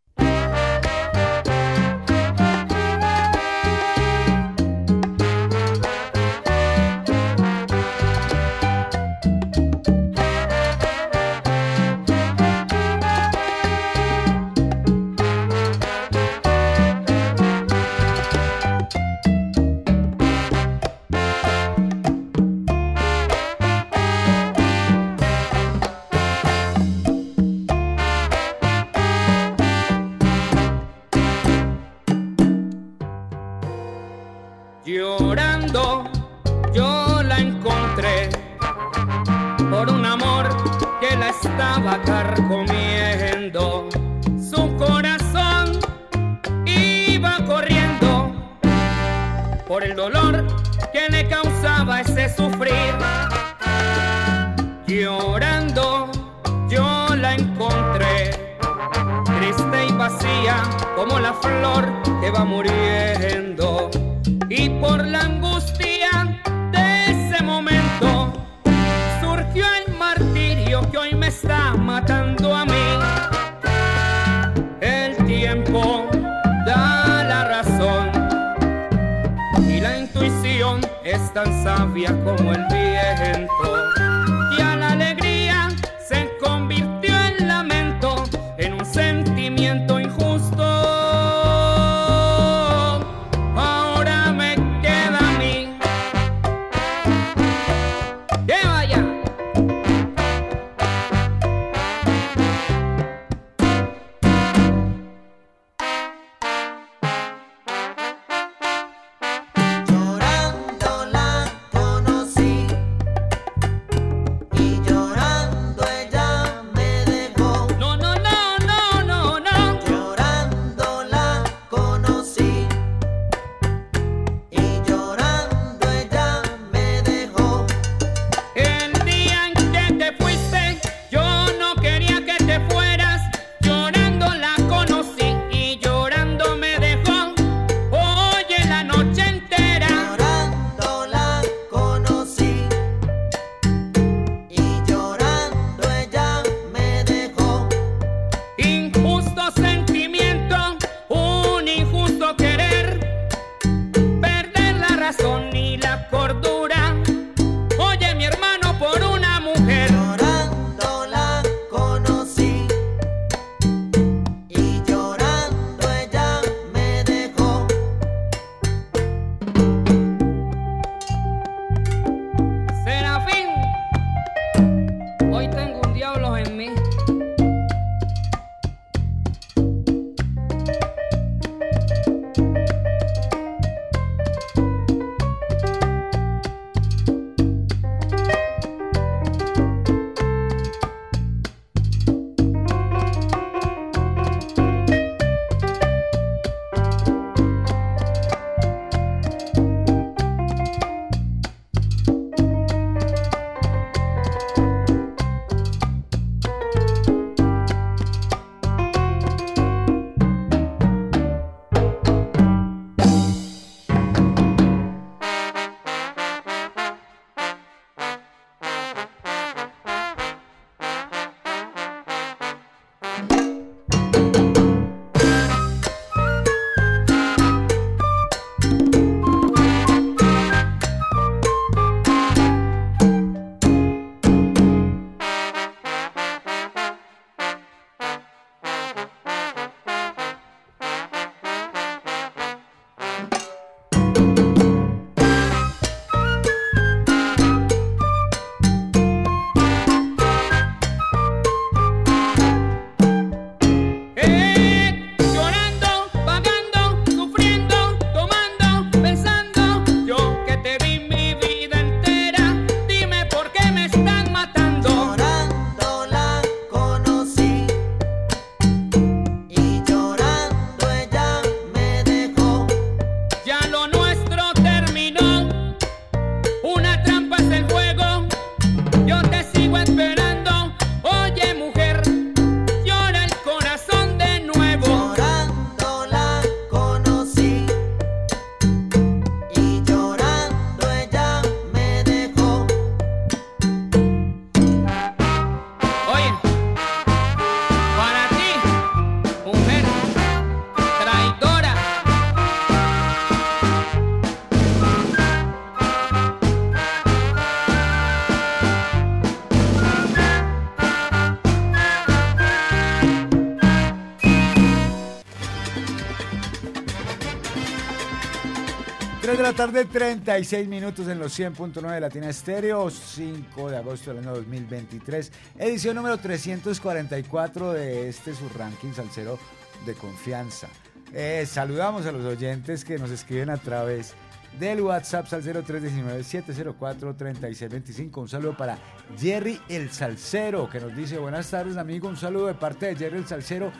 Tarde, 319.58 319.86
36 319.86 320.68
minutos 320.68 321.08
en 321.08 321.18
los 321.18 321.38
100.9 321.38 321.92
de 321.92 322.00
Latina 322.00 322.30
Estéreo, 322.30 322.92
5 322.92 323.72
de 323.72 323.78
agosto 323.78 324.14
del 324.14 324.20
año 324.20 324.36
2023, 324.36 325.32
edición 325.58 325.96
número 325.96 326.20
344 326.20 327.74
de 327.74 328.08
este 328.08 328.36
su 328.36 328.48
ranking 328.50 328.94
salsero 328.94 329.40
de 329.84 329.96
confianza. 329.96 330.68
Eh, 331.12 331.44
saludamos 331.48 332.06
a 332.06 332.12
los 332.12 332.24
oyentes 332.24 332.86
que 332.86 333.00
nos 333.00 333.10
escriben 333.10 333.50
a 333.50 333.58
través 333.58 334.14
del 334.60 334.82
WhatsApp 334.82 335.26
al 335.34 335.44
0319-704-3625. 335.44 338.16
Un 338.16 338.30
saludo 338.30 338.56
para 338.56 338.78
Jerry 339.18 339.60
el 339.70 339.90
Salcero, 339.90 340.70
que 340.70 340.80
nos 340.80 340.96
dice 340.96 341.18
buenas 341.18 341.50
tardes 341.50 341.78
amigo, 341.78 342.08
un 342.08 342.16
saludo 342.16 342.46
de 342.46 342.54
parte 342.54 342.86
de 342.86 342.96
Jerry 342.96 343.18
el 343.18 343.26
Salcero 343.26 343.72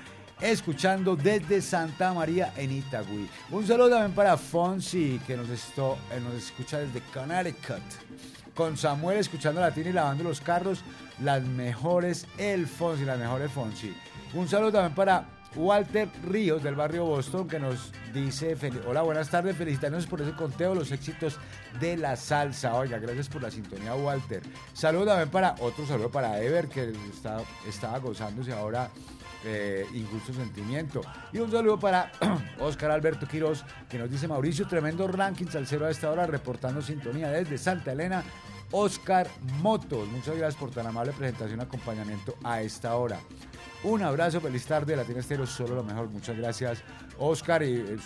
escuchando 0.42 1.16
desde 1.16 1.62
Santa 1.62 2.14
María 2.14 2.54
en 2.58 2.72
Itagüí. 2.72 3.30
Un 3.52 3.66
saludo 3.66 3.90
también 3.90 4.14
para 4.14 4.38
Fonsi, 4.38 5.20
que 5.26 5.36
nos, 5.36 5.50
esto, 5.50 5.98
eh, 6.12 6.20
nos 6.20 6.36
escucha 6.36 6.80
desde 6.80 7.02
Connecticut. 7.14 7.82
Con 8.54 8.76
Samuel 8.76 9.20
escuchando 9.20 9.62
latín 9.62 9.88
y 9.88 9.94
lavando 9.94 10.24
los 10.24 10.42
carros, 10.42 10.84
las 11.22 11.44
mejores 11.44 12.26
El 12.38 12.68
Fonsi, 12.68 13.06
las 13.06 13.20
mejores 13.20 13.52
Fonsi. 13.52 13.96
Un 14.34 14.48
saludo 14.48 14.74
también 14.74 14.96
para 14.96 15.26
Walter 15.56 16.10
Ríos 16.24 16.64
del 16.64 16.76
barrio 16.76 17.06
Boston 17.06 17.48
que 17.48 17.60
nos 17.60 17.92
dice, 18.14 18.56
hola, 18.86 19.02
buenas 19.02 19.30
tardes, 19.30 19.56
felicitaciones 19.56 20.06
por 20.06 20.22
ese 20.22 20.34
conteo, 20.34 20.76
los 20.76 20.92
éxitos 20.92 21.40
de 21.80 21.98
la 21.98 22.16
salsa. 22.16 22.76
Oiga, 22.76 23.00
gracias 23.00 23.30
por 23.30 23.42
la 23.42 23.52
sintonía, 23.52 23.96
Walter. 23.96 24.42
Saludo 24.74 25.06
también 25.08 25.30
para, 25.30 25.56
otro 25.60 25.86
saludo 25.86 26.10
para 26.10 26.42
Ever 26.42 26.68
que 26.68 26.94
está, 27.12 27.42
estaba 27.68 28.00
gozándose 28.00 28.54
ahora 28.54 28.90
eh, 29.46 29.86
Injusto 29.94 30.34
Sentimiento. 30.34 31.02
Y 31.32 31.40
un 31.40 31.52
saludo 31.52 31.80
para 31.80 32.12
Oscar 32.60 32.92
Alberto 32.92 33.28
Quiroz 33.28 33.64
que 33.90 33.98
nos 33.98 34.10
dice, 34.10 34.28
Mauricio, 34.28 34.68
tremendo 34.68 35.08
ranking 35.08 35.48
salsero 35.48 35.86
a 35.86 35.92
esta 35.92 36.12
hora, 36.12 36.26
reportando 36.26 36.82
sintonía 36.82 37.30
desde 37.30 37.58
Santa 37.58 37.92
Elena. 37.92 38.24
Oscar 38.72 39.28
Motos, 39.62 40.08
muchas 40.10 40.36
gracias 40.36 40.56
por 40.56 40.72
tan 40.72 40.86
amable 40.88 41.14
presentación 41.14 41.60
y 41.60 41.64
acompañamiento 41.64 42.36
a 42.44 42.62
esta 42.62 42.96
hora. 42.96 43.20
Un 43.84 44.02
abrazo, 44.02 44.42
feliz 44.42 44.66
tarde, 44.66 44.96
Latina 44.96 45.20
Estéreo, 45.20 45.46
solo 45.46 45.76
lo 45.76 45.84
mejor. 45.84 46.10
Muchas 46.10 46.36
gracias, 46.36 46.84
Oscar. 47.18 47.64
Y 47.64 47.76
eh, 47.76 47.98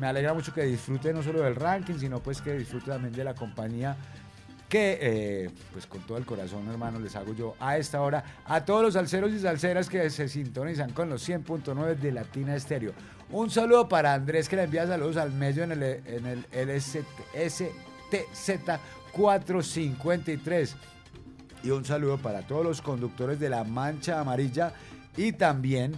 me 0.00 0.06
alegra 0.06 0.32
mucho 0.32 0.54
que 0.54 0.62
disfrute 0.62 1.12
no 1.12 1.22
solo 1.22 1.42
del 1.42 1.56
ranking, 1.56 1.98
sino 1.98 2.20
pues 2.20 2.40
que 2.40 2.54
disfrute 2.54 2.86
también 2.86 3.12
de 3.12 3.24
la 3.24 3.34
compañía 3.34 3.96
que, 4.68 4.98
eh, 5.00 5.50
pues 5.72 5.86
con 5.86 6.00
todo 6.02 6.18
el 6.18 6.26
corazón, 6.26 6.68
hermano, 6.68 6.98
les 7.00 7.16
hago 7.16 7.34
yo 7.34 7.54
a 7.58 7.78
esta 7.78 8.02
hora 8.02 8.22
a 8.44 8.64
todos 8.64 8.82
los 8.82 8.94
salseros 8.94 9.32
y 9.32 9.38
salseras 9.38 9.88
que 9.88 10.10
se 10.10 10.28
sintonizan 10.28 10.92
con 10.92 11.08
los 11.08 11.26
100.9 11.26 11.96
de 11.96 12.12
Latina 12.12 12.54
Estéreo. 12.54 12.92
Un 13.30 13.50
saludo 13.50 13.88
para 13.88 14.14
Andrés, 14.14 14.48
que 14.48 14.56
le 14.56 14.64
envía 14.64 14.86
saludos 14.86 15.16
al 15.16 15.32
medio 15.32 15.64
en 15.64 15.72
el, 15.72 15.82
en 15.82 16.26
el 16.26 16.46
LSTZ 16.52 17.62
453. 19.12 20.76
Y 21.64 21.70
un 21.70 21.84
saludo 21.84 22.18
para 22.18 22.42
todos 22.42 22.64
los 22.64 22.80
conductores 22.82 23.40
de 23.40 23.50
la 23.50 23.64
Mancha 23.64 24.20
Amarilla 24.20 24.72
y 25.16 25.32
también 25.32 25.92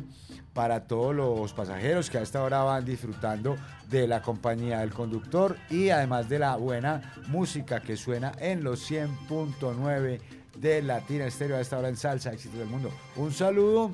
para 0.53 0.85
todos 0.85 1.15
los 1.15 1.53
pasajeros 1.53 2.11
que 2.11 2.19
a 2.19 2.23
esta 2.23 2.43
hora 2.43 2.63
van 2.63 2.85
disfrutando 2.85 3.57
de 3.89 4.07
la 4.07 4.23
compañía 4.23 4.81
del 4.81 4.93
conductor 4.93 5.57
y 5.71 5.91
además 5.91 6.29
de 6.29 6.39
la 6.39 6.57
buena 6.57 7.15
música 7.29 7.81
que 7.81 7.97
suena 7.97 8.33
en 8.39 8.65
los 8.65 8.91
100.9 8.91 10.21
de 10.57 10.83
Latina 10.83 11.27
Estéreo 11.27 11.57
a 11.57 11.61
esta 11.61 11.79
hora 11.79 11.89
en 11.89 11.97
Salsa, 11.97 12.33
éxito 12.33 12.59
del 12.59 12.69
mundo. 12.69 12.91
Un 13.17 13.33
saludo 13.33 13.93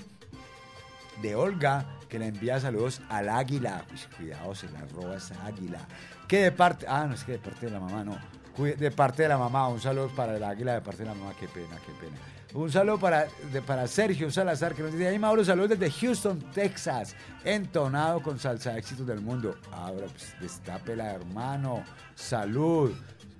de 1.23 1.35
Olga 1.35 1.87
que 2.09 2.19
le 2.19 2.28
envía 2.28 2.61
saludos 2.61 3.01
al 3.09 3.28
águila. 3.28 3.85
Cuidado, 4.16 4.55
se 4.55 4.70
la 4.70 4.81
roba 4.87 5.16
esa 5.16 5.45
águila. 5.45 5.81
Que 6.28 6.45
de 6.45 6.53
parte, 6.53 6.87
ah, 6.89 7.07
no 7.07 7.15
es 7.15 7.24
que 7.24 7.33
de 7.33 7.39
parte 7.39 7.66
de 7.66 7.73
la 7.73 7.81
mamá, 7.81 8.05
no. 8.05 8.19
De 8.57 8.91
parte 8.91 9.23
de 9.23 9.28
la 9.28 9.39
mamá, 9.39 9.69
un 9.69 9.81
saludo 9.81 10.09
para 10.09 10.37
el 10.37 10.43
águila 10.43 10.74
de 10.74 10.81
parte 10.81 11.03
de 11.03 11.09
la 11.11 11.15
mamá, 11.15 11.35
qué 11.39 11.47
pena, 11.47 11.77
qué 11.85 11.93
pena. 12.01 12.16
Un 12.57 12.73
saludo 12.73 12.99
para, 12.99 13.27
de- 13.53 13.61
para 13.61 13.87
Sergio 13.87 14.31
Salazar 14.31 14.74
que 14.74 14.83
nos 14.83 14.91
dice, 14.93 15.07
ahí 15.09 15.19
Mauro, 15.19 15.45
saludos 15.45 15.78
desde 15.78 15.91
Houston, 15.91 16.41
Texas, 16.55 17.15
entonado 17.45 18.23
con 18.23 18.39
salsa 18.39 18.77
éxitos 18.78 19.07
del 19.07 19.20
mundo. 19.20 19.57
Ahora, 19.73 20.07
pues 20.07 20.35
destápela, 20.41 21.12
hermano, 21.12 21.85
salud 22.15 22.93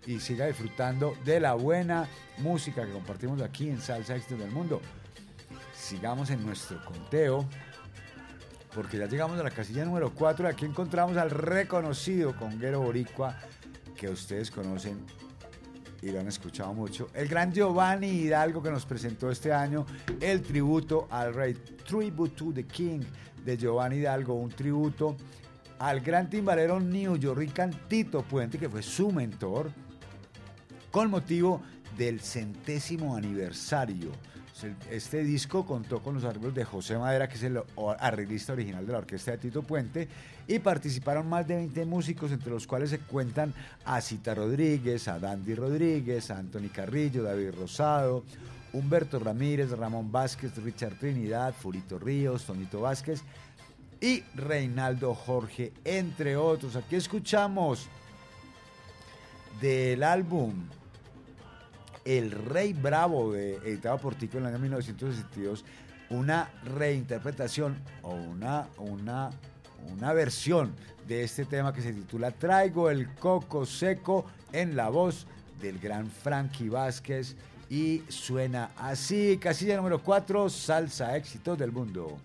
y 0.07 0.21
siga 0.21 0.47
disfrutando 0.47 1.17
de 1.25 1.41
la 1.41 1.55
buena 1.55 2.09
música 2.39 2.85
que 2.85 2.93
compartimos 2.93 3.41
aquí 3.41 3.69
en 3.71 3.81
Salsa 3.81 4.15
Éxitos 4.15 4.39
del 4.39 4.51
Mundo. 4.53 4.81
Sigamos 5.75 6.29
en 6.31 6.45
nuestro 6.45 6.85
conteo 6.85 7.49
porque 8.75 8.99
ya 8.99 9.07
llegamos 9.07 9.41
a 9.41 9.43
la 9.43 9.51
casilla 9.51 9.85
número 9.85 10.13
4. 10.15 10.47
Aquí 10.47 10.65
encontramos 10.67 11.17
al 11.17 11.31
reconocido 11.31 12.37
conguero 12.37 12.83
boricua 12.83 13.37
que 13.97 14.09
ustedes 14.11 14.51
conocen 14.51 15.05
y 16.03 16.11
lo 16.11 16.21
han 16.21 16.29
escuchado 16.29 16.73
mucho. 16.75 17.09
El 17.15 17.29
gran 17.29 17.53
Giovanni 17.53 18.09
Hidalgo 18.09 18.63
que 18.63 18.71
nos 18.71 18.85
presentó 18.85 19.31
este 19.31 19.53
año 19.53 19.87
el 20.21 20.43
tributo 20.43 21.09
al 21.11 21.35
rey, 21.35 21.55
Tribute 21.87 22.35
to 22.35 22.53
the 22.53 22.65
King 22.65 23.01
de 23.45 23.57
Giovanni 23.57 23.97
Hidalgo, 23.97 24.35
un 24.35 24.51
tributo 24.51 25.17
al 25.79 26.01
gran 26.01 26.29
timbalero 26.31 26.81
York 27.17 27.71
Tito 27.89 28.23
Puente, 28.23 28.59
que 28.59 28.69
fue 28.69 28.83
su 28.83 29.11
mentor, 29.13 29.71
con 30.91 31.11
motivo 31.11 31.61
del 31.97 32.21
centésimo 32.21 33.17
aniversario. 33.17 34.11
Este 34.91 35.23
disco 35.23 35.67
contó 35.67 36.03
con 36.03 36.15
los 36.15 36.25
arreglos 36.25 36.55
de 36.55 36.65
José 36.65 36.97
Madera, 36.97 37.29
que 37.29 37.35
es 37.35 37.43
el 37.43 37.61
arreglista 37.99 38.55
original 38.55 38.87
de 38.87 38.93
la 38.93 38.99
orquesta 38.99 39.33
de 39.33 39.39
Tito 39.39 39.63
Puente, 39.63 40.09
y 40.49 40.59
participaron 40.61 41.29
más 41.29 41.47
de 41.47 41.57
20 41.57 41.85
músicos, 41.85 42.33
entre 42.33 42.51
los 42.51 42.67
cuales 42.67 42.91
se 42.91 43.01
cuentan 43.01 43.53
a 43.85 44.01
Cita 44.01 44.35
Rodríguez, 44.35 45.09
a 45.09 45.19
Dandy 45.19 45.55
Rodríguez, 45.55 46.31
a 46.31 46.39
Anthony 46.39 46.71
Carrillo, 46.73 47.23
David 47.23 47.51
Rosado, 47.59 48.25
Humberto 48.73 49.19
Ramírez, 49.19 49.71
Ramón 49.71 50.11
Vázquez, 50.11 50.57
Richard 50.57 50.99
Trinidad, 50.99 51.55
Furito 51.55 51.99
Ríos, 51.99 52.45
Tonito 52.45 52.81
Vázquez 52.81 53.23
y 54.01 54.23
Reinaldo 54.35 55.15
Jorge, 55.15 55.73
entre 55.85 56.37
otros. 56.37 56.77
Aquí 56.77 56.97
escuchamos 56.97 57.89
del 59.61 60.03
álbum 60.03 60.53
El 62.07 62.31
Rey 62.31 62.73
Bravo, 62.73 63.33
de- 63.33 63.57
editado 63.57 63.99
por 63.99 64.15
Tico 64.15 64.39
en 64.39 64.45
el 64.45 64.51
año 64.55 64.59
1962, 64.61 65.65
una 66.11 66.49
reinterpretación 66.65 67.77
o 68.03 68.15
una, 68.15 68.69
una, 68.79 69.31
una 69.93 70.13
versión 70.13 70.73
de 71.09 71.25
este 71.25 71.45
tema 71.45 71.73
que 71.73 71.83
se 71.83 71.93
titula 71.93 72.31
Traigo 72.31 72.91
el 72.91 73.13
coco 73.15 73.67
seco 73.67 74.25
en 74.53 74.77
la 74.77 74.89
voz 74.89 75.27
del 75.61 75.79
gran 75.81 76.09
Frankie 76.09 76.69
Vázquez 76.69 77.35
y 77.69 78.03
suena 78.09 78.71
así, 78.77 79.37
casilla 79.39 79.77
número 79.77 80.01
4, 80.01 80.49
salsa 80.49 81.17
éxitos 81.17 81.59
del 81.59 81.73
mundo. 81.73 82.17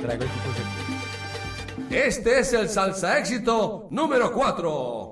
Traigo 0.00 0.22
el 0.22 0.28
coco 0.30 0.54
seco. 0.54 1.90
Este 1.90 2.38
es 2.38 2.52
el 2.52 2.68
salsa 2.68 3.18
éxito 3.18 3.88
número 3.90 4.32
4. 4.32 5.09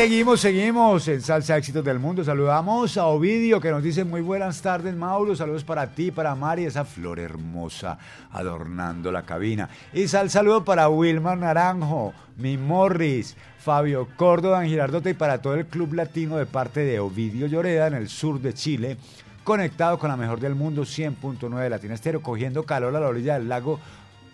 Seguimos, 0.00 0.40
seguimos 0.42 1.08
en 1.08 1.22
Salsa 1.22 1.56
Éxitos 1.56 1.82
del 1.82 1.98
Mundo. 1.98 2.22
Saludamos 2.22 2.98
a 2.98 3.06
Ovidio 3.06 3.62
que 3.62 3.70
nos 3.70 3.82
dice 3.82 4.04
muy 4.04 4.20
buenas 4.20 4.60
tardes, 4.60 4.94
Mauro. 4.94 5.34
Saludos 5.34 5.64
para 5.64 5.86
ti, 5.86 6.10
para 6.10 6.34
Mari, 6.34 6.66
esa 6.66 6.84
flor 6.84 7.18
hermosa 7.18 7.96
adornando 8.30 9.10
la 9.10 9.22
cabina. 9.22 9.70
Y 9.94 10.06
sal 10.06 10.28
saludo 10.28 10.66
para 10.66 10.90
Wilmar 10.90 11.38
Naranjo, 11.38 12.12
mi 12.36 12.58
Morris, 12.58 13.36
Fabio 13.58 14.06
Córdoba, 14.16 14.66
Girardota 14.66 15.08
y 15.08 15.14
para 15.14 15.40
todo 15.40 15.54
el 15.54 15.64
Club 15.64 15.94
Latino 15.94 16.36
de 16.36 16.44
parte 16.44 16.80
de 16.80 17.00
Ovidio 17.00 17.46
Lloreda 17.46 17.86
en 17.86 17.94
el 17.94 18.10
sur 18.10 18.38
de 18.38 18.52
Chile. 18.52 18.98
Conectado 19.44 19.98
con 19.98 20.10
la 20.10 20.18
mejor 20.18 20.40
del 20.40 20.54
mundo, 20.54 20.82
100.9 20.82 21.58
de 21.58 21.70
Latina 21.70 21.94
cogiendo 22.20 22.64
calor 22.64 22.94
a 22.94 23.00
la 23.00 23.08
orilla 23.08 23.38
del 23.38 23.48
lago 23.48 23.80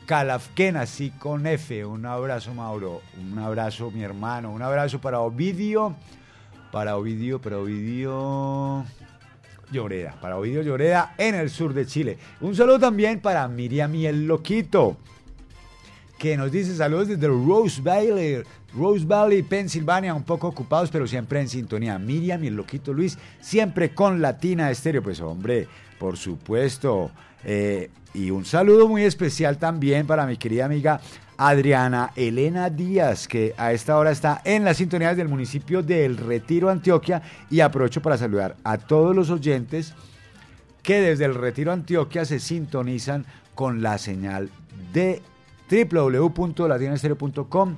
Calafquén, 0.07 0.77
así 0.77 1.11
con 1.11 1.47
F. 1.47 1.85
Un 1.85 2.07
abrazo, 2.07 2.55
Mauro. 2.55 3.03
Un 3.21 3.39
abrazo, 3.39 3.91
mi 3.91 4.03
hermano. 4.03 4.51
Un 4.51 4.63
abrazo 4.63 5.01
para 5.01 5.21
Ovidio. 5.21 5.95
Para 6.71 6.97
Ovidio, 6.97 7.41
para 7.41 7.59
Ovidio 7.59 8.85
Lloreda. 9.71 10.15
Para 10.21 10.39
Ovidio 10.39 10.63
Lloreda 10.63 11.15
en 11.19 11.35
el 11.35 11.51
sur 11.51 11.75
de 11.75 11.87
Chile. 11.87 12.19
Un 12.41 12.55
saludo 12.55 12.79
también 12.79 13.21
para 13.21 13.47
Miriam 13.49 13.95
y 13.95 14.07
el 14.07 14.27
Loquito. 14.27 14.97
Que 16.19 16.37
nos 16.37 16.53
dice 16.53 16.77
saludos 16.77 17.09
desde 17.09 17.27
Rose 17.27 17.83
Valley, 17.83 18.43
Rose 18.75 19.05
Valley, 19.05 19.43
Pensilvania, 19.43 20.15
un 20.15 20.23
poco 20.23 20.47
ocupados, 20.47 20.91
pero 20.91 21.07
siempre 21.07 21.41
en 21.41 21.49
sintonía. 21.49 21.99
Miriam 21.99 22.45
y 22.45 22.47
el 22.47 22.55
Loquito 22.55 22.93
Luis, 22.93 23.19
siempre 23.41 23.93
con 23.95 24.23
Latina 24.23 24.71
Estéreo. 24.71 25.03
Pues 25.03 25.21
hombre, 25.21 25.67
por 25.99 26.17
supuesto. 26.17 27.11
Eh, 27.45 27.91
y 28.15 28.31
un 28.31 28.45
saludo 28.45 28.89
muy 28.89 29.05
especial 29.05 29.59
también 29.59 30.07
para 30.07 30.27
mi 30.27 30.37
querida 30.37 30.67
amiga 30.67 31.01
Adriana 31.39 32.13
Elena 32.15 32.71
Díaz, 32.71 33.27
que 33.27 33.55
a 33.57 33.73
esta 33.73 33.97
hora 33.97 34.11
está 34.11 34.43
en 34.45 34.65
las 34.65 34.77
sintonías 34.77 35.17
del 35.17 35.29
municipio 35.29 35.83
del 35.83 36.17
Retiro, 36.17 36.71
Antioquia. 36.71 37.23
Y 37.51 37.61
aprovecho 37.61 38.03
para 38.03 38.19
saludar 38.19 38.57
a 38.65 38.79
todos 38.79 39.17
los 39.17 39.31
oyentes 39.31 39.95
que 40.83 41.01
desde 41.01 41.25
el 41.25 41.35
Retiro, 41.35 41.73
Antioquia 41.73 42.25
se 42.25 42.39
sintonizan 42.39 43.25
con 43.55 43.83
la 43.83 43.99
señal 43.99 44.51
de 44.93 45.23
www.latinaestereo.com 45.71 47.77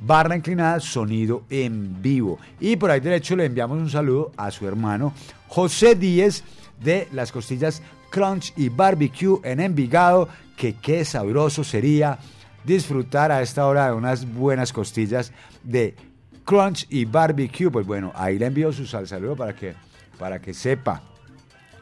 barra 0.00 0.36
inclinada 0.36 0.80
sonido 0.80 1.44
en 1.48 2.02
vivo. 2.02 2.38
Y 2.60 2.76
por 2.76 2.90
ahí 2.90 3.00
derecho 3.00 3.36
le 3.36 3.46
enviamos 3.46 3.78
un 3.78 3.90
saludo 3.90 4.32
a 4.36 4.50
su 4.50 4.66
hermano 4.66 5.14
José 5.54 5.94
Díez 5.94 6.42
de 6.82 7.06
las 7.12 7.30
costillas 7.30 7.80
Crunch 8.10 8.52
y 8.56 8.70
Barbecue 8.70 9.38
en 9.44 9.60
Envigado, 9.60 10.28
que 10.56 10.74
qué 10.74 11.04
sabroso 11.04 11.62
sería 11.62 12.18
disfrutar 12.64 13.30
a 13.30 13.40
esta 13.40 13.64
hora 13.64 13.86
de 13.86 13.92
unas 13.92 14.26
buenas 14.26 14.72
costillas 14.72 15.30
de 15.62 15.94
Crunch 16.44 16.88
y 16.90 17.04
Barbecue. 17.04 17.70
Pues 17.70 17.86
bueno, 17.86 18.10
ahí 18.16 18.36
le 18.36 18.46
envío 18.46 18.72
su 18.72 18.84
sal 18.84 19.06
saludo 19.06 19.36
para 19.36 19.54
que, 19.54 19.74
para 20.18 20.40
que 20.40 20.52
sepa. 20.52 21.02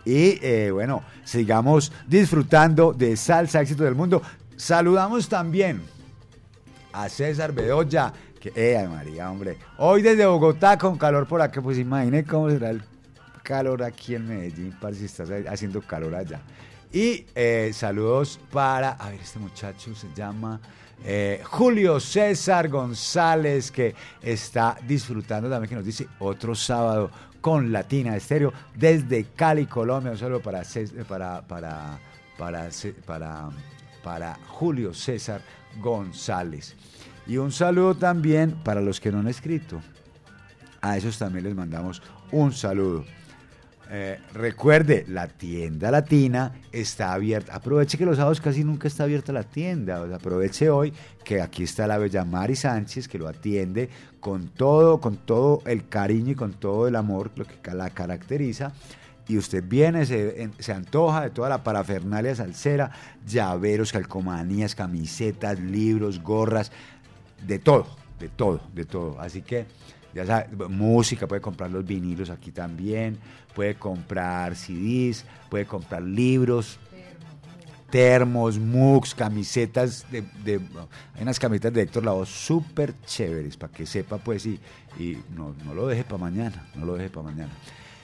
Y 0.05 0.39
eh, 0.43 0.71
bueno, 0.71 1.03
sigamos 1.25 1.93
disfrutando 2.07 2.93
de 2.93 3.17
Salsa 3.17 3.63
Éxito 3.63 3.85
del 3.85 3.95
Mundo. 3.95 4.21
Saludamos 4.55 5.31
también 5.31 5.81
a 6.93 7.09
César 7.09 7.53
Bedoya, 7.53 8.13
que, 8.39 8.53
eh, 8.55 8.87
María, 8.87 9.31
hombre, 9.31 9.57
hoy 9.79 10.03
desde 10.03 10.27
Bogotá 10.27 10.77
con 10.77 10.99
calor 10.99 11.27
por 11.27 11.41
acá, 11.41 11.63
pues 11.63 11.79
imagine 11.79 12.23
cómo 12.25 12.51
será 12.51 12.69
el 12.69 12.92
calor 13.43 13.83
aquí 13.83 14.15
en 14.15 14.27
Medellín, 14.29 14.73
para 14.81 14.95
si 14.95 15.05
estás 15.05 15.29
haciendo 15.49 15.81
calor 15.83 16.15
allá. 16.15 16.41
Y 16.93 17.27
eh, 17.35 17.71
saludos 17.73 18.39
para, 18.51 18.91
a 18.91 19.11
ver, 19.11 19.21
este 19.21 19.39
muchacho 19.39 19.95
se 19.95 20.09
llama 20.15 20.61
eh, 21.05 21.41
Julio 21.45 21.99
César 21.99 22.69
González, 22.69 23.71
que 23.71 23.95
está 24.21 24.77
disfrutando 24.87 25.49
también, 25.49 25.71
que 25.71 25.77
nos 25.77 25.85
dice 25.85 26.07
otro 26.19 26.55
sábado 26.55 27.11
con 27.41 27.73
Latina 27.73 28.15
Estéreo 28.17 28.53
desde 28.75 29.25
Cali, 29.35 29.67
Colombia. 29.67 30.13
Un 30.13 30.19
saludo 30.19 30.41
para, 30.41 30.61
Cés- 30.63 30.93
para, 31.07 31.41
para, 31.43 31.99
para, 32.39 32.69
para, 33.07 33.49
para 34.05 34.35
Julio 34.49 34.93
César 34.95 35.41
González. 35.81 36.77
Y 37.27 37.39
un 37.39 37.53
saludo 37.53 37.95
también 37.97 38.53
para 38.63 38.81
los 38.81 39.01
que 39.01 39.11
no 39.11 39.21
han 39.21 39.29
escrito. 39.29 39.81
A 40.83 40.97
esos 40.97 41.17
también 41.19 41.45
les 41.45 41.55
mandamos 41.55 42.03
un 42.33 42.53
saludo. 42.53 43.05
Eh, 43.91 44.19
recuerde, 44.33 45.05
la 45.09 45.29
tienda 45.29 45.91
latina 45.91 46.53
está 46.73 47.13
abierta. 47.13 47.55
Aproveche 47.55 47.99
que 47.99 48.07
los 48.07 48.17
sábados 48.17 48.41
casi 48.41 48.65
nunca 48.65 48.89
está 48.89 49.05
abierta 49.05 49.33
la 49.33 49.43
tienda. 49.43 50.03
Aproveche 50.15 50.71
hoy 50.71 50.93
que 51.25 51.43
aquí 51.43 51.65
está 51.65 51.87
la 51.87 51.99
bella 51.99 52.25
Mari 52.25 52.57
Sánchez 52.57 53.07
que 53.07 53.19
lo 53.19 53.29
atiende 53.29 53.91
con 54.19 54.49
todo, 54.49 55.01
con 55.01 55.17
todo 55.17 55.63
el 55.67 55.89
cariño 55.89 56.33
y 56.33 56.35
con 56.35 56.53
todo 56.53 56.89
el 56.89 56.97
amor, 56.97 57.31
lo 57.37 57.45
que 57.45 57.75
la 57.75 57.91
caracteriza. 57.91 58.73
Y 59.29 59.37
usted 59.37 59.63
viene, 59.67 60.07
se, 60.07 60.51
se 60.59 60.73
antoja 60.73 61.23
de 61.23 61.31
toda 61.31 61.49
la 61.49 61.63
parafernalia 61.63 62.35
salsera, 62.35 62.91
llaveros, 63.27 63.93
calcomanías, 63.93 64.75
camisetas, 64.75 65.61
libros, 65.61 66.23
gorras, 66.23 66.73
de 67.47 67.59
todo, 67.59 67.87
de 68.19 68.29
todo, 68.29 68.61
de 68.75 68.85
todo. 68.85 69.21
Así 69.21 69.43
que, 69.43 69.67
ya 70.15 70.27
sabe, 70.27 70.69
música, 70.69 71.27
puede 71.27 71.41
comprar 71.41 71.71
los 71.71 71.85
vinilos 71.85 72.31
aquí 72.31 72.51
también, 72.51 73.19
puede 73.55 73.75
comprar 73.75 74.57
CDs, 74.57 75.25
puede 75.49 75.67
comprar 75.67 76.03
libros, 76.03 76.79
termos, 77.91 78.59
mugs, 78.59 79.15
camisetas 79.15 80.07
de, 80.11 80.61
hay 81.15 81.23
unas 81.23 81.39
camisetas 81.39 81.75
de 81.75 81.83
Héctor 81.83 82.05
Lavoe 82.05 82.27
súper 82.27 82.95
chéveres 83.05 83.57
para 83.57 83.73
que 83.73 83.85
sepa 83.85 84.17
pues 84.17 84.47
y, 84.47 84.59
y 84.99 85.19
no, 85.37 85.55
no 85.65 85.75
lo 85.75 85.87
deje 85.87 86.05
para 86.05 86.17
mañana, 86.17 86.67
no 86.75 86.87
lo 86.87 86.95
deje 86.95 87.11
para 87.11 87.25
mañana. 87.25 87.53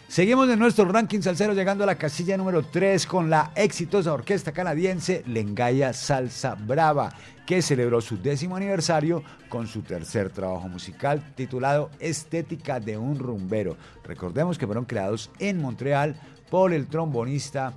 Seguimos 0.08 0.48
en 0.48 0.58
nuestro 0.58 0.86
ranking 0.86 1.20
salsero 1.20 1.52
llegando 1.52 1.84
a 1.84 1.86
la 1.86 1.98
casilla 1.98 2.38
número 2.38 2.62
3 2.62 3.06
con 3.06 3.28
la 3.28 3.52
exitosa 3.54 4.14
orquesta 4.14 4.52
canadiense 4.52 5.22
Lengaya 5.26 5.92
Salsa 5.92 6.54
Brava, 6.54 7.12
que 7.46 7.60
celebró 7.60 8.00
su 8.00 8.16
décimo 8.16 8.56
aniversario 8.56 9.22
con 9.50 9.66
su 9.66 9.82
tercer 9.82 10.30
trabajo 10.30 10.66
musical 10.66 11.22
titulado 11.34 11.90
Estética 12.00 12.80
de 12.80 12.96
un 12.96 13.18
rumbero. 13.18 13.76
Recordemos 14.02 14.56
que 14.56 14.64
fueron 14.64 14.86
creados 14.86 15.30
en 15.38 15.60
Montreal 15.60 16.16
por 16.50 16.72
el 16.72 16.86
trombonista 16.86 17.74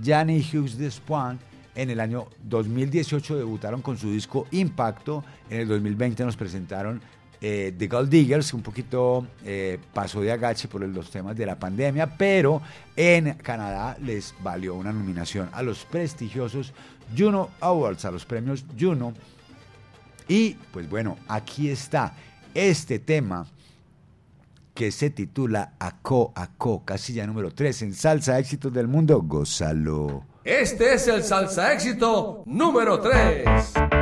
Gianni 0.00 0.38
Hughes 0.38 0.78
Despoint. 0.78 1.40
En 1.74 1.90
el 1.90 1.98
año 1.98 2.28
2018 2.44 3.36
debutaron 3.36 3.82
con 3.82 3.98
su 3.98 4.08
disco 4.08 4.46
Impacto. 4.52 5.24
En 5.50 5.62
el 5.62 5.68
2020 5.68 6.24
nos 6.24 6.36
presentaron 6.36 7.00
eh, 7.44 7.74
The 7.76 7.88
Gold 7.88 8.08
Diggers, 8.08 8.54
un 8.54 8.62
poquito 8.62 9.26
eh, 9.44 9.78
pasó 9.92 10.20
de 10.20 10.30
agache 10.30 10.68
por 10.68 10.80
los 10.82 11.10
temas 11.10 11.36
de 11.36 11.44
la 11.44 11.58
pandemia, 11.58 12.16
pero 12.16 12.62
en 12.94 13.34
Canadá 13.34 13.96
les 14.00 14.32
valió 14.40 14.76
una 14.76 14.92
nominación 14.92 15.50
a 15.52 15.60
los 15.62 15.84
prestigiosos 15.84 16.72
Juno 17.18 17.50
Awards, 17.60 18.04
a 18.04 18.12
los 18.12 18.24
premios 18.24 18.64
Juno. 18.78 19.12
Y 20.28 20.54
pues 20.72 20.88
bueno, 20.88 21.16
aquí 21.26 21.68
está 21.68 22.14
este 22.54 23.00
tema 23.00 23.44
que 24.72 24.92
se 24.92 25.10
titula 25.10 25.74
Aco 25.80 26.32
Aco, 26.36 26.84
casilla 26.84 27.26
número 27.26 27.50
3 27.50 27.82
en 27.82 27.94
Salsa 27.94 28.38
Éxitos 28.38 28.72
del 28.72 28.86
Mundo. 28.86 29.20
Gózalo. 29.20 30.32
Este 30.44 30.94
es 30.94 31.06
el 31.06 31.22
salsa 31.22 31.72
éxito 31.72 32.42
número 32.46 33.00
3. 33.00 34.01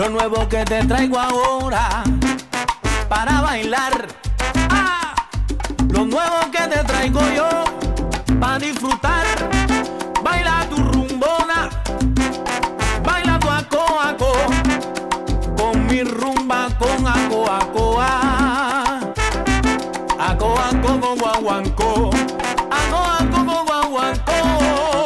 Lo 0.00 0.08
nuevo 0.08 0.48
que 0.48 0.64
te 0.64 0.82
traigo 0.86 1.18
ahora 1.18 2.02
para 3.06 3.42
bailar. 3.42 4.06
Ah, 4.70 5.14
lo 5.90 6.06
nuevo 6.06 6.50
que 6.50 6.66
te 6.68 6.82
traigo 6.84 7.20
yo 7.36 7.48
para 8.40 8.58
disfrutar. 8.58 9.26
Baila 10.24 10.66
tu 10.70 10.76
rumbona, 10.76 11.68
baila 13.04 13.38
tu 13.40 13.50
aco 13.50 14.00
aco, 14.00 14.32
con 15.58 15.86
mi 15.86 16.02
rumba 16.02 16.68
con 16.78 17.06
aco 17.06 17.50
aco 17.50 17.96
ah. 18.00 19.00
Aco 20.18 20.54
aco 20.58 20.98
con 20.98 21.18
guaguancó, 21.18 22.10
aco 22.70 22.96
aco 22.96 23.44
con 23.44 23.66
guaguancó, 23.66 24.99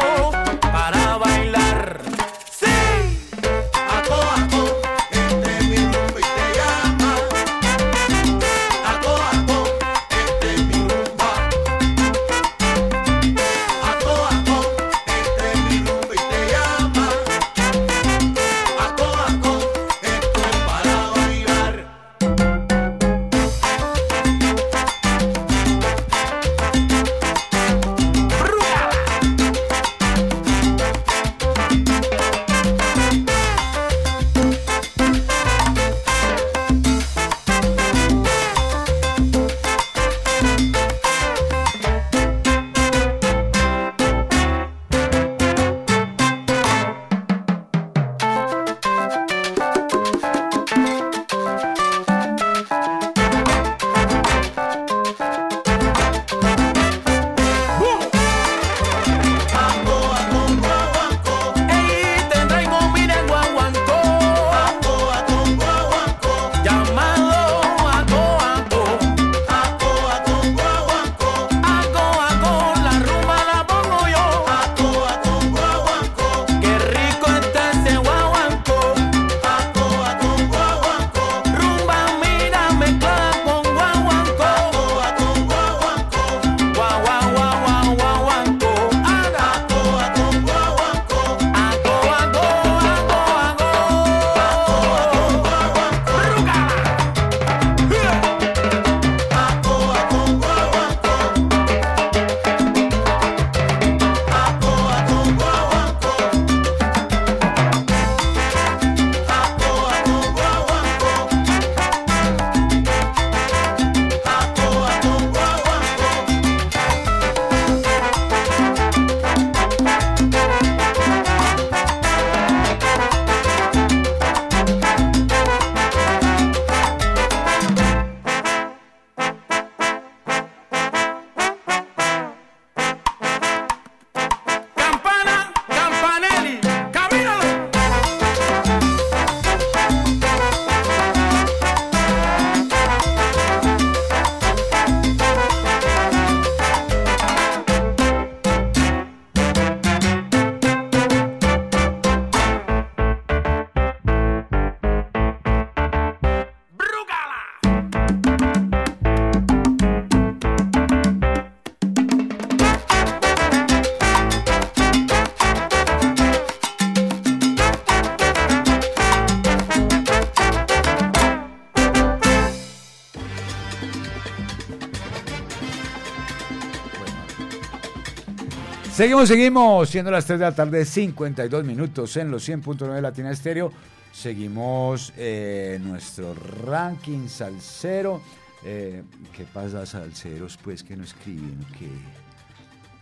Seguimos, 179.05 179.29
seguimos, 179.29 179.91
siendo 179.91 180.11
las 180.11 180.25
3 180.25 180.39
de 180.39 180.45
la 180.47 180.55
tarde, 180.55 180.83
52 180.83 181.63
minutos 181.63 182.17
en 182.17 182.31
los 182.31 182.49
100.9 182.49 182.91
de 182.91 183.03
Latina 183.03 183.31
Estéreo. 183.31 183.71
Seguimos 184.11 185.13
eh, 185.19 185.79
nuestro 185.83 186.33
ranking 186.33 187.29
salsero. 187.29 188.23
Eh, 188.65 189.03
¿Qué 189.37 189.45
pasa, 189.45 189.85
salseros, 189.85 190.57
pues, 190.57 190.83
que 190.83 190.97
no 190.97 191.05
escriben? 191.05 191.67
¿Qué, 191.79 191.91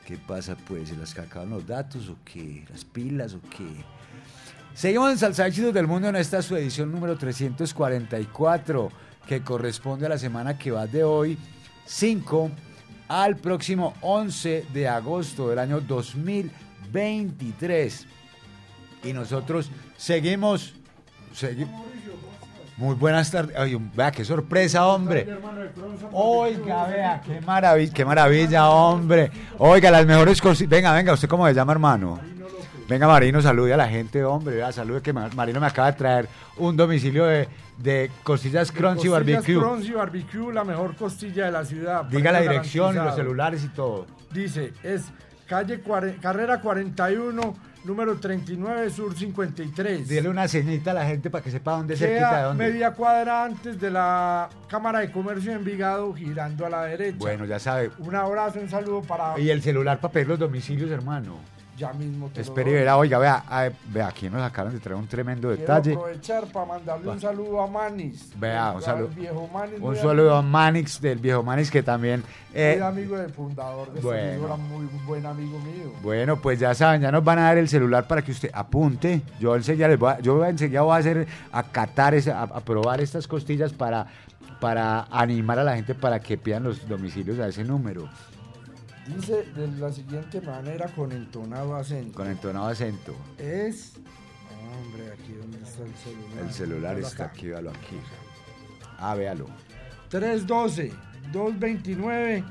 ¿Qué 0.04 0.18
pasa, 0.18 0.56
pues? 0.66 0.88
¿Se 0.88 0.96
las 0.96 1.14
cacaban 1.14 1.50
los 1.50 1.64
datos 1.64 2.08
o 2.08 2.16
qué? 2.24 2.64
¿Las 2.68 2.84
pilas 2.84 3.34
o 3.34 3.40
qué? 3.42 3.68
Seguimos 4.74 5.12
en 5.12 5.18
Salsa 5.18 5.48
del 5.48 5.86
Mundo 5.86 6.08
en 6.08 6.16
esta 6.16 6.42
su 6.42 6.56
edición 6.56 6.90
número 6.90 7.16
344, 7.16 8.90
que 9.28 9.40
corresponde 9.42 10.06
a 10.06 10.08
la 10.08 10.18
semana 10.18 10.58
que 10.58 10.72
va 10.72 10.88
de 10.88 11.04
hoy, 11.04 11.38
5 11.86 12.50
al 13.12 13.36
próximo 13.36 13.94
11 14.00 14.66
de 14.72 14.88
agosto 14.88 15.50
del 15.50 15.58
año 15.58 15.82
2023. 15.82 18.06
Y 19.04 19.12
nosotros 19.12 19.70
seguimos, 19.98 20.72
seguimos. 21.34 21.82
Muy 22.78 22.94
buenas 22.94 23.30
tardes. 23.30 23.54
Ay, 23.54 23.76
vea 23.94 24.10
qué 24.10 24.24
sorpresa, 24.24 24.86
hombre. 24.86 25.28
Oiga, 26.10 26.86
vea, 26.86 27.20
qué 27.20 27.38
maravilla, 27.42 27.92
qué 27.92 28.06
maravilla, 28.06 28.70
hombre. 28.70 29.30
Oiga, 29.58 29.90
las 29.90 30.06
mejores 30.06 30.40
cosas. 30.40 30.66
Venga, 30.66 30.94
venga, 30.94 31.12
¿usted 31.12 31.28
cómo 31.28 31.46
se 31.46 31.52
llama, 31.52 31.72
hermano? 31.72 32.18
Venga, 32.88 33.06
Marino, 33.06 33.40
salude 33.40 33.72
a 33.72 33.76
la 33.76 33.88
gente, 33.88 34.22
hombre. 34.24 34.56
Vea, 34.56 34.72
salude 34.72 35.00
que 35.00 35.12
Ma- 35.12 35.30
Marino 35.34 35.60
me 35.60 35.66
acaba 35.66 35.90
de 35.92 35.96
traer 35.98 36.28
un 36.58 36.76
domicilio 36.76 37.24
de, 37.24 37.48
de 37.78 38.10
costillas 38.22 38.70
crunchy 38.70 39.08
barbecue. 39.08 39.56
Crunchy 39.58 39.92
Barbecue, 39.92 40.52
la 40.52 40.64
mejor 40.64 40.94
costilla 40.96 41.46
de 41.46 41.52
la 41.52 41.64
ciudad. 41.64 42.04
Diga 42.04 42.32
la 42.32 42.40
dirección 42.40 42.94
y 42.94 42.98
los 42.98 43.14
celulares 43.14 43.64
y 43.64 43.68
todo. 43.68 44.06
Dice, 44.32 44.72
es 44.82 45.04
calle 45.46 45.82
cuare- 45.82 46.18
carrera 46.20 46.60
41, 46.60 47.54
número 47.84 48.16
39, 48.18 48.90
sur 48.90 49.16
53. 49.16 50.08
Dile 50.08 50.28
una 50.28 50.46
señita 50.48 50.90
a 50.90 50.94
la 50.94 51.06
gente 51.06 51.30
para 51.30 51.42
que 51.44 51.50
sepa 51.50 51.72
dónde 51.72 51.96
cerquita 51.96 52.36
de 52.38 52.42
dónde. 52.44 52.64
media 52.68 52.92
cuadra 52.92 53.44
antes 53.44 53.80
de 53.80 53.90
la 53.90 54.48
Cámara 54.68 55.00
de 55.00 55.10
Comercio 55.10 55.50
de 55.52 55.58
Envigado, 55.58 56.12
girando 56.14 56.66
a 56.66 56.70
la 56.70 56.84
derecha. 56.84 57.16
Bueno, 57.18 57.44
ya 57.46 57.58
sabe. 57.58 57.90
Un 57.98 58.14
abrazo, 58.14 58.60
un 58.60 58.68
saludo 58.68 59.02
para... 59.02 59.38
Y 59.38 59.50
el 59.50 59.62
celular 59.62 59.98
para 60.00 60.12
pedir 60.12 60.28
los 60.28 60.38
domicilios, 60.38 60.90
hermano. 60.90 61.36
Ya 61.74 61.90
mismo 61.94 62.28
te 62.28 62.42
Espere 62.42 62.70
y 62.70 62.74
verá, 62.74 62.98
oiga, 62.98 63.18
vea, 63.18 63.44
a- 63.48 63.70
vea, 63.92 64.08
aquí 64.08 64.28
nos 64.28 64.42
acaban 64.42 64.74
de 64.74 64.78
traer 64.78 64.98
un 64.98 65.06
tremendo 65.08 65.48
Quiero 65.48 65.60
detalle. 65.62 65.94
aprovechar 65.94 66.44
para 66.52 66.66
mandarle 66.66 67.08
un 67.08 67.20
saludo 67.20 67.62
a 67.62 67.66
Manis. 67.66 68.30
Vea, 68.38 68.70
un 68.72 68.76
Al 68.76 68.82
saludo. 68.82 69.08
viejo 69.08 69.48
Un 69.80 69.96
saludo 69.96 70.36
a 70.36 70.42
Manix, 70.42 71.00
del 71.00 71.18
viejo 71.18 71.42
Manix, 71.42 71.70
que 71.70 71.82
también... 71.82 72.22
eh, 72.52 72.78
amigo 72.82 73.16
del 73.16 73.30
fundador 73.32 73.90
de 73.90 74.00
bueno. 74.02 74.18
este 74.20 74.32
libro, 74.34 74.46
era 74.48 74.56
muy 74.56 74.86
buen 75.06 75.24
amigo 75.24 75.58
mío. 75.60 75.92
Bueno, 76.02 76.36
pues 76.42 76.58
ya 76.60 76.74
saben, 76.74 77.00
ya 77.00 77.10
nos 77.10 77.24
van 77.24 77.38
a 77.38 77.42
dar 77.44 77.56
el 77.58 77.68
celular 77.68 78.06
para 78.06 78.20
que 78.22 78.32
usted 78.32 78.50
apunte. 78.52 79.22
Yo 79.40 79.56
enseguida 79.56 79.88
les 79.88 79.98
voy 79.98 80.10
a, 80.12 80.20
yo 80.20 80.44
enseguida 80.44 80.82
voy 80.82 80.94
a 80.94 80.98
hacer, 80.98 81.26
a 81.52 81.62
catar, 81.62 82.14
esa- 82.14 82.38
a, 82.40 82.42
a 82.42 82.60
probar 82.60 83.00
estas 83.00 83.26
costillas 83.26 83.72
para, 83.72 84.06
para 84.60 85.06
animar 85.10 85.58
a 85.58 85.64
la 85.64 85.74
gente 85.74 85.94
para 85.94 86.20
que 86.20 86.36
pidan 86.36 86.64
los 86.64 86.86
domicilios 86.86 87.38
a 87.38 87.48
ese 87.48 87.64
número, 87.64 88.08
Dice 89.06 89.44
de 89.54 89.66
la 89.78 89.92
siguiente 89.92 90.40
manera 90.40 90.86
con 90.88 91.12
entonado 91.12 91.74
acento. 91.74 92.16
con 92.16 92.28
entonado 92.28 92.68
acento. 92.68 93.14
Es... 93.36 93.94
Hombre, 94.84 95.12
aquí 95.12 95.32
donde 95.32 95.58
está 95.58 95.82
el 95.82 95.94
celular. 95.94 96.44
El 96.44 96.52
celular 96.52 96.94
Míralo 96.94 97.08
está 97.08 97.24
acá. 97.24 97.32
aquí, 97.32 97.48
véalo 97.48 97.70
aquí. 97.70 97.96
Ah, 98.98 99.14
véalo. 99.14 99.46
312, 100.08 100.92
229... 101.32 102.44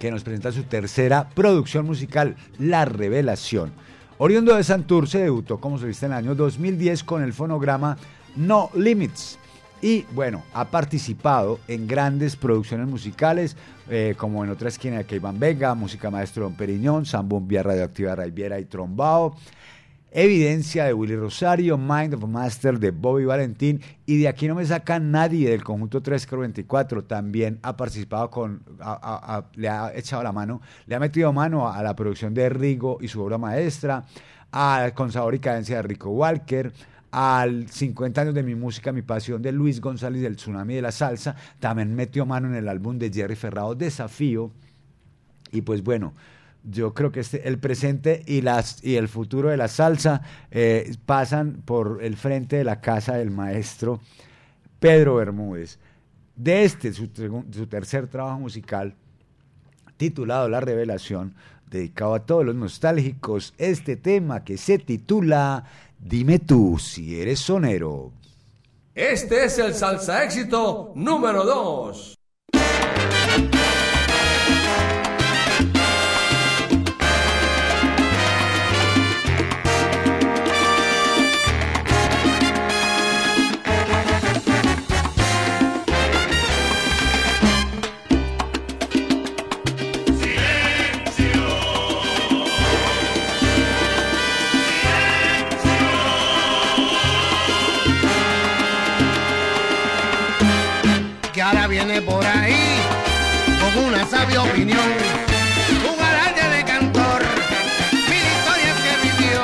que 0.00 0.10
nos 0.10 0.24
presenta 0.24 0.50
su 0.50 0.64
tercera 0.64 1.28
producción 1.28 1.86
musical, 1.86 2.34
La 2.58 2.86
Revelación. 2.86 3.70
Oriundo 4.18 4.56
de 4.56 4.64
Santurce, 4.64 5.18
debutó 5.18 5.60
como 5.60 5.78
solista 5.78 6.06
en 6.06 6.12
el 6.12 6.18
año 6.18 6.34
2010 6.34 7.04
con 7.04 7.22
el 7.22 7.32
fonograma 7.32 7.96
No 8.34 8.70
Limits. 8.74 9.38
Y 9.82 10.04
bueno, 10.12 10.42
ha 10.52 10.70
participado 10.70 11.60
en 11.68 11.86
grandes 11.86 12.34
producciones 12.36 12.88
musicales, 12.88 13.56
eh, 13.88 14.14
como 14.16 14.42
en 14.42 14.50
otra 14.50 14.68
esquina 14.68 15.02
de 15.02 15.16
Iván 15.16 15.38
Vega, 15.38 15.74
Música 15.74 16.10
Maestro 16.10 16.44
Don 16.44 16.54
Periñón, 16.54 17.06
Zambumbia 17.06 17.62
Radioactiva 17.62 18.14
Raiviera 18.14 18.58
y 18.58 18.64
Trombao, 18.64 19.36
Evidencia 20.12 20.84
de 20.84 20.92
Willy 20.92 21.14
Rosario, 21.14 21.78
Mind 21.78 22.14
of 22.14 22.24
Master 22.24 22.80
de 22.80 22.90
Bobby 22.90 23.24
Valentín 23.24 23.80
y 24.06 24.18
de 24.18 24.26
aquí 24.26 24.48
no 24.48 24.56
me 24.56 24.64
saca 24.64 24.98
nadie 24.98 25.50
del 25.50 25.62
conjunto 25.62 26.02
324. 26.02 27.04
También 27.04 27.60
ha 27.62 27.76
participado 27.76 28.28
con, 28.28 28.64
le 29.54 29.68
ha 29.68 29.92
echado 29.94 30.22
la 30.24 30.32
mano, 30.32 30.62
le 30.86 30.96
ha 30.96 30.98
metido 30.98 31.32
mano 31.32 31.72
a 31.72 31.80
la 31.82 31.94
producción 31.94 32.34
de 32.34 32.48
Rigo 32.48 32.98
y 33.00 33.06
su 33.06 33.22
obra 33.22 33.38
maestra, 33.38 34.04
a, 34.50 34.90
con 34.94 35.12
sabor 35.12 35.36
y 35.36 35.38
cadencia 35.38 35.76
de 35.76 35.82
Rico 35.82 36.10
Walker, 36.10 36.72
al 37.12 37.68
50 37.68 38.20
años 38.20 38.34
de 38.34 38.42
mi 38.42 38.56
música, 38.56 38.92
mi 38.92 39.02
pasión 39.02 39.40
de 39.42 39.52
Luis 39.52 39.80
González 39.80 40.22
del 40.22 40.36
Tsunami 40.36 40.74
de 40.74 40.82
la 40.82 40.92
Salsa. 40.92 41.36
También 41.60 41.94
metió 41.94 42.26
mano 42.26 42.48
en 42.48 42.56
el 42.56 42.68
álbum 42.68 42.98
de 42.98 43.12
Jerry 43.12 43.36
Ferrado, 43.36 43.76
Desafío. 43.76 44.50
Y 45.52 45.62
pues 45.62 45.82
bueno, 45.82 46.14
yo 46.64 46.94
creo 46.94 47.12
que 47.12 47.20
este, 47.20 47.48
el 47.48 47.58
presente 47.58 48.22
y, 48.26 48.44
el 48.94 49.08
futuro 49.08 49.50
de 49.50 49.56
la 49.56 49.68
salsa 49.68 50.22
eh, 50.50 50.94
pasan 51.06 51.62
por 51.64 52.00
el 52.02 52.16
frente 52.16 52.56
de 52.56 52.64
la 52.64 52.80
casa 52.80 53.14
del 53.14 53.30
maestro 53.30 54.00
Pedro 54.78 55.16
Bermúdez. 55.16 55.78
De 56.36 56.64
este, 56.64 56.92
su, 56.92 57.08
su 57.52 57.66
tercer 57.66 58.06
trabajo 58.06 58.40
musical, 58.40 58.94
titulado 59.96 60.48
La 60.48 60.60
Revelación, 60.60 61.34
dedicado 61.70 62.14
a 62.14 62.24
todos 62.26 62.44
los 62.44 62.54
nostálgicos, 62.54 63.54
este 63.58 63.96
tema 63.96 64.44
que 64.44 64.56
se 64.56 64.78
titula 64.78 65.64
Dime 65.98 66.38
tú 66.38 66.78
si 66.78 67.20
eres 67.20 67.40
sonero. 67.40 68.12
Este 68.94 69.44
es 69.44 69.58
el 69.58 69.74
salsa 69.74 70.24
éxito 70.24 70.92
número 70.94 71.44
2. 71.44 72.19
por 102.10 102.26
ahí 102.26 102.80
con 103.60 103.84
una 103.84 104.04
sabia 104.06 104.42
opinión. 104.42 104.88
Un 105.92 105.98
alarde 106.04 106.56
de 106.56 106.64
cantor, 106.64 107.22
mil 107.92 108.24
historias 108.34 108.76
que 108.84 108.92
vivió, 109.08 109.42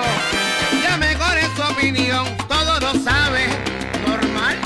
ya 0.82 0.96
mejor 0.96 1.38
es 1.38 1.48
su 1.56 1.62
opinión, 1.62 2.26
todo 2.48 2.80
lo 2.80 2.92
sabe, 3.04 3.46
normal. 4.06 4.56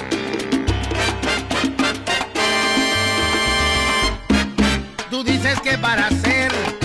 Tú 5.10 5.22
dices 5.22 5.60
que 5.60 5.76
para 5.76 6.08
ser 6.08 6.79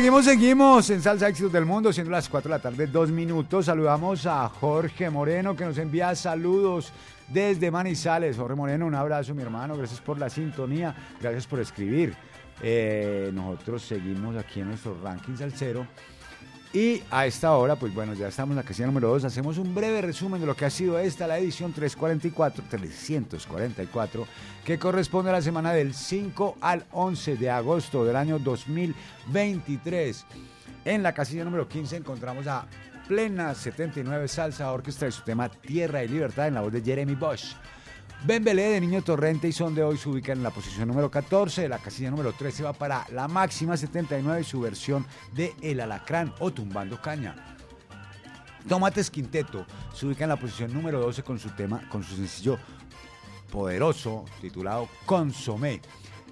seguimos, 0.00 0.24
seguimos 0.24 0.88
en 0.88 1.02
Salsa 1.02 1.28
Éxitos 1.28 1.52
del 1.52 1.66
Mundo, 1.66 1.92
siendo 1.92 2.10
las 2.10 2.26
4 2.26 2.48
de 2.48 2.56
la 2.56 2.62
tarde, 2.62 2.86
dos 2.86 3.10
minutos. 3.10 3.66
Saludamos 3.66 4.24
a 4.24 4.48
Jorge 4.48 5.10
Moreno, 5.10 5.54
que 5.54 5.66
nos 5.66 5.76
envía 5.76 6.14
saludos 6.14 6.90
desde 7.28 7.70
Manizales. 7.70 8.38
Jorge 8.38 8.54
Moreno, 8.54 8.86
un 8.86 8.94
abrazo, 8.94 9.34
mi 9.34 9.42
hermano. 9.42 9.76
Gracias 9.76 10.00
por 10.00 10.18
la 10.18 10.30
sintonía, 10.30 10.94
gracias 11.20 11.46
por 11.46 11.60
escribir. 11.60 12.14
Eh, 12.62 13.30
nosotros 13.34 13.82
seguimos 13.82 14.38
aquí 14.38 14.60
en 14.60 14.68
nuestro 14.68 14.96
ranking 15.02 15.36
salsero. 15.36 15.86
Y 16.72 17.02
a 17.10 17.26
esta 17.26 17.56
hora, 17.56 17.74
pues 17.74 17.92
bueno, 17.92 18.14
ya 18.14 18.28
estamos 18.28 18.52
en 18.52 18.58
la 18.58 18.62
casilla 18.62 18.86
número 18.86 19.08
2. 19.08 19.24
Hacemos 19.24 19.58
un 19.58 19.74
breve 19.74 20.02
resumen 20.02 20.40
de 20.40 20.46
lo 20.46 20.54
que 20.54 20.64
ha 20.64 20.70
sido 20.70 21.00
esta, 21.00 21.26
la 21.26 21.36
edición 21.36 21.72
344, 21.72 22.64
344, 22.70 24.26
que 24.64 24.78
corresponde 24.78 25.30
a 25.30 25.32
la 25.32 25.42
semana 25.42 25.72
del 25.72 25.94
5 25.94 26.58
al 26.60 26.86
11 26.92 27.36
de 27.36 27.50
agosto 27.50 28.04
del 28.04 28.14
año 28.14 28.38
2023. 28.38 30.26
En 30.84 31.02
la 31.02 31.12
casilla 31.12 31.44
número 31.44 31.68
15 31.68 31.96
encontramos 31.96 32.46
a 32.46 32.66
Plena 33.08 33.52
79 33.52 34.28
Salsa 34.28 34.70
Orquestra 34.70 35.08
y 35.08 35.12
su 35.12 35.22
tema 35.22 35.48
Tierra 35.48 36.04
y 36.04 36.08
Libertad 36.08 36.46
en 36.46 36.54
la 36.54 36.60
voz 36.60 36.72
de 36.72 36.82
Jeremy 36.82 37.16
Bosch. 37.16 37.56
Ben 38.22 38.44
Belé 38.44 38.64
de 38.64 38.80
Niño 38.82 39.00
Torrente 39.00 39.48
y 39.48 39.52
Son 39.52 39.74
de 39.74 39.82
Hoy 39.82 39.96
se 39.96 40.06
ubican 40.06 40.36
en 40.36 40.42
la 40.42 40.50
posición 40.50 40.86
número 40.86 41.10
14. 41.10 41.66
La 41.70 41.78
casilla 41.78 42.10
número 42.10 42.34
13 42.34 42.64
va 42.64 42.74
para 42.74 43.06
la 43.12 43.28
máxima 43.28 43.78
79 43.78 44.42
y 44.42 44.44
su 44.44 44.60
versión 44.60 45.06
de 45.32 45.54
El 45.62 45.80
Alacrán 45.80 46.34
o 46.38 46.50
Tumbando 46.50 47.00
Caña. 47.00 47.34
Tomates 48.68 49.10
Quinteto 49.10 49.64
se 49.94 50.06
ubica 50.06 50.24
en 50.24 50.28
la 50.28 50.36
posición 50.36 50.70
número 50.74 51.00
12 51.00 51.22
con 51.22 51.38
su 51.38 51.48
tema, 51.50 51.88
con 51.88 52.04
su 52.04 52.14
sencillo 52.14 52.58
poderoso 53.50 54.26
titulado 54.42 54.86
Consomé. 55.06 55.80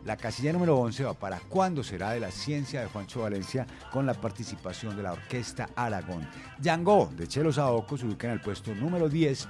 La 0.05 0.17
casilla 0.17 0.53
número 0.53 0.77
11 0.77 1.05
va 1.05 1.15
para 1.15 1.41
¿Cuándo 1.41 1.83
será 1.83 2.11
de 2.11 2.21
la 2.21 2.31
ciencia 2.31 2.81
de 2.81 2.87
Juancho 2.87 3.23
Valencia 3.23 3.67
con 3.91 4.07
la 4.07 4.15
participación 4.15 4.97
de 4.97 5.03
la 5.03 5.13
Orquesta 5.13 5.71
Aragón? 5.75 6.29
Django 6.59 7.11
de 7.17 7.27
Chelo 7.27 7.53
Saoco 7.53 7.97
se 7.97 8.07
ubica 8.07 8.27
en 8.27 8.35
el 8.35 8.41
puesto 8.41 8.75
número 8.75 9.09
10. 9.09 9.49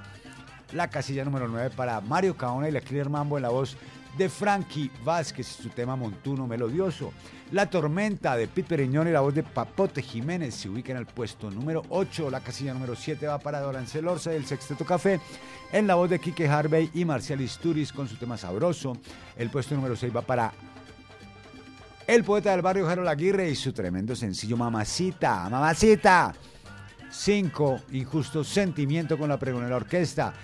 La 0.73 0.89
casilla 0.89 1.25
número 1.25 1.49
9 1.49 1.71
para 1.75 2.01
Mario 2.01 2.37
Caona 2.37 2.69
y 2.69 2.73
la 2.73 2.83
Killer 2.83 3.09
Mambo 3.09 3.39
en 3.39 3.43
la 3.43 3.49
voz 3.49 3.77
de 4.19 4.29
Frankie 4.29 4.91
Vázquez 5.03 5.47
su 5.47 5.71
tema 5.71 5.97
Montuno 5.97 6.47
Melodioso. 6.47 7.13
La 7.53 7.71
Tormenta 7.71 8.37
de 8.37 8.49
Pete 8.49 8.69
Periñón 8.69 9.09
y 9.09 9.13
la 9.13 9.21
voz 9.21 9.35
de 9.35 9.43
Papote 9.43 10.03
Jiménez 10.03 10.55
se 10.55 10.69
ubica 10.69 10.93
en 10.93 10.99
el 10.99 11.07
puesto 11.07 11.51
número 11.51 11.85
8. 11.89 12.29
La 12.29 12.41
casilla 12.41 12.75
número 12.75 12.95
7 12.95 13.27
va 13.27 13.39
para 13.39 13.61
Dorancel 13.61 14.07
Orza 14.07 14.33
y 14.33 14.37
el 14.37 14.45
Sexteto 14.45 14.85
Café 14.85 15.21
en 15.73 15.87
la 15.87 15.95
voz 15.95 16.11
de 16.11 16.19
Quique 16.19 16.49
Harvey 16.49 16.91
y 16.93 17.05
Marcial 17.07 17.41
Isturiz 17.41 17.93
con 17.93 18.07
su 18.07 18.17
tema 18.17 18.37
Sabroso. 18.37 18.99
El 19.37 19.49
puesto 19.49 19.75
número 19.75 19.97
6 19.97 20.15
va 20.15 20.23
para 20.23 20.53
el 22.07 22.25
poeta 22.25 22.51
del 22.51 22.63
barrio 22.63 22.89
Harold 22.89 23.09
Aguirre 23.09 23.49
y 23.49 23.55
su 23.55 23.73
tremendo 23.73 24.15
sencillo 24.15 24.57
Mamacita, 24.57 25.49
Mamacita. 25.49 26.35
5. 27.11 27.81
Injusto 27.93 28.45
Sentimiento 28.45 29.17
con 29.19 29.29
la 29.29 29.39
Pregonera 29.39 29.77
Orquesta. 29.77 30.35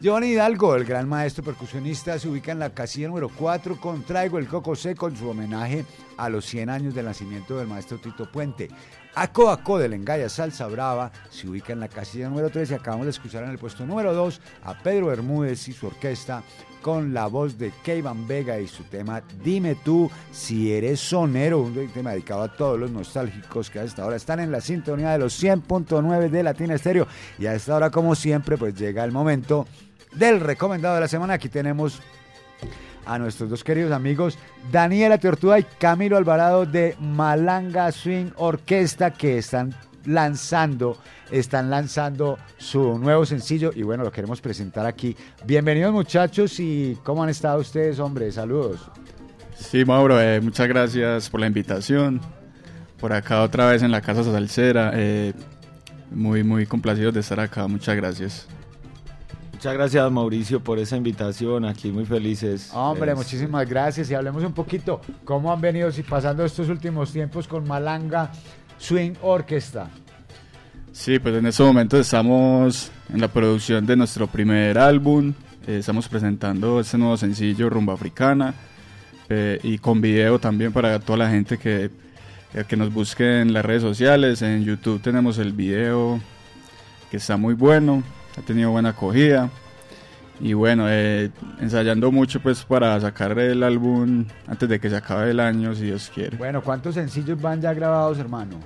Giovanni 0.00 0.28
Hidalgo, 0.28 0.76
el 0.76 0.84
gran 0.84 1.08
maestro 1.08 1.42
percusionista, 1.42 2.16
se 2.20 2.28
ubica 2.28 2.52
en 2.52 2.60
la 2.60 2.70
casilla 2.70 3.08
número 3.08 3.28
4 3.28 3.80
con 3.80 4.04
Traigo 4.04 4.38
el 4.38 4.46
Coco 4.46 4.76
Seco 4.76 5.08
en 5.08 5.16
su 5.16 5.28
homenaje 5.28 5.84
a 6.16 6.28
los 6.28 6.44
100 6.44 6.70
años 6.70 6.94
del 6.94 7.06
nacimiento 7.06 7.58
del 7.58 7.66
maestro 7.66 7.98
Tito 7.98 8.30
Puente. 8.30 8.68
Aco 9.16 9.50
Aco 9.50 9.76
del 9.76 9.94
Engaya 9.94 10.28
Salsa 10.28 10.68
Brava 10.68 11.10
se 11.30 11.48
ubica 11.48 11.72
en 11.72 11.80
la 11.80 11.88
casilla 11.88 12.28
número 12.28 12.48
3 12.48 12.70
y 12.70 12.74
acabamos 12.74 13.06
de 13.06 13.10
escuchar 13.10 13.42
en 13.42 13.50
el 13.50 13.58
puesto 13.58 13.84
número 13.84 14.14
2 14.14 14.40
a 14.62 14.78
Pedro 14.78 15.06
Bermúdez 15.06 15.66
y 15.66 15.72
su 15.72 15.88
orquesta 15.88 16.44
con 16.80 17.12
la 17.12 17.26
voz 17.26 17.58
de 17.58 17.72
Keivan 17.82 18.28
Vega 18.28 18.60
y 18.60 18.68
su 18.68 18.84
tema 18.84 19.20
Dime 19.42 19.74
tú 19.74 20.08
si 20.30 20.72
eres 20.72 21.00
sonero, 21.00 21.58
un 21.60 21.88
tema 21.88 22.12
dedicado 22.12 22.42
a 22.42 22.56
todos 22.56 22.78
los 22.78 22.92
nostálgicos 22.92 23.68
que 23.68 23.80
a 23.80 23.82
esta 23.82 24.06
hora 24.06 24.14
están 24.14 24.38
en 24.38 24.52
la 24.52 24.60
sintonía 24.60 25.10
de 25.10 25.18
los 25.18 25.42
100.9 25.42 26.30
de 26.30 26.42
Latina 26.44 26.74
Estéreo. 26.74 27.08
Y 27.36 27.46
a 27.46 27.54
esta 27.54 27.74
hora, 27.74 27.90
como 27.90 28.14
siempre, 28.14 28.56
pues 28.56 28.76
llega 28.76 29.02
el 29.02 29.10
momento 29.10 29.66
del 30.18 30.40
recomendado 30.40 30.96
de 30.96 31.02
la 31.02 31.08
semana. 31.08 31.34
Aquí 31.34 31.48
tenemos 31.48 32.00
a 33.06 33.18
nuestros 33.18 33.48
dos 33.48 33.64
queridos 33.64 33.92
amigos 33.92 34.38
Daniela 34.70 35.16
Tortuga 35.18 35.58
y 35.58 35.64
Camilo 35.78 36.16
Alvarado 36.16 36.66
de 36.66 36.94
Malanga 37.00 37.90
Swing 37.90 38.32
Orquesta 38.36 39.12
que 39.12 39.38
están 39.38 39.74
lanzando, 40.04 40.98
están 41.30 41.70
lanzando 41.70 42.38
su 42.58 42.98
nuevo 42.98 43.24
sencillo 43.24 43.70
y 43.74 43.82
bueno, 43.82 44.04
lo 44.04 44.12
queremos 44.12 44.40
presentar 44.40 44.86
aquí. 44.86 45.16
Bienvenidos 45.46 45.92
muchachos 45.92 46.58
y 46.60 46.98
¿cómo 47.02 47.22
han 47.22 47.30
estado 47.30 47.60
ustedes, 47.60 47.98
hombre? 47.98 48.30
Saludos. 48.32 48.90
Sí, 49.56 49.84
Mauro, 49.84 50.20
eh, 50.20 50.40
muchas 50.40 50.68
gracias 50.68 51.30
por 51.30 51.40
la 51.40 51.46
invitación. 51.46 52.20
Por 53.00 53.12
acá 53.12 53.42
otra 53.42 53.70
vez 53.70 53.82
en 53.82 53.90
la 53.90 54.00
Casa 54.00 54.24
Salsera. 54.24 54.92
eh, 54.94 55.32
muy, 56.10 56.42
muy 56.42 56.66
complacidos 56.66 57.14
de 57.14 57.20
estar 57.20 57.38
acá. 57.38 57.66
Muchas 57.66 57.94
gracias. 57.96 58.48
Muchas 59.58 59.74
gracias 59.74 60.12
Mauricio 60.12 60.60
por 60.62 60.78
esa 60.78 60.96
invitación, 60.96 61.64
aquí 61.64 61.90
muy 61.90 62.04
felices. 62.04 62.70
Hombre, 62.72 63.10
Es- 63.10 63.18
muchísimas 63.18 63.68
gracias 63.68 64.08
y 64.08 64.14
hablemos 64.14 64.44
un 64.44 64.52
poquito 64.52 65.00
cómo 65.24 65.52
han 65.52 65.60
venido 65.60 65.90
si 65.90 66.04
pasando 66.04 66.44
estos 66.44 66.68
últimos 66.68 67.10
tiempos 67.12 67.48
con 67.48 67.66
Malanga 67.66 68.30
Swing 68.78 69.14
Orquesta. 69.20 69.90
Sí, 70.92 71.18
pues 71.18 71.34
en 71.34 71.46
estos 71.46 71.66
momentos 71.66 71.98
estamos 71.98 72.92
en 73.12 73.20
la 73.20 73.26
producción 73.26 73.84
de 73.84 73.96
nuestro 73.96 74.28
primer 74.28 74.78
álbum. 74.78 75.34
eh, 75.66 75.78
estamos 75.78 76.06
presentando 76.08 76.78
este 76.78 76.96
nuevo 76.96 77.16
sencillo, 77.16 77.68
Rumba 77.68 77.94
Africana. 77.94 78.54
eh, 79.28 79.58
y 79.64 79.78
con 79.78 80.00
video 80.00 80.38
también 80.38 80.72
para 80.72 81.00
toda 81.00 81.18
la 81.18 81.30
gente 81.30 81.58
que, 81.58 81.90
que 82.68 82.76
nos 82.76 82.92
busque 82.94 83.40
en 83.40 83.52
las 83.52 83.64
redes 83.64 83.82
sociales. 83.82 84.40
En 84.40 84.64
YouTube 84.64 85.02
tenemos 85.02 85.36
el 85.38 85.52
video 85.52 86.20
que 87.10 87.16
está 87.16 87.36
muy 87.36 87.54
bueno, 87.54 88.04
ha 88.38 88.42
tenido 88.42 88.70
buena 88.70 88.90
acogida. 88.90 89.50
Y 90.40 90.52
bueno, 90.52 90.84
eh, 90.88 91.30
ensayando 91.60 92.12
mucho 92.12 92.40
pues 92.40 92.64
para 92.64 93.00
sacar 93.00 93.36
el 93.38 93.62
álbum 93.62 94.24
antes 94.46 94.68
de 94.68 94.78
que 94.78 94.88
se 94.88 94.96
acabe 94.96 95.32
el 95.32 95.40
año, 95.40 95.74
si 95.74 95.84
Dios 95.86 96.10
quiere. 96.14 96.36
Bueno, 96.36 96.62
¿cuántos 96.62 96.94
sencillos 96.94 97.40
van 97.40 97.60
ya 97.60 97.74
grabados, 97.74 98.18
hermano? 98.18 98.56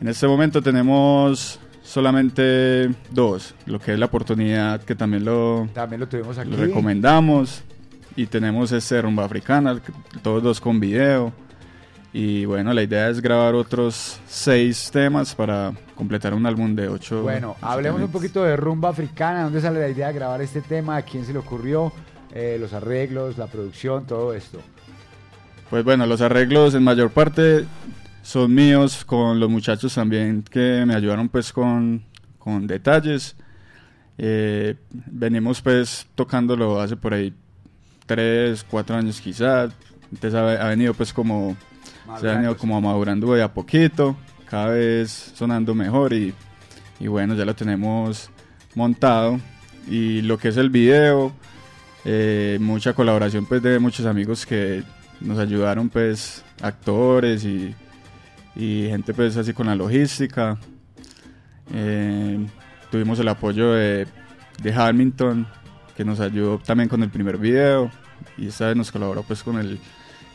En 0.00 0.08
este 0.08 0.26
momento 0.26 0.62
tenemos 0.62 1.60
solamente 1.82 2.90
dos, 3.10 3.54
lo 3.66 3.78
que 3.78 3.92
es 3.92 3.98
la 3.98 4.06
oportunidad 4.06 4.82
que 4.82 4.94
también 4.94 5.24
lo, 5.26 5.68
También 5.74 6.00
lo 6.00 6.08
tuvimos 6.08 6.38
aquí. 6.38 6.50
lo 6.50 6.56
recomendamos. 6.56 7.62
Y 8.16 8.26
tenemos 8.26 8.70
este 8.70 9.02
Rumba 9.02 9.24
Africana, 9.24 9.80
todos 10.22 10.42
dos 10.42 10.60
con 10.60 10.78
video. 10.80 11.32
Y 12.12 12.44
bueno, 12.44 12.72
la 12.72 12.82
idea 12.82 13.08
es 13.08 13.20
grabar 13.20 13.56
otros 13.56 14.20
seis 14.28 14.88
temas 14.92 15.34
para 15.34 15.72
completar 15.94 16.34
un 16.34 16.46
álbum 16.46 16.74
de 16.74 16.88
ocho. 16.88 17.22
Bueno, 17.22 17.56
hablemos 17.60 18.00
un 18.00 18.10
poquito 18.10 18.42
de 18.42 18.56
rumba 18.56 18.90
africana. 18.90 19.44
¿Dónde 19.44 19.60
sale 19.60 19.80
la 19.80 19.88
idea 19.88 20.08
de 20.08 20.14
grabar 20.14 20.42
este 20.42 20.60
tema? 20.60 20.96
¿A 20.96 21.02
quién 21.02 21.24
se 21.24 21.32
le 21.32 21.38
ocurrió? 21.38 21.92
Eh, 22.32 22.56
los 22.58 22.72
arreglos, 22.72 23.38
la 23.38 23.46
producción, 23.46 24.06
todo 24.06 24.34
esto. 24.34 24.60
Pues 25.70 25.84
bueno, 25.84 26.06
los 26.06 26.20
arreglos 26.20 26.74
en 26.74 26.82
mayor 26.82 27.10
parte 27.10 27.64
son 28.22 28.54
míos, 28.54 29.04
con 29.04 29.38
los 29.38 29.48
muchachos 29.48 29.94
también 29.94 30.42
que 30.42 30.84
me 30.86 30.94
ayudaron 30.94 31.28
pues 31.28 31.52
con, 31.52 32.02
con 32.38 32.66
detalles. 32.66 33.36
Eh, 34.18 34.76
venimos 34.90 35.60
pues 35.60 36.06
tocándolo 36.14 36.80
hace 36.80 36.96
por 36.96 37.14
ahí 37.14 37.34
tres, 38.06 38.64
cuatro 38.68 38.96
años 38.96 39.20
quizás. 39.20 39.72
Entonces 40.12 40.34
ha, 40.34 40.64
ha 40.64 40.68
venido 40.68 40.94
pues 40.94 41.12
como, 41.12 41.56
se 42.20 42.28
ha 42.28 42.34
venido 42.34 42.56
como 42.56 42.80
madurando 42.80 43.34
de 43.34 43.42
a 43.42 43.52
poquito, 43.52 44.16
cada 44.48 44.68
vez 44.68 45.32
sonando 45.34 45.74
mejor 45.74 46.12
y, 46.12 46.34
y 47.00 47.06
bueno, 47.08 47.34
ya 47.34 47.44
lo 47.44 47.54
tenemos 47.54 48.30
montado. 48.74 49.40
Y 49.88 50.22
lo 50.22 50.38
que 50.38 50.48
es 50.48 50.56
el 50.56 50.70
video, 50.70 51.32
eh, 52.04 52.58
mucha 52.60 52.92
colaboración 52.94 53.46
pues 53.46 53.62
de 53.62 53.78
muchos 53.78 54.06
amigos 54.06 54.46
que 54.46 54.82
nos 55.20 55.38
ayudaron 55.38 55.88
pues 55.88 56.44
actores 56.62 57.44
y, 57.44 57.74
y 58.56 58.86
gente 58.88 59.12
pues 59.14 59.36
así 59.36 59.52
con 59.52 59.66
la 59.66 59.74
logística. 59.74 60.58
Eh, 61.72 62.46
tuvimos 62.90 63.18
el 63.18 63.28
apoyo 63.28 63.72
de, 63.72 64.06
de 64.62 64.72
Hamilton 64.72 65.46
que 65.96 66.04
nos 66.04 66.20
ayudó 66.20 66.58
también 66.58 66.88
con 66.88 67.02
el 67.02 67.10
primer 67.10 67.38
video. 67.38 67.90
Y 68.38 68.48
esta 68.48 68.68
vez 68.68 68.76
nos 68.76 68.90
colaboró 68.90 69.22
pues 69.22 69.42
con 69.42 69.58
el 69.58 69.78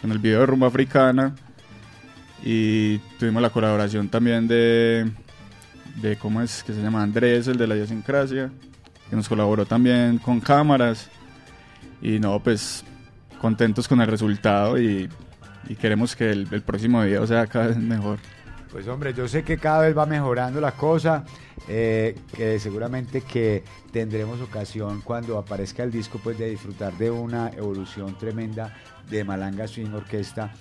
con 0.02 0.12
el 0.12 0.20
video 0.20 0.40
de 0.40 0.46
Rumba 0.46 0.68
Africana 0.68 1.36
y 2.44 2.98
tuvimos 3.20 3.42
la 3.42 3.50
colaboración 3.50 4.10
también 4.10 4.48
de 4.48 5.12
de 6.02 6.18
cómo 6.18 6.42
es 6.42 6.64
que 6.64 6.74
se 6.74 6.82
llama 6.82 7.04
Andrés 7.04 7.48
el 7.48 7.58
de 7.58 7.68
la 7.68 7.76
idiosincrasia 7.76 8.52
que 9.10 9.16
nos 9.16 9.28
colaboró 9.28 9.66
también 9.66 10.20
con 10.20 10.40
cámaras 10.40 11.10
y 12.02 12.20
no, 12.20 12.40
pues 12.40 12.84
contentos 13.42 13.88
con 13.88 14.02
el 14.02 14.08
resultado 14.08 14.80
y, 14.80 15.10
queremos 15.80 16.16
que 16.16 16.32
el, 16.32 16.48
el 16.52 16.62
próximo 16.64 17.02
video 17.04 17.28
sea 17.28 17.46
cada 17.46 17.68
vez 17.68 17.78
mejor. 17.78 18.18
Pues 18.72 18.88
hombre, 18.88 19.14
yo 19.14 19.28
sé 19.28 19.44
que 19.44 19.58
cada 19.58 19.82
vez 19.82 19.96
va 19.96 20.08
mejorando 20.08 20.60
la 20.60 20.72
cosa, 20.72 21.26
eh, 21.68 22.18
que 22.36 22.60
seguramente 22.60 23.22
que 23.22 23.64
tendremos 23.92 24.42
ocasión 24.42 25.02
cuando 25.02 25.38
aparezca 25.38 25.84
el 25.84 25.92
disco 25.92 26.20
pues 26.24 26.40
de 26.40 26.50
disfrutar 26.50 26.94
de 26.98 27.12
una 27.12 27.50
evolución 27.50 28.18
tremenda 28.18 28.76
de 29.10 29.24
Malanga 29.24 29.68
Swing 29.68 29.94
Orquesta. 29.94 30.54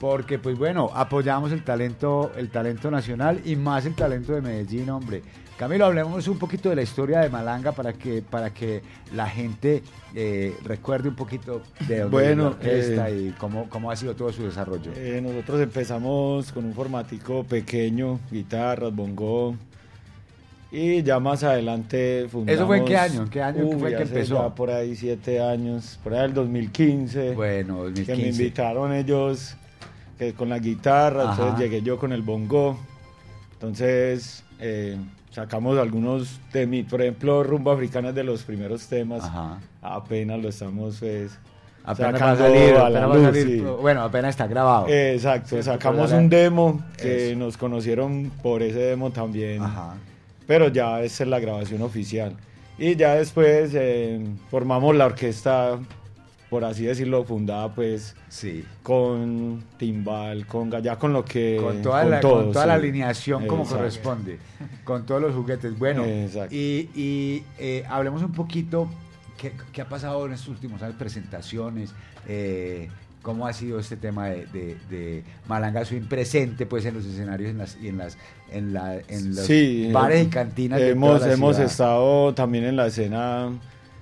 Porque 0.00 0.38
pues 0.38 0.56
bueno, 0.56 0.90
apoyamos 0.94 1.52
el 1.52 1.62
talento, 1.62 2.32
el 2.34 2.48
talento 2.48 2.90
nacional 2.90 3.38
y 3.44 3.54
más 3.54 3.84
el 3.84 3.94
talento 3.94 4.32
de 4.32 4.40
Medellín, 4.40 4.88
hombre. 4.88 5.22
Camilo, 5.58 5.84
hablemos 5.84 6.26
un 6.26 6.38
poquito 6.38 6.70
de 6.70 6.76
la 6.76 6.80
historia 6.80 7.20
de 7.20 7.28
Malanga 7.28 7.72
para 7.72 7.92
que, 7.92 8.22
para 8.22 8.48
que 8.48 8.80
la 9.14 9.28
gente 9.28 9.82
eh, 10.14 10.56
recuerde 10.64 11.10
un 11.10 11.16
poquito 11.16 11.60
de 11.86 11.98
dónde 11.98 12.04
Bueno, 12.16 12.26
viene 12.26 12.42
la 12.42 12.48
orquesta 12.48 13.10
eh, 13.10 13.16
y 13.28 13.30
cómo, 13.32 13.68
cómo 13.68 13.90
ha 13.90 13.96
sido 13.96 14.16
todo 14.16 14.32
su 14.32 14.42
desarrollo. 14.42 14.90
Eh, 14.96 15.20
nosotros 15.22 15.60
empezamos 15.60 16.50
con 16.50 16.64
un 16.64 16.72
formatico 16.72 17.44
pequeño, 17.44 18.20
guitarras, 18.30 18.94
bongo. 18.94 19.54
Y 20.72 21.02
ya 21.02 21.20
más 21.20 21.44
adelante 21.44 22.26
fundamos... 22.30 22.58
¿Eso 22.58 22.66
fue 22.66 22.78
en 22.78 22.84
qué 22.86 22.96
año? 22.96 23.22
¿En 23.24 23.28
qué 23.28 23.42
año 23.42 23.66
Uy, 23.66 23.78
fue 23.78 23.94
que 23.94 24.02
empezó? 24.04 24.42
ya 24.42 24.54
por 24.54 24.70
ahí 24.70 24.96
siete 24.96 25.42
años, 25.42 26.00
por 26.02 26.14
ahí 26.14 26.24
el 26.24 26.32
2015. 26.32 27.34
Bueno, 27.34 27.82
Que 27.92 28.02
2015. 28.14 28.16
me 28.22 28.28
invitaron 28.28 28.94
ellos 28.94 29.56
que 30.20 30.34
con 30.34 30.50
la 30.50 30.58
guitarra, 30.58 31.22
Ajá. 31.22 31.32
entonces 31.32 31.58
llegué 31.58 31.80
yo 31.82 31.98
con 31.98 32.12
el 32.12 32.20
bongo. 32.20 32.78
Entonces 33.54 34.44
eh, 34.58 34.98
sacamos 35.30 35.78
algunos 35.78 36.38
mi, 36.68 36.82
por 36.82 37.00
ejemplo, 37.00 37.42
Rumba 37.42 37.72
Africana 37.72 38.10
es 38.10 38.14
de 38.14 38.24
los 38.24 38.42
primeros 38.42 38.86
temas. 38.86 39.24
Ajá. 39.24 39.58
Apenas 39.80 40.38
lo 40.40 40.50
estamos 40.50 40.98
pues 41.00 41.38
Apenas 41.82 42.20
va 42.20 42.32
a 42.32 42.36
salir, 42.36 42.74
a 42.74 42.86
apenas 42.86 43.08
va 43.08 43.12
a 43.12 43.16
luz, 43.16 43.24
salir, 43.24 43.46
sí. 43.46 43.60
bueno, 43.80 44.02
apenas 44.02 44.30
está 44.30 44.46
grabado. 44.46 44.86
Exacto, 44.88 45.48
Cierto, 45.48 45.64
sacamos 45.72 46.12
un 46.12 46.28
demo 46.28 46.84
que 46.98 47.30
Eso. 47.30 47.38
nos 47.38 47.56
conocieron 47.56 48.30
por 48.42 48.62
ese 48.62 48.78
demo 48.80 49.10
también, 49.10 49.62
Ajá. 49.62 49.94
pero 50.46 50.68
ya 50.68 51.00
esa 51.00 51.24
es 51.24 51.30
la 51.30 51.40
grabación 51.40 51.80
oficial. 51.80 52.36
Y 52.78 52.96
ya 52.96 53.14
después 53.14 53.70
eh, 53.74 54.20
formamos 54.50 54.94
la 54.94 55.06
orquesta, 55.06 55.78
por 56.50 56.64
así 56.64 56.84
decirlo, 56.84 57.22
fundada 57.24 57.72
pues 57.72 58.14
Sí. 58.28 58.64
con 58.82 59.62
timbal, 59.78 60.46
con 60.46 60.70
ya 60.82 60.98
con 60.98 61.12
lo 61.12 61.24
que... 61.24 61.58
Con 61.62 61.80
toda, 61.80 62.04
la, 62.04 62.20
todo, 62.20 62.42
con 62.42 62.52
toda 62.52 62.66
la 62.66 62.74
alineación 62.74 63.46
como 63.46 63.64
corresponde, 63.64 64.38
con 64.84 65.06
todos 65.06 65.22
los 65.22 65.34
juguetes. 65.34 65.78
Bueno, 65.78 66.04
Exacto. 66.04 66.52
y, 66.54 66.90
y, 66.94 67.44
eh, 67.58 67.84
hablemos 67.88 68.22
un 68.22 68.32
poquito 68.32 68.88
qué, 69.38 69.52
qué 69.72 69.82
ha 69.82 69.88
pasado 69.88 70.26
en 70.26 70.32
estos 70.32 70.48
últimos 70.48 70.82
años, 70.82 70.96
presentaciones, 70.98 71.94
eh, 72.26 72.88
cómo 73.22 73.46
ha 73.46 73.52
sido 73.52 73.78
este 73.78 73.96
tema 73.96 74.28
de, 74.28 74.46
de, 74.46 74.76
de 74.90 75.22
Malanga 75.46 75.84
Swing 75.84 76.02
presente 76.08 76.66
pues 76.66 76.84
en 76.86 76.94
los 76.94 77.04
escenarios 77.04 77.50
en 77.50 77.58
las, 77.58 77.76
y 77.80 77.88
en, 77.88 77.98
las, 77.98 78.16
en, 78.50 78.72
la, 78.72 78.96
en 78.96 79.34
los 79.36 79.44
Sí, 79.46 79.88
bares 79.92 80.26
y 80.26 80.30
cantinas. 80.30 80.80
de 80.80 80.90
Hemos, 80.90 81.20
la 81.20 81.32
hemos 81.32 81.56
ciudad. 81.56 81.70
estado 81.70 82.34
también 82.34 82.64
en 82.64 82.76
la 82.76 82.86
escena 82.86 83.50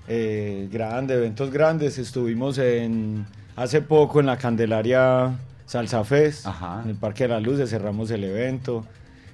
eh, 0.08 0.68
grande, 0.72 1.14
eventos 1.14 1.50
grandes. 1.50 1.98
Estuvimos 1.98 2.58
en 2.58 3.26
hace 3.56 3.82
poco 3.82 4.20
en 4.20 4.26
la 4.26 4.36
Candelaria 4.38 5.36
Salsa 5.66 6.02
Fest, 6.04 6.46
Ajá. 6.46 6.80
en 6.84 6.90
el 6.90 6.96
Parque 6.96 7.24
de 7.24 7.28
las 7.28 7.42
Luces, 7.42 7.70
cerramos 7.70 8.10
el 8.10 8.24
evento. 8.24 8.84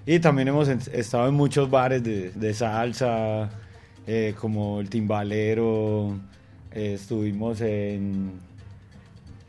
Y 0.06 0.18
también 0.18 0.48
hemos 0.48 0.68
estado 0.68 1.28
en 1.28 1.34
muchos 1.34 1.70
bares 1.70 2.02
de, 2.04 2.30
de 2.32 2.52
salsa, 2.54 3.48
eh, 4.06 4.34
como 4.38 4.80
el 4.80 4.90
Timbalero. 4.90 6.14
eh, 6.72 6.94
estuvimos 6.94 7.60
en, 7.62 8.32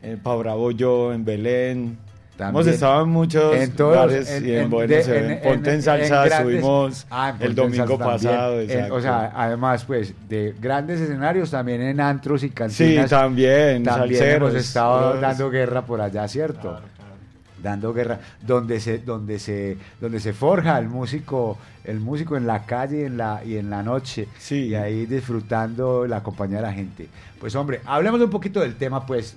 en 0.02 0.18
Pa' 0.20 0.34
Bravo 0.36 0.70
Yo, 0.70 1.12
en 1.12 1.24
Belén. 1.24 1.98
También. 2.36 2.54
Hemos 2.64 2.66
estado 2.74 3.02
en 3.04 3.08
muchos 3.08 3.56
En 3.56 3.72
todos 3.72 3.96
los- 3.96 4.06
bares 4.06 4.30
en- 4.30 4.46
y 4.46 4.50
en, 4.50 4.58
en- 4.64 4.70
buenos 4.70 5.08
en- 5.08 5.40
Ponte 5.40 5.70
en, 5.70 5.76
en- 5.76 5.82
salsa, 5.82 6.04
en 6.24 6.28
grandes- 6.28 6.32
estuvimos 6.38 7.06
Ah, 7.10 7.34
en 7.40 7.46
el 7.46 7.54
domingo 7.54 7.98
pasado. 7.98 8.56
O 8.90 9.00
sea, 9.00 9.32
además, 9.34 9.84
pues, 9.84 10.12
de 10.28 10.54
grandes 10.60 11.00
escenarios 11.00 11.50
también 11.50 11.80
en 11.80 11.98
antros 12.00 12.42
y 12.42 12.48
sí, 12.48 12.52
cantinas. 12.52 13.08
también, 13.10 13.82
También 13.84 14.18
salseros. 14.20 14.50
hemos 14.50 14.62
estado 14.62 15.20
dando 15.20 15.50
guerra 15.50 15.82
por 15.86 16.00
allá, 16.02 16.28
¿cierto? 16.28 16.78
Dando 17.62 17.94
guerra, 17.94 18.20
donde 18.46 18.80
se, 18.80 18.98
donde 18.98 19.38
se, 19.38 19.78
donde 19.98 20.20
se 20.20 20.34
forja 20.34 20.78
el 20.78 20.88
músico, 20.88 21.56
el 21.84 22.00
músico 22.00 22.36
en 22.36 22.46
la 22.46 22.64
calle 22.66 23.00
y 23.00 23.04
en 23.04 23.16
la, 23.16 23.40
y 23.44 23.56
en 23.56 23.70
la 23.70 23.82
noche, 23.82 24.28
Sí. 24.38 24.66
y 24.66 24.74
ahí 24.74 25.06
disfrutando 25.06 26.06
la 26.06 26.22
compañía 26.22 26.56
de 26.58 26.62
la 26.62 26.72
gente. 26.74 27.08
Pues 27.40 27.54
hombre, 27.56 27.80
hablemos 27.86 28.20
un 28.20 28.28
poquito 28.30 28.60
del 28.60 28.74
tema, 28.76 29.06
pues, 29.06 29.36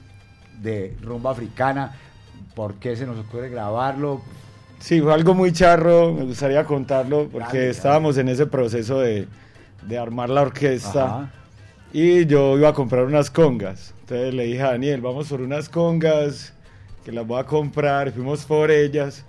de 0.61 0.97
rumba 1.01 1.31
africana, 1.31 1.93
por 2.59 2.73
qué 2.73 2.97
se 2.97 3.05
nos 3.05 3.17
ocurre 3.17 3.47
grabarlo, 3.47 4.19
Sí, 4.79 4.99
fue 4.99 5.13
algo 5.13 5.33
muy 5.33 5.53
charro, 5.53 6.13
me 6.13 6.25
gustaría 6.25 6.65
contarlo, 6.65 7.29
porque 7.31 7.57
Dale, 7.59 7.69
estábamos 7.69 8.17
en 8.17 8.27
ese 8.27 8.47
proceso 8.47 8.99
de, 8.99 9.27
de 9.83 9.97
armar 9.97 10.29
la 10.29 10.41
orquesta. 10.41 11.05
Ajá. 11.05 11.31
Y 11.93 12.25
yo 12.25 12.57
iba 12.57 12.67
a 12.67 12.73
comprar 12.73 13.05
unas 13.05 13.29
congas. 13.31 13.93
Entonces 14.01 14.33
le 14.33 14.43
dije 14.43 14.61
a 14.61 14.71
Daniel, 14.71 14.99
vamos 14.99 15.29
por 15.29 15.39
unas 15.39 15.69
congas, 15.69 16.53
que 17.05 17.13
las 17.13 17.25
voy 17.25 17.39
a 17.39 17.45
comprar. 17.45 18.11
Fuimos 18.11 18.43
por 18.43 18.71
ellas. 18.71 19.23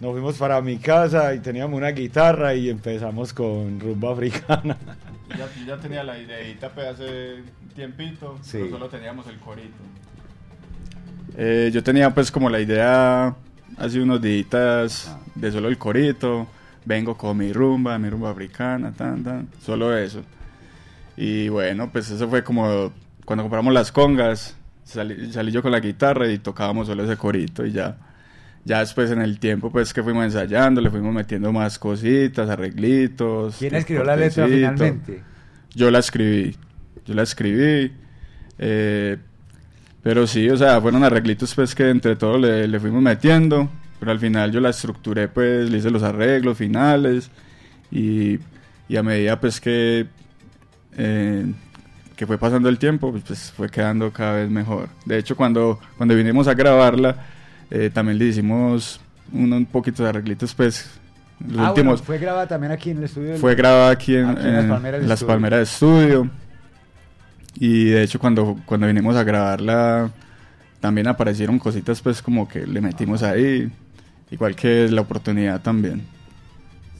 Nos 0.00 0.10
fuimos 0.12 0.36
para 0.36 0.60
mi 0.60 0.78
casa 0.78 1.32
y 1.32 1.38
teníamos 1.38 1.76
una 1.76 1.90
guitarra 1.90 2.54
y 2.54 2.70
empezamos 2.70 3.32
con 3.32 3.78
rumba 3.78 4.12
africana. 4.12 4.76
Ya, 5.28 5.48
yo 5.60 5.66
ya 5.66 5.76
tenía 5.78 6.02
la 6.02 6.18
ideita 6.18 6.70
pues, 6.70 6.86
hace 6.88 7.36
tiempito, 7.74 8.36
Sí. 8.42 8.58
pero 8.58 8.70
solo 8.70 8.88
teníamos 8.88 9.26
el 9.28 9.38
corito. 9.38 9.74
Eh, 11.36 11.70
yo 11.72 11.82
tenía 11.82 12.10
pues 12.10 12.30
como 12.30 12.48
la 12.48 12.60
idea 12.60 13.34
hace 13.76 14.00
unos 14.00 14.22
días 14.22 15.16
de 15.34 15.52
solo 15.52 15.68
el 15.68 15.78
corito, 15.78 16.46
vengo 16.84 17.16
con 17.16 17.36
mi 17.36 17.52
rumba, 17.52 17.98
mi 17.98 18.08
rumba 18.08 18.30
africana, 18.30 18.92
tan, 18.92 19.24
tan, 19.24 19.48
solo 19.60 19.96
eso. 19.96 20.22
Y 21.16 21.48
bueno, 21.48 21.90
pues 21.90 22.10
eso 22.10 22.28
fue 22.28 22.44
como 22.44 22.92
cuando 23.24 23.42
compramos 23.44 23.72
las 23.72 23.90
congas, 23.90 24.56
salí, 24.84 25.32
salí 25.32 25.50
yo 25.50 25.62
con 25.62 25.72
la 25.72 25.80
guitarra 25.80 26.28
y 26.30 26.38
tocábamos 26.38 26.86
solo 26.86 27.04
ese 27.04 27.16
corito 27.16 27.64
y 27.66 27.72
ya. 27.72 27.96
Ya 28.66 28.78
después 28.78 29.10
en 29.10 29.20
el 29.20 29.38
tiempo 29.38 29.70
pues 29.70 29.92
que 29.92 30.02
fuimos 30.02 30.24
ensayando, 30.24 30.80
le 30.80 30.88
fuimos 30.88 31.12
metiendo 31.12 31.52
más 31.52 31.78
cositas, 31.78 32.48
arreglitos. 32.48 33.56
¿Quién 33.58 33.74
escribió 33.74 34.04
la 34.04 34.16
letra 34.16 34.46
finalmente? 34.46 35.22
Yo 35.74 35.90
la 35.90 35.98
escribí, 35.98 36.56
yo 37.04 37.14
la 37.14 37.22
escribí. 37.24 37.92
eh, 38.58 39.18
pero 40.04 40.26
sí, 40.28 40.48
o 40.48 40.56
sea, 40.56 40.80
fueron 40.80 41.02
arreglitos 41.02 41.52
pues 41.54 41.74
que 41.74 41.90
entre 41.90 42.14
todos 42.14 42.40
le, 42.40 42.68
le 42.68 42.78
fuimos 42.78 43.02
metiendo. 43.02 43.68
Pero 43.98 44.12
al 44.12 44.20
final 44.20 44.52
yo 44.52 44.60
la 44.60 44.68
estructuré 44.70 45.26
pues, 45.28 45.68
le 45.70 45.78
hice 45.78 45.90
los 45.90 46.02
arreglos 46.04 46.56
finales. 46.58 47.30
Y, 47.90 48.38
y 48.88 48.96
a 48.96 49.02
medida 49.02 49.40
pues 49.40 49.60
que, 49.60 50.06
eh, 50.96 51.46
que 52.16 52.26
fue 52.26 52.38
pasando 52.38 52.68
el 52.68 52.78
tiempo, 52.78 53.10
pues, 53.12 53.24
pues, 53.26 53.52
fue 53.56 53.68
quedando 53.70 54.12
cada 54.12 54.34
vez 54.34 54.50
mejor. 54.50 54.88
De 55.06 55.18
hecho, 55.18 55.36
cuando, 55.36 55.80
cuando 55.96 56.14
vinimos 56.14 56.48
a 56.48 56.54
grabarla, 56.54 57.16
eh, 57.70 57.90
también 57.92 58.18
le 58.18 58.26
hicimos 58.26 59.00
un, 59.32 59.52
un 59.52 59.64
poquito 59.66 60.02
de 60.02 60.10
arreglitos 60.10 60.54
pues. 60.54 60.90
Los 61.40 61.50
Ah, 61.52 61.54
bueno, 61.54 61.70
últimos, 61.70 62.02
fue 62.02 62.18
grabada 62.18 62.46
también 62.46 62.72
aquí 62.72 62.90
en 62.90 62.98
el 62.98 63.04
estudio. 63.04 63.30
del- 63.30 63.38
fue 63.38 63.54
grabada 63.56 63.90
aquí 63.90 64.14
en, 64.16 64.26
Aquí 64.28 64.46
en 64.46 64.54
Las 64.54 64.66
Palmeras 64.66 65.00
de 65.02 65.06
Las 65.08 65.14
Estudio. 65.20 65.32
Palmeras 65.34 65.58
de 65.58 65.62
Estudio. 65.64 66.30
Y 67.56 67.86
de 67.86 68.02
hecho 68.02 68.18
cuando, 68.18 68.56
cuando 68.66 68.86
vinimos 68.86 69.16
a 69.16 69.24
grabarla 69.24 70.10
también 70.80 71.08
aparecieron 71.08 71.58
cositas 71.58 72.00
pues 72.02 72.20
como 72.20 72.48
que 72.48 72.66
le 72.66 72.80
metimos 72.80 73.22
ahí. 73.22 73.70
Igual 74.30 74.56
que 74.56 74.88
la 74.88 75.02
oportunidad 75.02 75.62
también. 75.62 76.02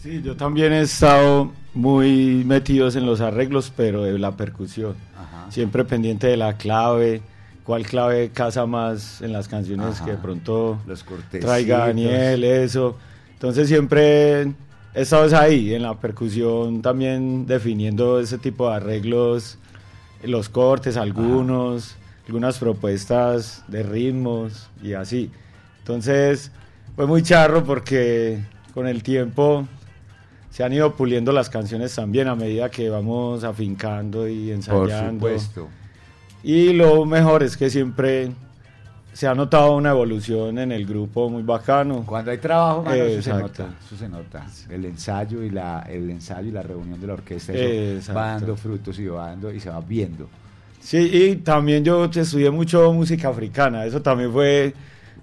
Sí, 0.02 0.22
yo 0.22 0.36
también 0.36 0.72
he 0.72 0.82
estado 0.82 1.52
muy 1.74 2.44
metidos 2.44 2.94
en 2.96 3.06
los 3.06 3.20
arreglos, 3.20 3.72
pero 3.74 4.04
de 4.04 4.18
la 4.18 4.36
percusión. 4.36 4.94
Ajá. 5.16 5.50
Siempre 5.50 5.84
pendiente 5.84 6.26
de 6.26 6.36
la 6.36 6.56
clave, 6.56 7.22
cuál 7.64 7.84
clave 7.86 8.30
casa 8.30 8.66
más 8.66 9.20
en 9.22 9.32
las 9.32 9.48
canciones 9.48 9.96
Ajá. 9.96 10.04
que 10.04 10.10
de 10.12 10.18
pronto 10.18 10.80
Los 10.86 11.04
traiga 11.40 11.78
Daniel, 11.86 12.44
eso. 12.44 12.96
Entonces 13.32 13.68
siempre 13.68 14.42
he 14.42 14.52
estado 14.94 15.36
ahí, 15.36 15.74
en 15.74 15.82
la 15.82 15.98
percusión 15.98 16.82
también 16.82 17.46
definiendo 17.46 18.20
ese 18.20 18.38
tipo 18.38 18.68
de 18.68 18.76
arreglos, 18.76 19.58
los 20.26 20.48
cortes, 20.48 20.96
algunos, 20.96 21.96
algunas 22.26 22.58
propuestas 22.58 23.64
de 23.68 23.82
ritmos 23.82 24.68
y 24.82 24.94
así. 24.94 25.30
Entonces 25.78 26.50
fue 26.96 27.06
muy 27.06 27.22
charro 27.22 27.64
porque 27.64 28.42
con 28.72 28.86
el 28.86 29.02
tiempo 29.02 29.66
se 30.50 30.62
han 30.64 30.72
ido 30.72 30.94
puliendo 30.94 31.32
las 31.32 31.50
canciones 31.50 31.94
también 31.94 32.28
a 32.28 32.36
medida 32.36 32.70
que 32.70 32.88
vamos 32.88 33.44
afincando 33.44 34.28
y 34.28 34.46
Por 34.46 34.54
ensayando. 34.54 35.26
supuesto. 35.26 35.68
Y 36.42 36.72
lo 36.72 37.04
mejor 37.06 37.42
es 37.42 37.56
que 37.56 37.70
siempre 37.70 38.30
se 39.14 39.28
ha 39.28 39.34
notado 39.34 39.76
una 39.76 39.90
evolución 39.90 40.58
en 40.58 40.72
el 40.72 40.84
grupo 40.84 41.30
muy 41.30 41.44
bacano. 41.44 42.04
Cuando 42.04 42.32
hay 42.32 42.38
trabajo, 42.38 42.82
mano, 42.82 42.96
eso 42.96 43.22
se 43.22 43.30
nota, 43.30 43.68
eso 43.86 43.96
se 43.96 44.08
nota. 44.08 44.44
El 44.68 44.84
ensayo 44.84 45.40
y 45.42 45.50
la, 45.50 45.86
el 45.88 46.10
ensayo 46.10 46.48
y 46.48 46.50
la 46.50 46.62
reunión 46.62 47.00
de 47.00 47.06
la 47.06 47.12
orquesta, 47.12 47.52
eso 47.52 47.62
Exacto. 47.96 48.20
va 48.20 48.26
dando 48.32 48.56
frutos 48.56 48.98
y 48.98 49.06
va 49.06 49.28
dando 49.28 49.52
y 49.52 49.60
se 49.60 49.70
va 49.70 49.80
viendo. 49.80 50.28
Sí, 50.80 50.98
y 50.98 51.36
también 51.36 51.84
yo 51.84 52.04
estudié 52.06 52.50
mucho 52.50 52.92
música 52.92 53.28
africana. 53.28 53.86
Eso 53.86 54.02
también 54.02 54.32
fue 54.32 54.74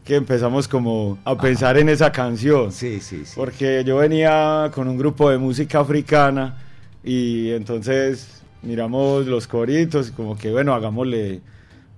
que 0.05 0.15
empezamos 0.15 0.69
como 0.69 1.19
a 1.26 1.38
pensar 1.38 1.77
en 1.77 1.89
esa 1.89 2.13
canción. 2.13 2.72
Sí, 2.72 3.01
sí, 3.01 3.26
sí. 3.26 3.34
Porque 3.35 3.84
yo 3.84 3.97
venía 3.97 4.72
con 4.73 4.88
un 4.88 4.97
grupo 4.97 5.30
de 5.30 5.38
música 5.38 5.81
africana 5.81 6.57
y 7.03 7.51
entonces 7.51 8.41
miramos 8.61 9.27
los 9.27 9.47
coritos 9.47 10.09
y 10.09 10.11
como 10.13 10.38
que 10.38 10.49
bueno, 10.49 10.73
hagámosle 10.73 11.41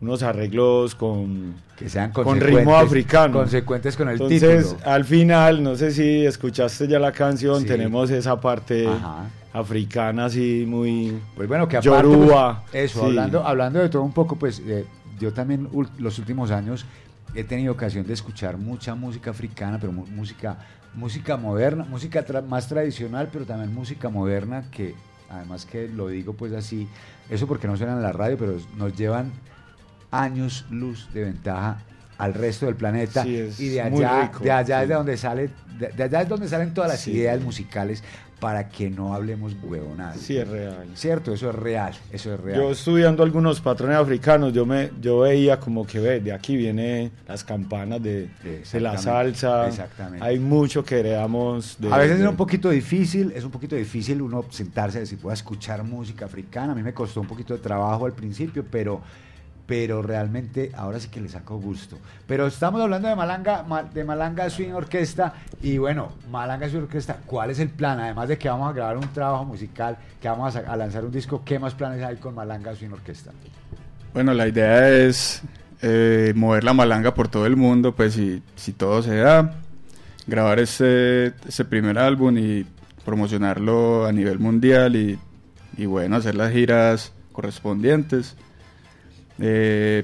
unos 0.04 0.22
arreglos 0.22 0.96
con, 0.96 1.56
Que 1.78 1.90
sean 1.90 2.12
con 2.12 2.40
ritmo 2.40 2.76
africano. 2.76 3.34
consecuentes 3.40 3.96
con 3.96 4.08
el 4.10 4.14
Entonces, 4.16 4.70
título. 4.70 4.90
al 4.92 5.06
final, 5.06 5.64
no 5.64 5.76
sé 5.76 5.92
si 5.92 6.26
escuchaste 6.26 6.88
ya 6.88 7.00
la 7.00 7.12
canción, 7.12 7.62
Sí. 7.62 7.68
tenemos 7.68 8.10
esa 8.12 8.40
parte 8.40 8.86
Ajá. 8.88 9.30
africana 9.54 10.26
así 10.26 10.66
muy... 10.68 11.18
Pues 11.36 11.48
bueno, 11.48 11.68
que 11.68 11.78
aparte, 11.78 11.88
Yoruba. 12.10 12.64
pues, 12.70 12.84
eso, 12.92 13.00
sí. 13.00 13.06
hablando, 13.08 13.46
hablando 13.48 13.80
de 13.80 13.90
todo 13.90 14.04
un 14.04 14.12
poco, 14.14 14.36
pues 14.36 14.62
eh, 14.66 14.86
yo 15.20 15.32
también 15.34 15.70
los 16.00 16.20
últimos 16.20 16.52
años 16.52 16.86
he 17.34 17.44
tenido 17.44 17.72
ocasión 17.74 18.06
de 18.06 18.14
escuchar 18.14 18.58
mucha 18.58 18.94
música 18.96 19.32
africana, 19.32 19.78
pero 19.80 19.92
música, 19.94 20.58
música 20.94 21.38
moderna, 21.38 21.86
música 21.90 22.26
tra- 22.26 22.46
más 22.46 22.68
tradicional, 22.68 23.30
pero 23.32 23.46
también 23.46 23.74
música 23.74 24.10
moderna 24.10 24.66
que 24.70 24.94
además 25.30 25.66
que 25.66 25.88
lo 25.88 26.10
digo 26.10 26.34
pues 26.34 26.54
así, 26.54 26.88
eso 27.30 27.48
porque 27.48 27.68
no 27.68 27.76
suena 27.76 27.94
en 27.94 28.04
la 28.04 28.12
radio, 28.12 28.38
pero 28.38 28.54
nos 28.78 28.96
llevan 28.96 29.32
años 30.14 30.66
luz 30.70 31.10
de 31.14 31.24
ventaja 31.26 31.80
al 32.18 32.34
resto 32.34 32.68
del 32.68 32.76
planeta 32.76 33.24
Sí, 33.24 33.36
es 33.36 33.60
y 33.60 33.70
de 33.70 33.82
allá, 33.82 34.22
rico, 34.24 34.44
de 34.44 34.52
allá 34.52 34.84
es 34.84 34.90
de 34.90 34.94
donde 34.96 35.18
sale, 35.18 35.50
de, 35.80 35.88
de 35.90 36.04
allá 36.04 36.22
es 36.22 36.30
donde 36.30 36.48
salen 36.48 36.74
todas 36.74 36.92
las 36.92 37.00
Sí. 37.02 37.12
ideas 37.12 37.42
musicales 37.42 38.04
para 38.40 38.68
que 38.68 38.90
no 38.90 39.14
hablemos 39.14 39.56
huevonadas. 39.64 40.18
Sí, 40.20 40.36
es 40.38 40.46
real. 40.46 40.86
Cierto, 40.96 41.34
eso 41.34 41.50
es 41.50 41.56
real, 41.56 41.94
eso 42.12 42.34
es 42.34 42.40
real. 42.42 42.60
Yo 42.60 42.72
estudiando 42.72 43.24
algunos 43.24 43.62
patrones 43.62 43.96
africanos, 43.98 44.52
yo 44.52 44.66
me 44.66 44.92
yo 45.02 45.20
veía 45.22 45.62
como 45.62 45.88
que 45.88 46.00
ve, 46.02 46.20
de 46.20 46.34
aquí 46.34 46.58
vienen 46.58 47.10
las 47.26 47.44
campanas 47.46 48.04
de, 48.04 48.30
de 48.44 48.80
la 48.82 48.98
salsa. 48.98 49.68
exactamente. 49.70 50.26
Hay 50.26 50.40
mucho 50.40 50.84
que 50.84 51.00
heredamos 51.00 51.78
de 51.80 51.92
a 51.94 51.98
veces 51.98 52.20
es 52.20 52.28
un 52.28 52.36
poquito 52.36 52.70
difícil, 52.70 53.32
es 53.34 53.46
un 53.46 53.52
poquito 53.52 53.78
difícil 53.78 54.22
uno 54.22 54.44
sentarse 54.50 54.98
y 54.98 55.02
decir, 55.02 55.20
voy 55.22 55.32
a 55.32 55.36
escuchar 55.36 55.82
música 55.86 56.26
africana. 56.26 56.74
A 56.74 56.76
mí 56.76 56.84
me 56.84 56.94
costó 56.94 57.22
un 57.22 57.28
poquito 57.28 57.54
de 57.54 57.60
trabajo 57.62 58.06
al 58.06 58.14
principio, 58.14 58.66
pero, 58.70 59.02
pero 59.66 60.02
realmente 60.02 60.72
ahora 60.76 61.00
sí 61.00 61.08
que 61.08 61.22
le 61.22 61.30
saco 61.30 61.58
gusto. 61.58 61.98
Pero 62.28 62.48
estamos 62.48 62.82
hablando 62.82 63.08
de 63.08 63.16
Malanga, 63.16 63.64
Ma- 63.64 63.84
de 63.84 64.04
Malanga 64.04 64.50
Swing 64.50 64.74
Orquesta 64.74 65.34
y 65.62 65.78
bueno, 65.78 66.12
Malanga 66.30 66.68
Swing 66.70 66.84
Orquesta, 66.84 67.20
¿cuál 67.26 67.52
es 67.52 67.60
el 67.60 67.70
plan? 67.70 68.00
Además 68.00 68.28
de 68.28 68.38
que 68.38 68.50
vamos 68.50 68.70
a 68.70 68.74
grabar 68.74 68.98
un 68.98 69.08
trabajo 69.14 69.46
musical, 69.46 69.98
que 70.22 70.28
vamos 70.28 70.56
a, 70.56 70.76
lanzar 70.76 71.06
un 71.06 71.12
disco, 71.12 71.44
¿qué 71.46 71.60
más 71.60 71.74
planes 71.74 72.04
hay 72.04 72.18
con 72.18 72.36
Malanga 72.36 72.76
Swing 72.76 72.92
Orquesta? 72.92 73.32
Bueno, 74.14 74.34
la 74.34 74.48
idea 74.48 74.90
es 74.90 75.42
eh, 75.82 76.34
mover 76.36 76.64
la 76.64 76.74
malanga 76.74 77.14
por 77.14 77.30
todo 77.30 77.46
el 77.46 77.56
mundo, 77.56 77.96
pues 77.96 78.14
si, 78.14 78.44
si 78.56 78.74
todo 78.74 79.02
se 79.02 79.16
da, 79.16 79.56
grabar 80.28 80.60
este, 80.60 81.28
este 81.48 81.66
primer 81.66 81.98
álbum 81.98 82.38
y 82.38 82.66
promocionarlo 83.06 84.06
a 84.06 84.12
nivel 84.12 84.40
mundial 84.40 84.96
y, 84.96 85.20
y 85.78 85.86
bueno, 85.86 86.18
hacer 86.18 86.36
las 86.36 86.52
giras 86.52 87.14
correspondientes. 87.32 88.36
Eh, 89.40 90.04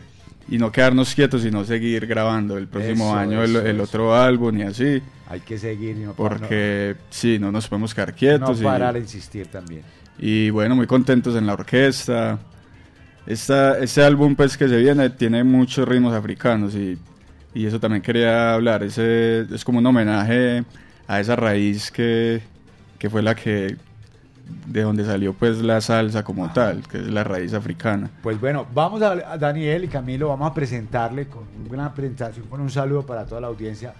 y 0.49 0.57
no 0.57 0.71
quedarnos 0.71 1.13
quietos, 1.13 1.43
sino 1.43 1.63
seguir 1.63 2.07
grabando 2.07 2.57
el 2.57 2.67
próximo 2.67 3.09
Eso, 3.09 3.15
año 3.15 3.43
el, 3.43 3.51
eso, 3.55 3.65
el 3.65 3.75
eso. 3.75 3.83
otro 3.83 4.15
álbum 4.15 4.57
y 4.57 4.63
así. 4.63 5.01
Hay 5.27 5.41
que 5.41 5.57
seguir 5.59 5.95
y 5.97 5.99
no 6.01 6.13
Porque 6.13 6.95
sí, 7.11 7.37
no 7.39 7.51
nos 7.51 7.67
podemos 7.67 7.93
quedar 7.93 8.09
no, 8.09 8.15
quietos. 8.15 8.57
no 8.57 8.61
y- 8.61 8.63
parar 8.63 8.95
de 8.95 9.01
insistir 9.01 9.47
también. 9.47 9.83
y 10.17 10.49
bueno, 10.49 10.75
muy 10.75 10.87
contentos 10.87 11.35
en 11.35 11.45
la 11.45 11.53
orquesta. 11.53 12.39
Esta, 13.27 13.77
este 13.77 14.01
álbum 14.03 14.35
pues 14.35 14.57
que 14.57 14.67
se 14.67 14.77
viene 14.77 15.09
tiene 15.11 15.43
muchos 15.43 15.87
ritmos 15.87 16.13
africanos 16.15 16.73
y, 16.73 16.97
y 17.53 17.65
eso 17.67 17.79
también 17.79 18.01
quería 18.01 18.55
hablar. 18.55 18.81
Ese, 18.83 19.41
es 19.53 19.63
como 19.63 19.77
un 19.79 19.85
homenaje 19.85 20.63
a 21.07 21.19
esa 21.19 21.35
raíz 21.35 21.91
que, 21.91 22.41
que 22.97 23.07
fue 23.09 23.21
la 23.21 23.35
que 23.35 23.77
de 24.65 24.81
donde 24.81 25.05
salió 25.05 25.33
pues 25.33 25.57
la 25.59 25.81
salsa 25.81 26.23
como 26.23 26.51
tal, 26.53 26.87
que 26.87 26.97
es 26.97 27.07
la 27.07 27.23
raíz 27.23 27.53
africana. 27.53 28.09
Pues 28.23 28.39
bueno, 28.39 28.65
vamos 28.73 29.01
a, 29.01 29.11
a 29.11 29.37
Daniel 29.37 29.83
y 29.83 29.87
Camilo, 29.87 30.29
vamos 30.29 30.49
a 30.49 30.53
presentarle 30.53 31.27
con 31.27 31.43
una 31.69 31.93
presentación, 31.93 32.45
con 32.47 32.61
un 32.61 32.69
saludo 32.69 33.05
para 33.05 33.25
toda 33.25 33.41
la 33.41 33.47
audiencia. 33.47 33.93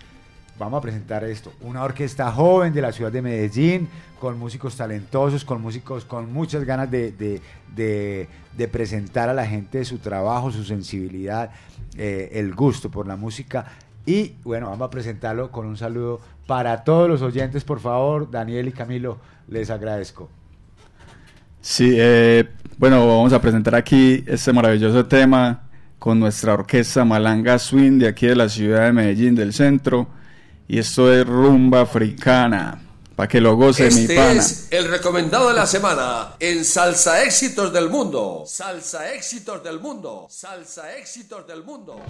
Vamos 0.57 0.79
a 0.79 0.81
presentar 0.81 1.23
esto, 1.23 1.53
una 1.61 1.83
orquesta 1.83 2.29
joven 2.33 2.73
de 2.73 2.81
la 2.81 2.91
ciudad 2.91 3.11
de 3.11 3.21
Medellín, 3.21 3.87
con 4.19 4.37
músicos 4.37 4.75
talentosos, 4.75 5.45
con 5.45 5.61
músicos 5.61 6.03
con 6.03 6.33
muchas 6.33 6.65
ganas 6.65 6.91
de, 6.91 7.11
de- 7.13 7.41
de- 7.75 8.27
de 8.57 8.67
presentar 8.67 9.29
a 9.29 9.33
la 9.33 9.45
gente 9.45 9.85
su 9.85 9.99
trabajo, 9.99 10.51
su 10.51 10.65
sensibilidad, 10.65 11.51
eh, 11.97 12.31
el 12.33 12.53
gusto 12.53 12.89
por 12.91 13.07
la 13.07 13.15
música. 13.15 13.67
Y 14.05 14.33
bueno, 14.43 14.69
vamos 14.69 14.87
a 14.87 14.89
presentarlo 14.89 15.49
con 15.49 15.65
un 15.65 15.77
saludo 15.77 16.19
para 16.45 16.83
todos 16.83 17.07
los 17.07 17.21
oyentes, 17.21 17.63
por 17.63 17.79
favor, 17.79 18.29
Daniel 18.29 18.67
y 18.67 18.71
Camilo, 18.73 19.17
les 19.47 19.69
agradezco. 19.69 20.29
Sí, 21.61 21.93
eh, 21.97 22.47
bueno, 22.77 23.05
vamos 23.05 23.33
a 23.33 23.41
presentar 23.41 23.75
aquí 23.75 24.23
este 24.27 24.53
maravilloso 24.53 25.05
tema 25.05 25.63
con 25.99 26.19
nuestra 26.19 26.53
orquesta 26.53 27.03
Malanga 27.03 27.59
Swing 27.59 27.99
de 27.99 28.07
aquí 28.07 28.27
de 28.27 28.35
la 28.35 28.47
ciudad 28.47 28.85
de 28.85 28.93
Medellín, 28.93 29.35
del 29.35 29.53
centro. 29.53 30.07
Y 30.67 30.79
esto 30.79 31.11
es 31.11 31.25
rumba 31.25 31.81
africana, 31.81 32.79
para 33.15 33.27
que 33.27 33.41
lo 33.41 33.55
goce 33.55 33.89
mi 33.91 34.01
Este 34.01 34.15
pana. 34.15 34.33
es 34.33 34.67
el 34.71 34.87
recomendado 34.87 35.49
de 35.49 35.55
la 35.55 35.65
semana 35.65 36.35
en 36.39 36.63
Salsa 36.63 37.23
Éxitos 37.23 37.73
del 37.73 37.89
Mundo. 37.89 38.43
Salsa 38.47 39.11
Éxitos 39.13 39.63
del 39.63 39.79
Mundo. 39.79 40.27
Salsa 40.29 40.95
Éxitos 40.95 41.45
del 41.47 41.63
Mundo. 41.63 42.03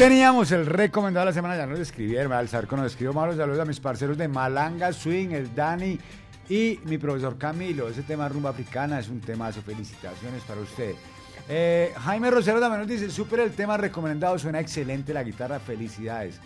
Teníamos 0.00 0.50
el 0.52 0.64
recomendado 0.64 1.26
de 1.26 1.30
la 1.30 1.34
semana. 1.34 1.58
Ya 1.58 1.66
nos 1.66 1.78
escribieron, 1.78 2.32
al 2.32 2.48
Zarco 2.48 2.74
nos 2.74 2.86
escribió 2.86 3.12
Mauro. 3.12 3.36
Saludos 3.36 3.60
a 3.60 3.66
mis 3.66 3.80
parceros 3.80 4.16
de 4.16 4.28
Malanga 4.28 4.94
Swing, 4.94 5.32
el 5.32 5.54
Dani 5.54 5.98
y 6.48 6.80
mi 6.84 6.96
profesor 6.96 7.36
Camilo. 7.36 7.86
Ese 7.86 8.00
tema 8.02 8.26
rumba 8.26 8.48
africana 8.48 8.98
es 8.98 9.10
un 9.10 9.20
temazo. 9.20 9.60
Felicitaciones 9.60 10.42
para 10.44 10.62
usted. 10.62 10.94
Eh, 11.50 11.92
Jaime 11.98 12.30
Rosero 12.30 12.60
también 12.60 12.80
nos 12.80 12.88
dice: 12.88 13.10
Súper 13.10 13.40
el 13.40 13.50
tema 13.52 13.76
recomendado, 13.76 14.38
suena 14.38 14.58
excelente 14.58 15.12
la 15.12 15.22
guitarra. 15.22 15.60
Felicidades. 15.60 16.40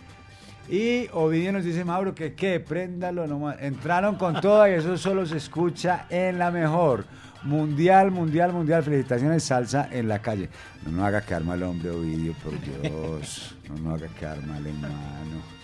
Y 0.69 1.07
Ovidio 1.13 1.51
nos 1.51 1.63
dice, 1.63 1.85
Mauro, 1.85 2.15
que 2.15 2.33
qué, 2.33 2.59
préndalo 2.59 3.27
nomás. 3.27 3.57
Entraron 3.61 4.15
con 4.15 4.41
todo 4.41 4.67
y 4.67 4.71
eso 4.71 4.97
solo 4.97 5.25
se 5.25 5.37
escucha 5.37 6.05
en 6.09 6.39
la 6.39 6.49
mejor. 6.49 7.05
Mundial, 7.43 8.09
mundial, 8.09 8.51
mundial. 8.51 8.81
Felicitaciones, 8.81 9.43
salsa 9.43 9.87
en 9.91 10.07
la 10.07 10.19
calle. 10.19 10.49
No 10.85 10.93
nos 10.93 11.05
haga 11.05 11.21
quedar 11.21 11.43
mal, 11.43 11.61
hombre, 11.61 11.91
Ovidio, 11.91 12.33
por 12.43 12.53
Dios. 12.59 13.55
No 13.69 13.75
nos 13.77 14.01
haga 14.01 14.11
quedar 14.13 14.41
mal, 14.47 14.65
hermano. 14.65 15.55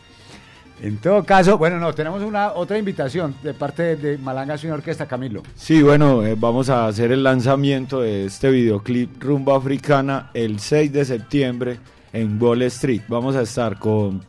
En 0.82 0.98
todo 0.98 1.23
caso, 1.23 1.57
bueno, 1.60 1.80
no, 1.80 1.94
tenemos 1.94 2.23
una 2.23 2.53
otra 2.53 2.78
invitación 2.78 3.36
de 3.44 3.53
parte 3.53 3.95
de 3.95 4.18
Malanga 4.18 4.57
Swing 4.57 4.72
Orquesta, 4.72 5.07
Camilo. 5.07 5.44
Sí, 5.56 5.82
bueno, 5.84 6.26
eh, 6.26 6.36
vamos 6.36 6.69
a 6.69 6.88
hacer 6.88 7.11
el 7.11 7.23
lanzamiento 7.23 8.02
de 8.02 8.26
este 8.26 8.49
videoclip 8.49 9.22
Rumba 9.22 9.57
Africana 9.57 10.32
el 10.34 10.60
6 10.60 10.91
de 10.91 11.06
septiembre 11.06 11.78
en 12.14 12.41
Wall 12.41 12.64
Street. 12.64 13.02
Vamos 13.07 13.36
a 13.36 13.44
estar 13.44 13.78
con 13.78 14.23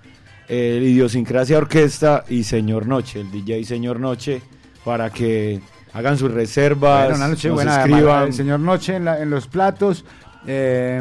el 0.53 0.83
Idiosincrasia 0.83 1.57
Orquesta 1.57 2.25
y 2.29 2.45
Señor 2.45 2.87
Noche, 2.87 3.21
el 3.21 3.31
DJ 3.31 3.65
Señor 3.65 3.99
Noche, 4.01 4.43
para 4.85 5.09
que 5.11 5.61
hagan 5.95 6.19
sus 6.19 6.31
reservas, 6.31 7.05
Bueno, 7.05 7.17
una 7.17 7.29
noche 7.29 7.49
nos 7.49 7.55
buena. 7.55 7.79
escriban. 7.85 8.27
El 8.27 8.33
señor 8.35 8.61
Noche 8.61 8.97
en, 8.97 9.05
la- 9.07 9.21
en 9.21 9.31
los 9.31 9.47
platos. 9.47 10.05
eh, 10.47 11.01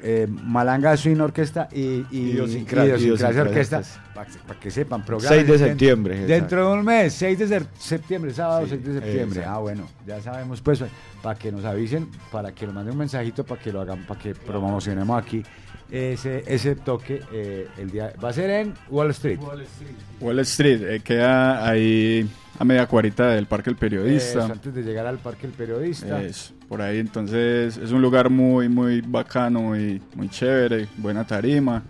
eh, 0.00 0.28
Malanga 0.30 0.96
Swing 0.96 1.18
Orquesta 1.20 1.68
y, 1.72 2.04
y 2.12 2.32
Idiosincrasia- 2.32 2.98
Idiosincrasia 2.98 3.42
Orquesta. 3.42 3.82
Para 4.46 4.58
que 4.60 4.70
sepan, 4.70 5.04
programa. 5.04 5.34
6 5.36 5.46
de 5.48 5.58
septiembre, 5.58 6.26
Dentro 6.26 6.68
de 6.70 6.78
un 6.78 6.84
mes, 6.84 7.12
6 7.14 7.38
de 7.38 7.62
septiembre, 7.78 8.32
sábado 8.32 8.62
Sí, 8.64 8.70
6 8.70 8.84
de 8.84 8.92
septiembre. 8.94 9.40
exacto. 9.40 9.50
Ah, 9.58 9.60
bueno, 9.60 9.88
ya 10.06 10.20
sabemos, 10.20 10.60
pues, 10.60 10.82
para 11.22 11.38
que 11.38 11.50
nos 11.52 11.64
avisen, 11.64 12.08
para 12.32 12.52
que 12.52 12.64
nos 12.66 12.74
manden 12.76 12.92
un 12.92 12.98
mensajito, 12.98 13.44
para 13.44 13.60
que 13.60 13.72
lo 13.72 13.80
hagan, 13.80 14.04
para 14.06 14.20
que 14.20 14.34
promocionemos 14.34 15.20
aquí 15.20 15.42
ese, 15.90 16.44
ese 16.46 16.74
toque. 16.76 17.22
eh, 17.32 17.68
el 17.78 17.90
día 17.90 18.12
Va 18.22 18.30
a 18.30 18.32
ser 18.32 18.50
en 18.50 18.74
Wall 18.90 19.10
Street. 19.10 19.38
Wall 20.20 20.38
Street 20.40 20.82
eh, 20.82 21.00
queda 21.00 21.68
ahí 21.68 22.28
a 22.58 22.64
media 22.64 22.86
cuarita 22.86 23.28
del 23.28 23.46
Parque 23.46 23.70
El 23.70 23.76
Periodista. 23.76 24.40
Eso, 24.44 24.52
antes 24.52 24.74
de 24.74 24.82
llegar 24.82 25.06
al 25.06 25.18
Parque 25.18 25.46
El 25.46 25.52
Periodista. 25.52 26.22
Es, 26.22 26.52
por 26.68 26.82
ahí 26.82 26.98
entonces 26.98 27.76
es 27.76 27.92
un 27.92 28.02
lugar 28.02 28.30
muy 28.30 28.68
muy 28.68 29.00
bacano, 29.00 29.60
muy, 29.60 30.02
muy 30.14 30.28
chévere, 30.28 30.88
buena 30.96 31.26
tarima. 31.26 31.82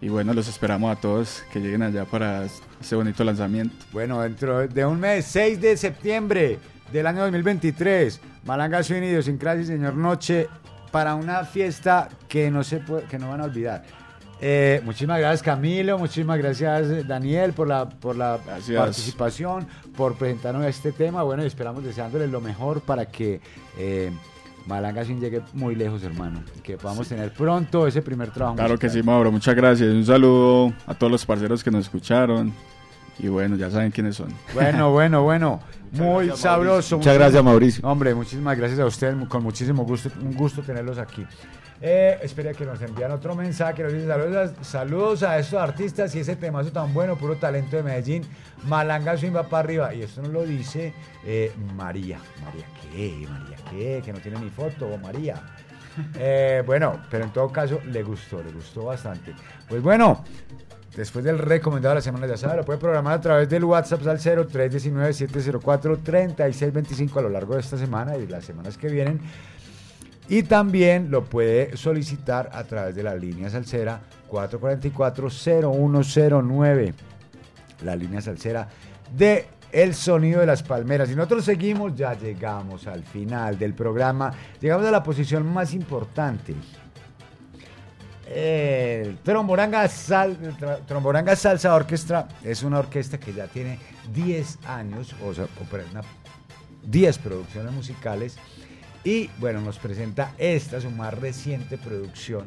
Y 0.00 0.08
bueno, 0.08 0.34
los 0.34 0.46
esperamos 0.46 0.96
a 0.96 1.00
todos 1.00 1.42
que 1.52 1.58
lleguen 1.58 1.82
allá 1.82 2.04
para 2.04 2.44
ese 2.80 2.96
bonito 2.96 3.24
lanzamiento. 3.24 3.74
Bueno, 3.92 4.20
dentro 4.20 4.68
de 4.68 4.84
un 4.84 5.00
mes, 5.00 5.24
6 5.24 5.60
de 5.60 5.76
septiembre 5.76 6.58
del 6.92 7.06
año 7.06 7.22
2023, 7.22 8.20
Malanga 8.44 8.82
Swing 8.82 9.02
Idiosincrasia 9.02 9.64
Señor 9.64 9.94
Noche 9.94 10.48
para 10.90 11.14
una 11.14 11.44
fiesta 11.44 12.08
que 12.28 12.50
no, 12.50 12.62
se 12.64 12.78
puede- 12.78 13.04
que 13.04 13.18
no 13.18 13.30
van 13.30 13.40
a 13.40 13.44
olvidar. 13.44 13.84
Eh, 14.38 14.82
muchísimas 14.84 15.18
gracias 15.18 15.42
Camilo, 15.42 15.98
muchísimas 15.98 16.36
gracias 16.36 17.08
Daniel 17.08 17.54
por 17.54 17.66
la, 17.68 17.88
por 17.88 18.16
la 18.16 18.38
Gracias. 18.44 18.76
participación, 18.78 19.66
por 19.96 20.14
presentarnos 20.16 20.66
este 20.66 20.92
tema. 20.92 21.22
Bueno, 21.22 21.42
y 21.42 21.46
esperamos 21.46 21.82
deseándoles 21.82 22.30
lo 22.30 22.42
mejor 22.42 22.82
para 22.82 23.06
que 23.06 23.40
eh, 23.78 24.10
Malanga 24.66 25.04
Swing 25.06 25.20
llegue 25.20 25.40
muy 25.54 25.74
lejos, 25.74 26.02
hermano. 26.02 26.42
Y 26.54 26.60
que 26.60 26.76
podamos 26.76 27.08
tener 27.08 27.32
pronto 27.32 27.86
ese 27.86 28.02
primer 28.02 28.30
trabajo. 28.30 28.56
Claro 28.56 28.78
que 28.78 28.90
sí, 28.90 29.02
Mauro, 29.02 29.32
muchas 29.32 29.54
gracias. 29.54 29.88
Un 29.88 30.04
saludo 30.04 30.72
a 30.86 30.92
todos 30.92 31.10
los 31.10 31.24
parceros 31.24 31.64
que 31.64 31.70
nos 31.70 31.84
escucharon. 31.86 32.52
Y 33.18 33.28
bueno, 33.28 33.56
ya 33.56 33.70
saben 33.70 33.90
quiénes 33.90 34.16
son. 34.16 34.28
Bueno, 34.54 34.90
bueno, 34.92 35.22
bueno. 35.22 35.60
Muy 35.92 36.26
gracias, 36.26 36.40
sabroso. 36.40 36.72
Mauricio. 36.72 36.96
Muchas 36.98 37.14
gracias, 37.14 37.44
Mauricio. 37.44 37.88
Hombre, 37.88 38.14
muchísimas 38.14 38.58
gracias 38.58 38.80
a 38.80 38.86
usted. 38.86 39.14
Con 39.28 39.42
muchísimo 39.42 39.84
gusto, 39.84 40.10
un 40.20 40.34
gusto 40.34 40.62
tenerlos 40.62 40.98
aquí. 40.98 41.24
Eh, 41.80 42.18
espera 42.22 42.54
que 42.54 42.64
nos 42.64 42.80
envían 42.80 43.10
otro 43.10 43.34
mensaje 43.34 43.82
nos 43.82 43.92
saludos 43.92 44.52
a, 44.58 44.64
saludos 44.64 45.22
a 45.22 45.38
estos 45.38 45.60
artistas 45.60 46.14
y 46.14 46.20
ese 46.20 46.34
temazo 46.34 46.72
tan 46.72 46.94
bueno, 46.94 47.16
puro 47.16 47.36
talento 47.36 47.76
de 47.76 47.82
Medellín. 47.82 48.24
Malanga 48.64 49.16
Swing 49.16 49.34
va 49.34 49.44
para 49.44 49.64
arriba. 49.64 49.94
Y 49.94 50.02
esto 50.02 50.22
nos 50.22 50.32
lo 50.32 50.44
dice 50.44 50.94
eh, 51.24 51.52
María. 51.74 52.18
María, 52.44 52.66
¿qué? 52.92 53.26
María, 53.28 53.56
¿qué? 53.70 54.02
Que 54.04 54.12
no 54.12 54.20
tiene 54.20 54.40
ni 54.40 54.50
foto, 54.50 54.96
María. 54.98 55.40
Eh, 56.18 56.62
bueno, 56.66 57.00
pero 57.10 57.24
en 57.24 57.32
todo 57.32 57.48
caso 57.50 57.80
le 57.86 58.02
gustó, 58.02 58.42
le 58.42 58.52
gustó 58.52 58.84
bastante. 58.84 59.34
Pues 59.66 59.82
bueno, 59.82 60.22
después 60.96 61.24
del 61.24 61.38
recomendado 61.38 61.94
de 61.94 61.96
la 61.96 62.02
semana, 62.02 62.26
ya 62.26 62.38
sabe, 62.38 62.56
lo 62.56 62.64
puede 62.64 62.78
programar 62.78 63.14
a 63.14 63.20
través 63.20 63.48
del 63.48 63.64
WhatsApp 63.64 64.06
al 64.06 64.18
0319-704-3625 64.18 67.18
a 67.18 67.22
lo 67.22 67.28
largo 67.28 67.54
de 67.54 67.60
esta 67.60 67.76
semana 67.76 68.16
y 68.16 68.26
las 68.26 68.44
semanas 68.44 68.78
que 68.78 68.88
vienen. 68.88 69.20
Y 70.28 70.42
también 70.42 71.08
lo 71.10 71.24
puede 71.24 71.76
solicitar 71.76 72.50
a 72.52 72.64
través 72.64 72.96
de 72.96 73.04
la 73.04 73.14
línea 73.14 73.50
salsera 73.50 74.00
444-0109. 74.30 76.94
La 77.84 77.94
línea 77.94 78.20
salsera 78.20 78.68
de 79.14 79.46
El 79.70 79.94
Sonido 79.94 80.40
de 80.40 80.46
las 80.46 80.64
Palmeras. 80.64 81.08
Y 81.10 81.14
nosotros 81.14 81.44
seguimos, 81.44 81.94
ya 81.94 82.14
llegamos 82.14 82.88
al 82.88 83.04
final 83.04 83.56
del 83.58 83.74
programa. 83.74 84.32
Llegamos 84.60 84.84
a 84.86 84.90
la 84.90 85.04
posición 85.04 85.46
más 85.46 85.74
importante. 85.74 86.54
El 88.26 89.18
Tromboranga, 89.18 89.86
Sal- 89.88 90.36
Tromboranga 90.86 91.36
Salsa 91.36 91.74
Orquestra 91.74 92.26
es 92.42 92.62
una 92.62 92.78
orquesta 92.80 93.18
que 93.18 93.32
ya 93.32 93.46
tiene 93.46 93.78
10 94.12 94.58
años, 94.66 95.14
o 95.24 95.32
sea, 95.32 95.44
o 95.44 95.64
pre- 95.70 95.84
una- 95.92 96.02
10 96.82 97.18
producciones 97.18 97.72
musicales. 97.72 98.36
Y 99.04 99.28
bueno, 99.38 99.60
nos 99.60 99.78
presenta 99.78 100.32
esta, 100.38 100.80
su 100.80 100.90
más 100.90 101.14
reciente 101.14 101.78
producción. 101.78 102.46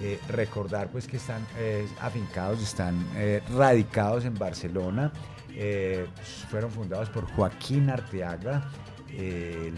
Eh, 0.00 0.18
recordar 0.28 0.88
pues 0.88 1.06
que 1.06 1.18
están 1.18 1.46
eh, 1.56 1.86
afincados, 2.00 2.60
están 2.62 3.06
eh, 3.14 3.42
radicados 3.56 4.24
en 4.24 4.34
Barcelona. 4.34 5.12
Eh, 5.50 6.06
fueron 6.50 6.70
fundados 6.72 7.10
por 7.10 7.30
Joaquín 7.32 7.90
Arteaga, 7.90 8.68
eh, 9.10 9.68
el 9.72 9.74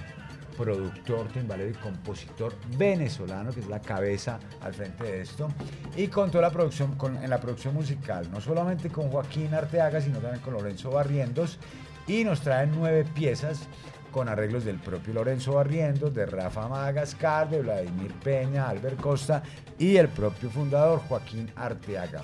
productor, 0.57 1.28
timbalero 1.28 1.70
y 1.70 1.74
compositor 1.74 2.55
venezolano, 2.77 3.53
que 3.53 3.61
es 3.61 3.69
la 3.69 3.81
cabeza 3.81 4.39
al 4.62 4.74
frente 4.74 5.05
de 5.05 5.20
esto, 5.23 5.49
y 5.97 6.09
con 6.09 6.31
toda 6.31 6.43
la 6.43 6.51
producción, 6.51 6.95
con, 6.97 7.23
en 7.23 7.31
la 7.31 7.41
producción 7.41 7.74
musical, 7.74 8.31
no 8.31 8.41
solamente 8.41 8.89
con 8.89 9.11
Joaquín 9.11 9.55
Arteaga, 9.55 10.01
sino 10.01 10.19
también 10.19 10.43
con 10.43 10.55
Lorenzo 10.55 10.91
Barrientos, 10.91 11.59
y 12.07 12.24
nos 12.24 12.41
traen 12.41 12.73
nueve 12.74 13.05
piezas 13.05 13.69
con 14.12 14.28
arreglos 14.28 14.65
del 14.65 14.78
propio 14.78 15.12
Lorenzo 15.12 15.55
Barrientos, 15.55 16.15
de 16.15 16.24
Rafa 16.24 16.69
Madagascar, 16.69 17.51
de 17.51 17.61
Vladimir 17.61 18.12
Peña, 18.15 18.69
Albert 18.69 19.01
Costa 19.01 19.43
y 19.78 19.97
el 19.97 20.09
propio 20.09 20.49
fundador 20.49 21.01
Joaquín 21.01 21.51
Arteaga. 21.55 22.23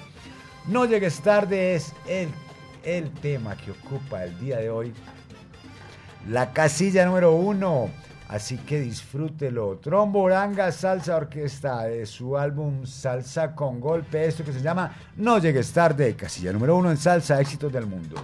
No 0.68 0.86
llegues 0.86 1.20
tarde 1.20 1.74
es 1.74 1.92
el, 2.08 2.28
el 2.84 3.10
tema 3.10 3.56
que 3.56 3.72
ocupa 3.72 4.24
el 4.24 4.38
día 4.38 4.58
de 4.58 4.70
hoy 4.70 4.94
la 6.28 6.52
casilla 6.52 7.04
número 7.04 7.34
uno. 7.34 7.90
Así 8.32 8.56
que 8.56 8.80
disfrútelo. 8.80 9.76
Tromboranga 9.76 10.72
Salsa 10.72 11.16
Orquesta 11.16 11.82
de 11.82 12.06
su 12.06 12.38
álbum 12.38 12.86
Salsa 12.86 13.54
con 13.54 13.78
Golpe, 13.78 14.24
esto 14.24 14.42
que 14.42 14.54
se 14.54 14.62
llama 14.62 14.96
No 15.16 15.38
llegues 15.38 15.70
tarde, 15.70 16.16
casilla 16.16 16.50
número 16.50 16.76
uno 16.76 16.90
en 16.90 16.96
salsa 16.96 17.38
éxitos 17.38 17.70
del 17.70 17.86
mundo. 17.86 18.16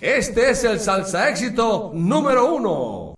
Este 0.00 0.50
es 0.50 0.64
el 0.64 0.80
salsa 0.80 1.30
éxito 1.30 1.92
número 1.94 2.52
uno. 2.52 3.14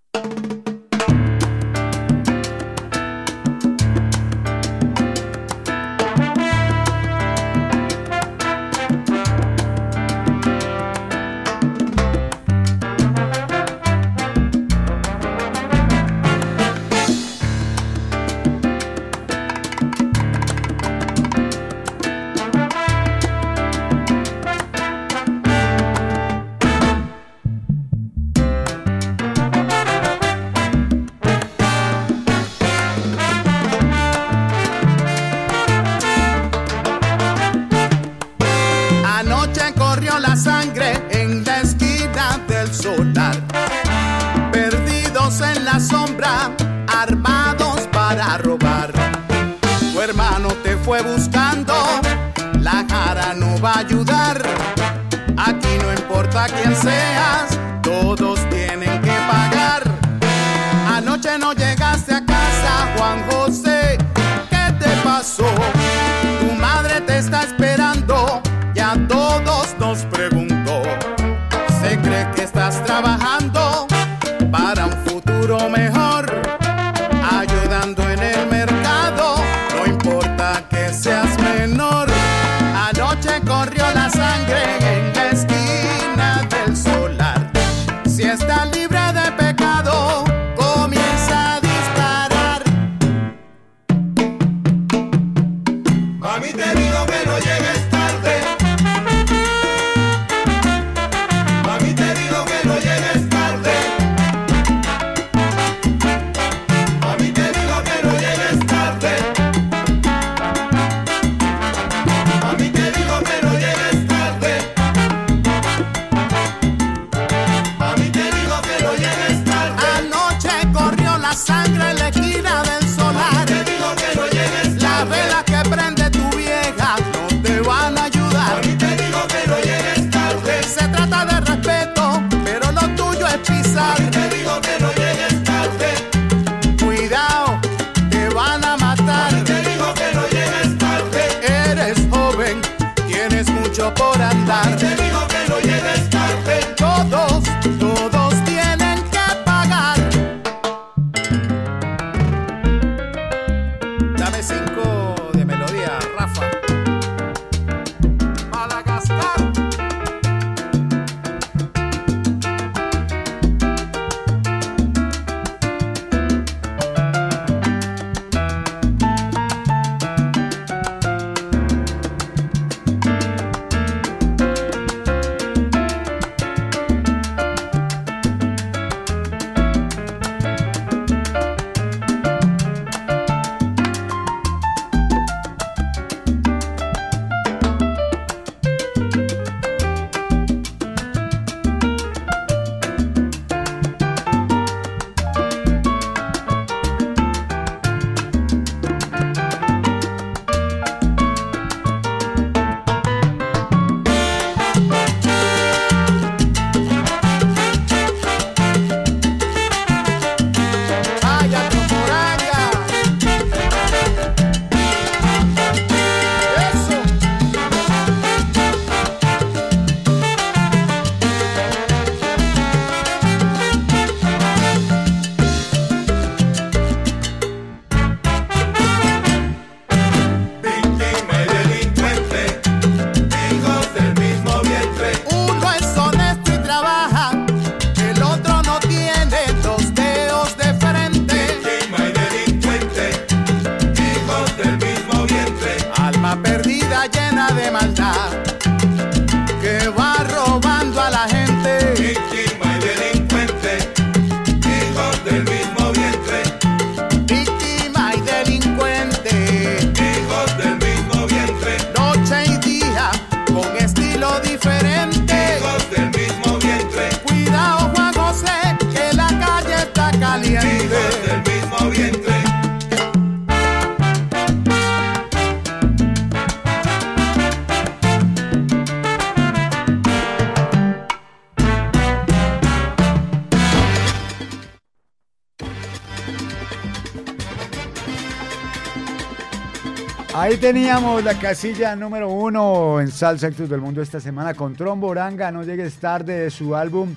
Teníamos 290.73 291.25
la 291.25 291.39
casilla 291.39 291.97
número 291.97 292.29
uno 292.29 293.01
en 293.01 293.11
Salsa 293.11 293.47
Actus 293.47 293.71
del 293.71 293.81
Mundo 293.81 294.03
esta 294.03 294.21
semana 294.21 294.53
con 294.53 294.75
Trombo 294.77 295.07
Oranga, 295.07 295.51
No 295.51 295.63
Llegues 295.63 295.97
Tarde, 295.97 296.41
de 296.41 296.51
su 296.51 296.77
álbum, 296.77 297.15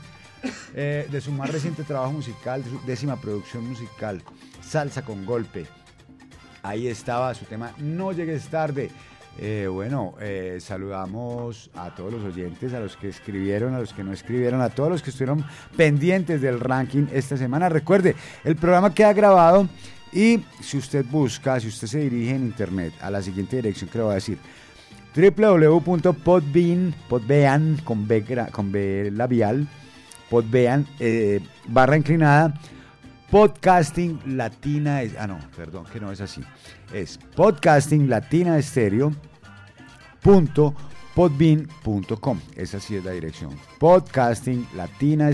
eh, 0.73 1.05
de 1.11 1.19
su 1.19 1.33
más 1.33 1.51
reciente 1.51 1.83
trabajo 1.83 2.13
musical, 2.13 2.63
de 2.63 2.69
su 2.69 2.79
décima 2.85 3.19
producción 3.19 3.67
musical, 3.67 4.23
Salsa 4.61 5.01
con 5.01 5.25
Golpe. 5.25 5.65
Ahí 6.63 6.87
estaba 6.87 7.33
su 7.33 7.43
tema 7.43 7.73
No 7.77 8.13
Llegues 8.13 8.47
Tarde. 8.47 8.89
Eh, 9.37 9.67
bueno, 9.69 10.13
eh, 10.21 10.59
saludamos 10.61 11.71
a 11.75 11.93
todos 11.93 12.13
los 12.13 12.23
oyentes, 12.23 12.73
a 12.73 12.79
los 12.79 12.95
que 12.95 13.09
escribieron, 13.09 13.75
a 13.75 13.79
los 13.79 13.91
que 13.91 14.05
no 14.05 14.13
escribieron, 14.13 14.61
a 14.61 14.69
todos 14.69 14.91
los 14.91 15.01
que 15.01 15.09
estuvieron 15.09 15.43
pendientes 15.75 16.39
del 16.39 16.61
ranking 16.61 17.07
esta 17.11 17.35
semana. 17.35 17.67
Recuerde, 17.67 18.15
el 18.45 18.55
programa 18.55 18.93
queda 18.93 19.11
grabado 19.11 19.67
y 20.13 20.43
si 20.61 20.77
usted 20.77 21.05
busca, 21.05 21.59
si 21.59 21.67
usted 21.67 21.87
se 21.87 21.99
dirige 21.99 22.31
en 22.35 22.43
internet 22.43 22.93
a 23.01 23.09
la 23.09 23.21
siguiente 23.21 23.55
dirección 23.57 23.89
que 23.89 23.97
le 23.97 24.03
voy 24.03 24.11
a 24.11 24.15
decir, 24.15 24.37
www.podbean, 25.15 26.95
podbean 27.09 27.77
con 27.85 28.07
B, 28.07 29.11
labial, 29.11 29.67
podbean, 30.29 30.87
eh, 30.99 31.39
barra 31.67 31.97
inclinada, 31.97 32.53
podcasting 33.29 34.19
latina, 34.37 35.01
ah 35.19 35.27
no, 35.27 35.39
perdón, 35.55 35.85
que 35.91 35.99
no 35.99 36.11
es 36.11 36.21
así, 36.21 36.41
es 36.93 37.17
podcasting 37.35 38.09
latina 38.09 38.57
estéreo 38.57 39.13
punto 40.21 40.73
podbean.com. 41.15 42.39
Esa 42.55 42.79
sí 42.79 42.95
es 42.95 43.03
la 43.03 43.11
dirección. 43.11 43.51
Podcasting 43.79 44.65
latina. 44.75 45.29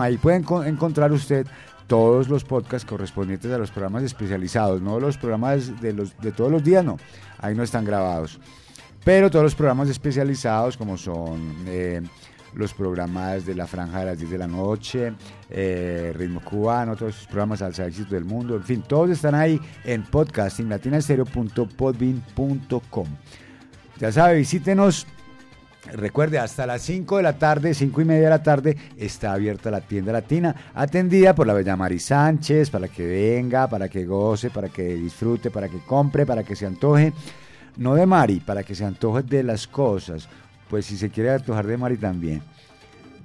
Ahí 0.00 0.16
pueden 0.18 0.42
co- 0.44 0.62
encontrar 0.64 1.10
usted 1.12 1.46
todos 1.90 2.28
los 2.28 2.44
podcasts 2.44 2.88
correspondientes 2.88 3.50
a 3.50 3.58
los 3.58 3.72
programas 3.72 4.04
especializados, 4.04 4.80
no 4.80 5.00
los 5.00 5.18
programas 5.18 5.80
de, 5.80 5.92
los, 5.92 6.16
de 6.18 6.30
todos 6.30 6.52
los 6.52 6.62
días, 6.62 6.84
no. 6.84 6.98
Ahí 7.38 7.56
no 7.56 7.64
están 7.64 7.84
grabados. 7.84 8.38
Pero 9.02 9.28
todos 9.28 9.42
los 9.42 9.56
programas 9.56 9.88
especializados 9.88 10.76
como 10.76 10.96
son 10.96 11.64
eh, 11.66 12.00
los 12.54 12.72
programas 12.74 13.44
de 13.44 13.56
la 13.56 13.66
franja 13.66 13.98
de 13.98 14.06
las 14.06 14.20
10 14.20 14.30
de 14.30 14.38
la 14.38 14.46
noche, 14.46 15.14
eh, 15.48 16.12
Ritmo 16.14 16.40
Cubano, 16.42 16.94
todos 16.94 17.16
esos 17.16 17.26
programas 17.26 17.58
Salsa 17.58 17.86
Éxito 17.86 18.14
del 18.14 18.24
Mundo, 18.24 18.54
en 18.54 18.62
fin, 18.62 18.84
todos 18.86 19.10
están 19.10 19.34
ahí 19.34 19.60
en 19.82 20.04
podcasting 20.04 20.68
latinastereo.podbean.com. 20.68 23.06
Ya 23.98 24.12
sabe, 24.12 24.36
visítenos. 24.36 25.08
Recuerde, 25.92 26.38
hasta 26.38 26.66
las 26.66 26.82
5 26.82 27.16
de 27.16 27.22
la 27.22 27.38
tarde, 27.38 27.72
5 27.72 28.00
y 28.02 28.04
media 28.04 28.24
de 28.24 28.30
la 28.30 28.42
tarde, 28.42 28.76
está 28.98 29.32
abierta 29.32 29.70
la 29.70 29.80
tienda 29.80 30.12
latina, 30.12 30.54
atendida 30.74 31.34
por 31.34 31.46
la 31.46 31.54
bella 31.54 31.74
Mari 31.74 31.98
Sánchez, 31.98 32.70
para 32.70 32.88
que 32.88 33.06
venga, 33.06 33.66
para 33.66 33.88
que 33.88 34.04
goce, 34.04 34.50
para 34.50 34.68
que 34.68 34.94
disfrute, 34.94 35.50
para 35.50 35.68
que 35.68 35.78
compre, 35.78 36.26
para 36.26 36.44
que 36.44 36.54
se 36.54 36.66
antoje. 36.66 37.12
No 37.78 37.94
de 37.94 38.04
Mari, 38.04 38.40
para 38.40 38.62
que 38.62 38.74
se 38.74 38.84
antoje 38.84 39.22
de 39.22 39.42
las 39.42 39.66
cosas. 39.66 40.28
Pues 40.68 40.84
si 40.86 40.96
se 40.96 41.08
quiere 41.10 41.30
antojar 41.30 41.66
de 41.66 41.76
Mari 41.76 41.96
también. 41.96 42.42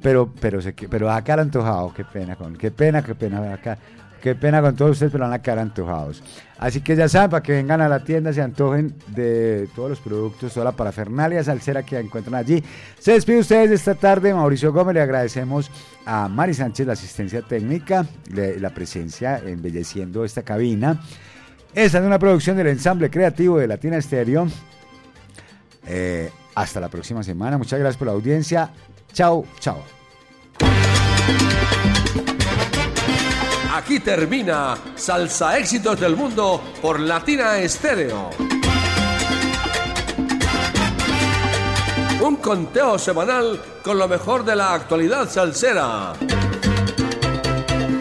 Pero, 0.02 0.32
pero, 0.40 0.62
se, 0.62 0.72
pero 0.74 1.12
acá 1.12 1.34
antojado, 1.34 1.94
qué 1.94 2.06
pena, 2.06 2.36
con, 2.36 2.56
qué 2.56 2.72
pena, 2.72 3.04
qué 3.04 3.16
pena 3.16 3.54
acá. 3.54 3.78
Qué 4.26 4.34
pena 4.34 4.60
con 4.60 4.76
todos 4.76 4.94
ustedes, 4.94 5.12
pero 5.12 5.26
van 5.26 5.34
a 5.34 5.42
quedar 5.44 5.60
antojados. 5.60 6.24
Así 6.58 6.82
que 6.82 6.96
ya 6.96 7.08
saben, 7.08 7.30
para 7.30 7.44
que 7.44 7.52
vengan 7.52 7.80
a 7.82 7.88
la 7.88 8.04
tienda, 8.04 8.34
se 8.34 8.42
antojen 8.42 8.96
de 9.10 9.70
todos 9.76 9.92
los 9.92 10.00
productos, 10.00 10.52
toda 10.52 10.64
la 10.64 10.72
parafernalia 10.72 11.44
salsera 11.44 11.84
que 11.84 12.00
encuentran 12.00 12.34
allí. 12.34 12.64
Se 12.98 13.12
despide 13.12 13.38
ustedes 13.38 13.70
de 13.70 13.76
esta 13.76 13.94
tarde, 13.94 14.34
Mauricio 14.34 14.74
Gómez. 14.74 14.96
Le 14.96 15.02
agradecemos 15.02 15.70
a 16.08 16.28
Mari 16.28 16.56
Sánchez 16.56 16.88
la 16.88 16.94
asistencia 16.94 17.44
técnica, 17.44 18.08
la 18.32 18.72
presencia 18.72 19.38
embelleciendo 19.46 20.26
esta 20.26 20.42
cabina. 20.42 21.00
Esta 21.76 22.00
es 22.00 22.04
una 22.04 22.18
producción 22.18 22.58
del 22.58 22.66
ensamble 22.66 23.12
creativo 23.12 23.60
de 23.60 23.68
Latina 23.68 23.98
Estéreo. 23.98 24.48
Eh, 25.86 26.32
hasta 26.56 26.80
la 26.80 26.90
próxima 26.90 27.22
semana. 27.22 27.60
Muchas 27.60 27.80
gracias 27.80 27.98
por 27.98 28.08
la 28.08 28.14
audiencia. 28.14 28.72
Chao, 29.14 29.46
chao. 29.60 29.84
Aquí 33.86 34.00
termina 34.00 34.76
Salsa 34.96 35.60
Éxitos 35.60 36.00
del 36.00 36.16
Mundo 36.16 36.60
por 36.82 37.00
Latina 37.00 37.60
Estéreo. 37.60 38.32
Un 42.20 42.38
conteo 42.38 42.98
semanal 42.98 43.62
con 43.84 44.00
lo 44.00 44.08
mejor 44.08 44.44
de 44.44 44.56
la 44.56 44.74
actualidad 44.74 45.30
salsera. 45.30 46.14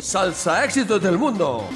Salsa 0.01 0.65
Éxitos 0.65 1.03
del 1.03 1.19
Mundo. 1.19 1.69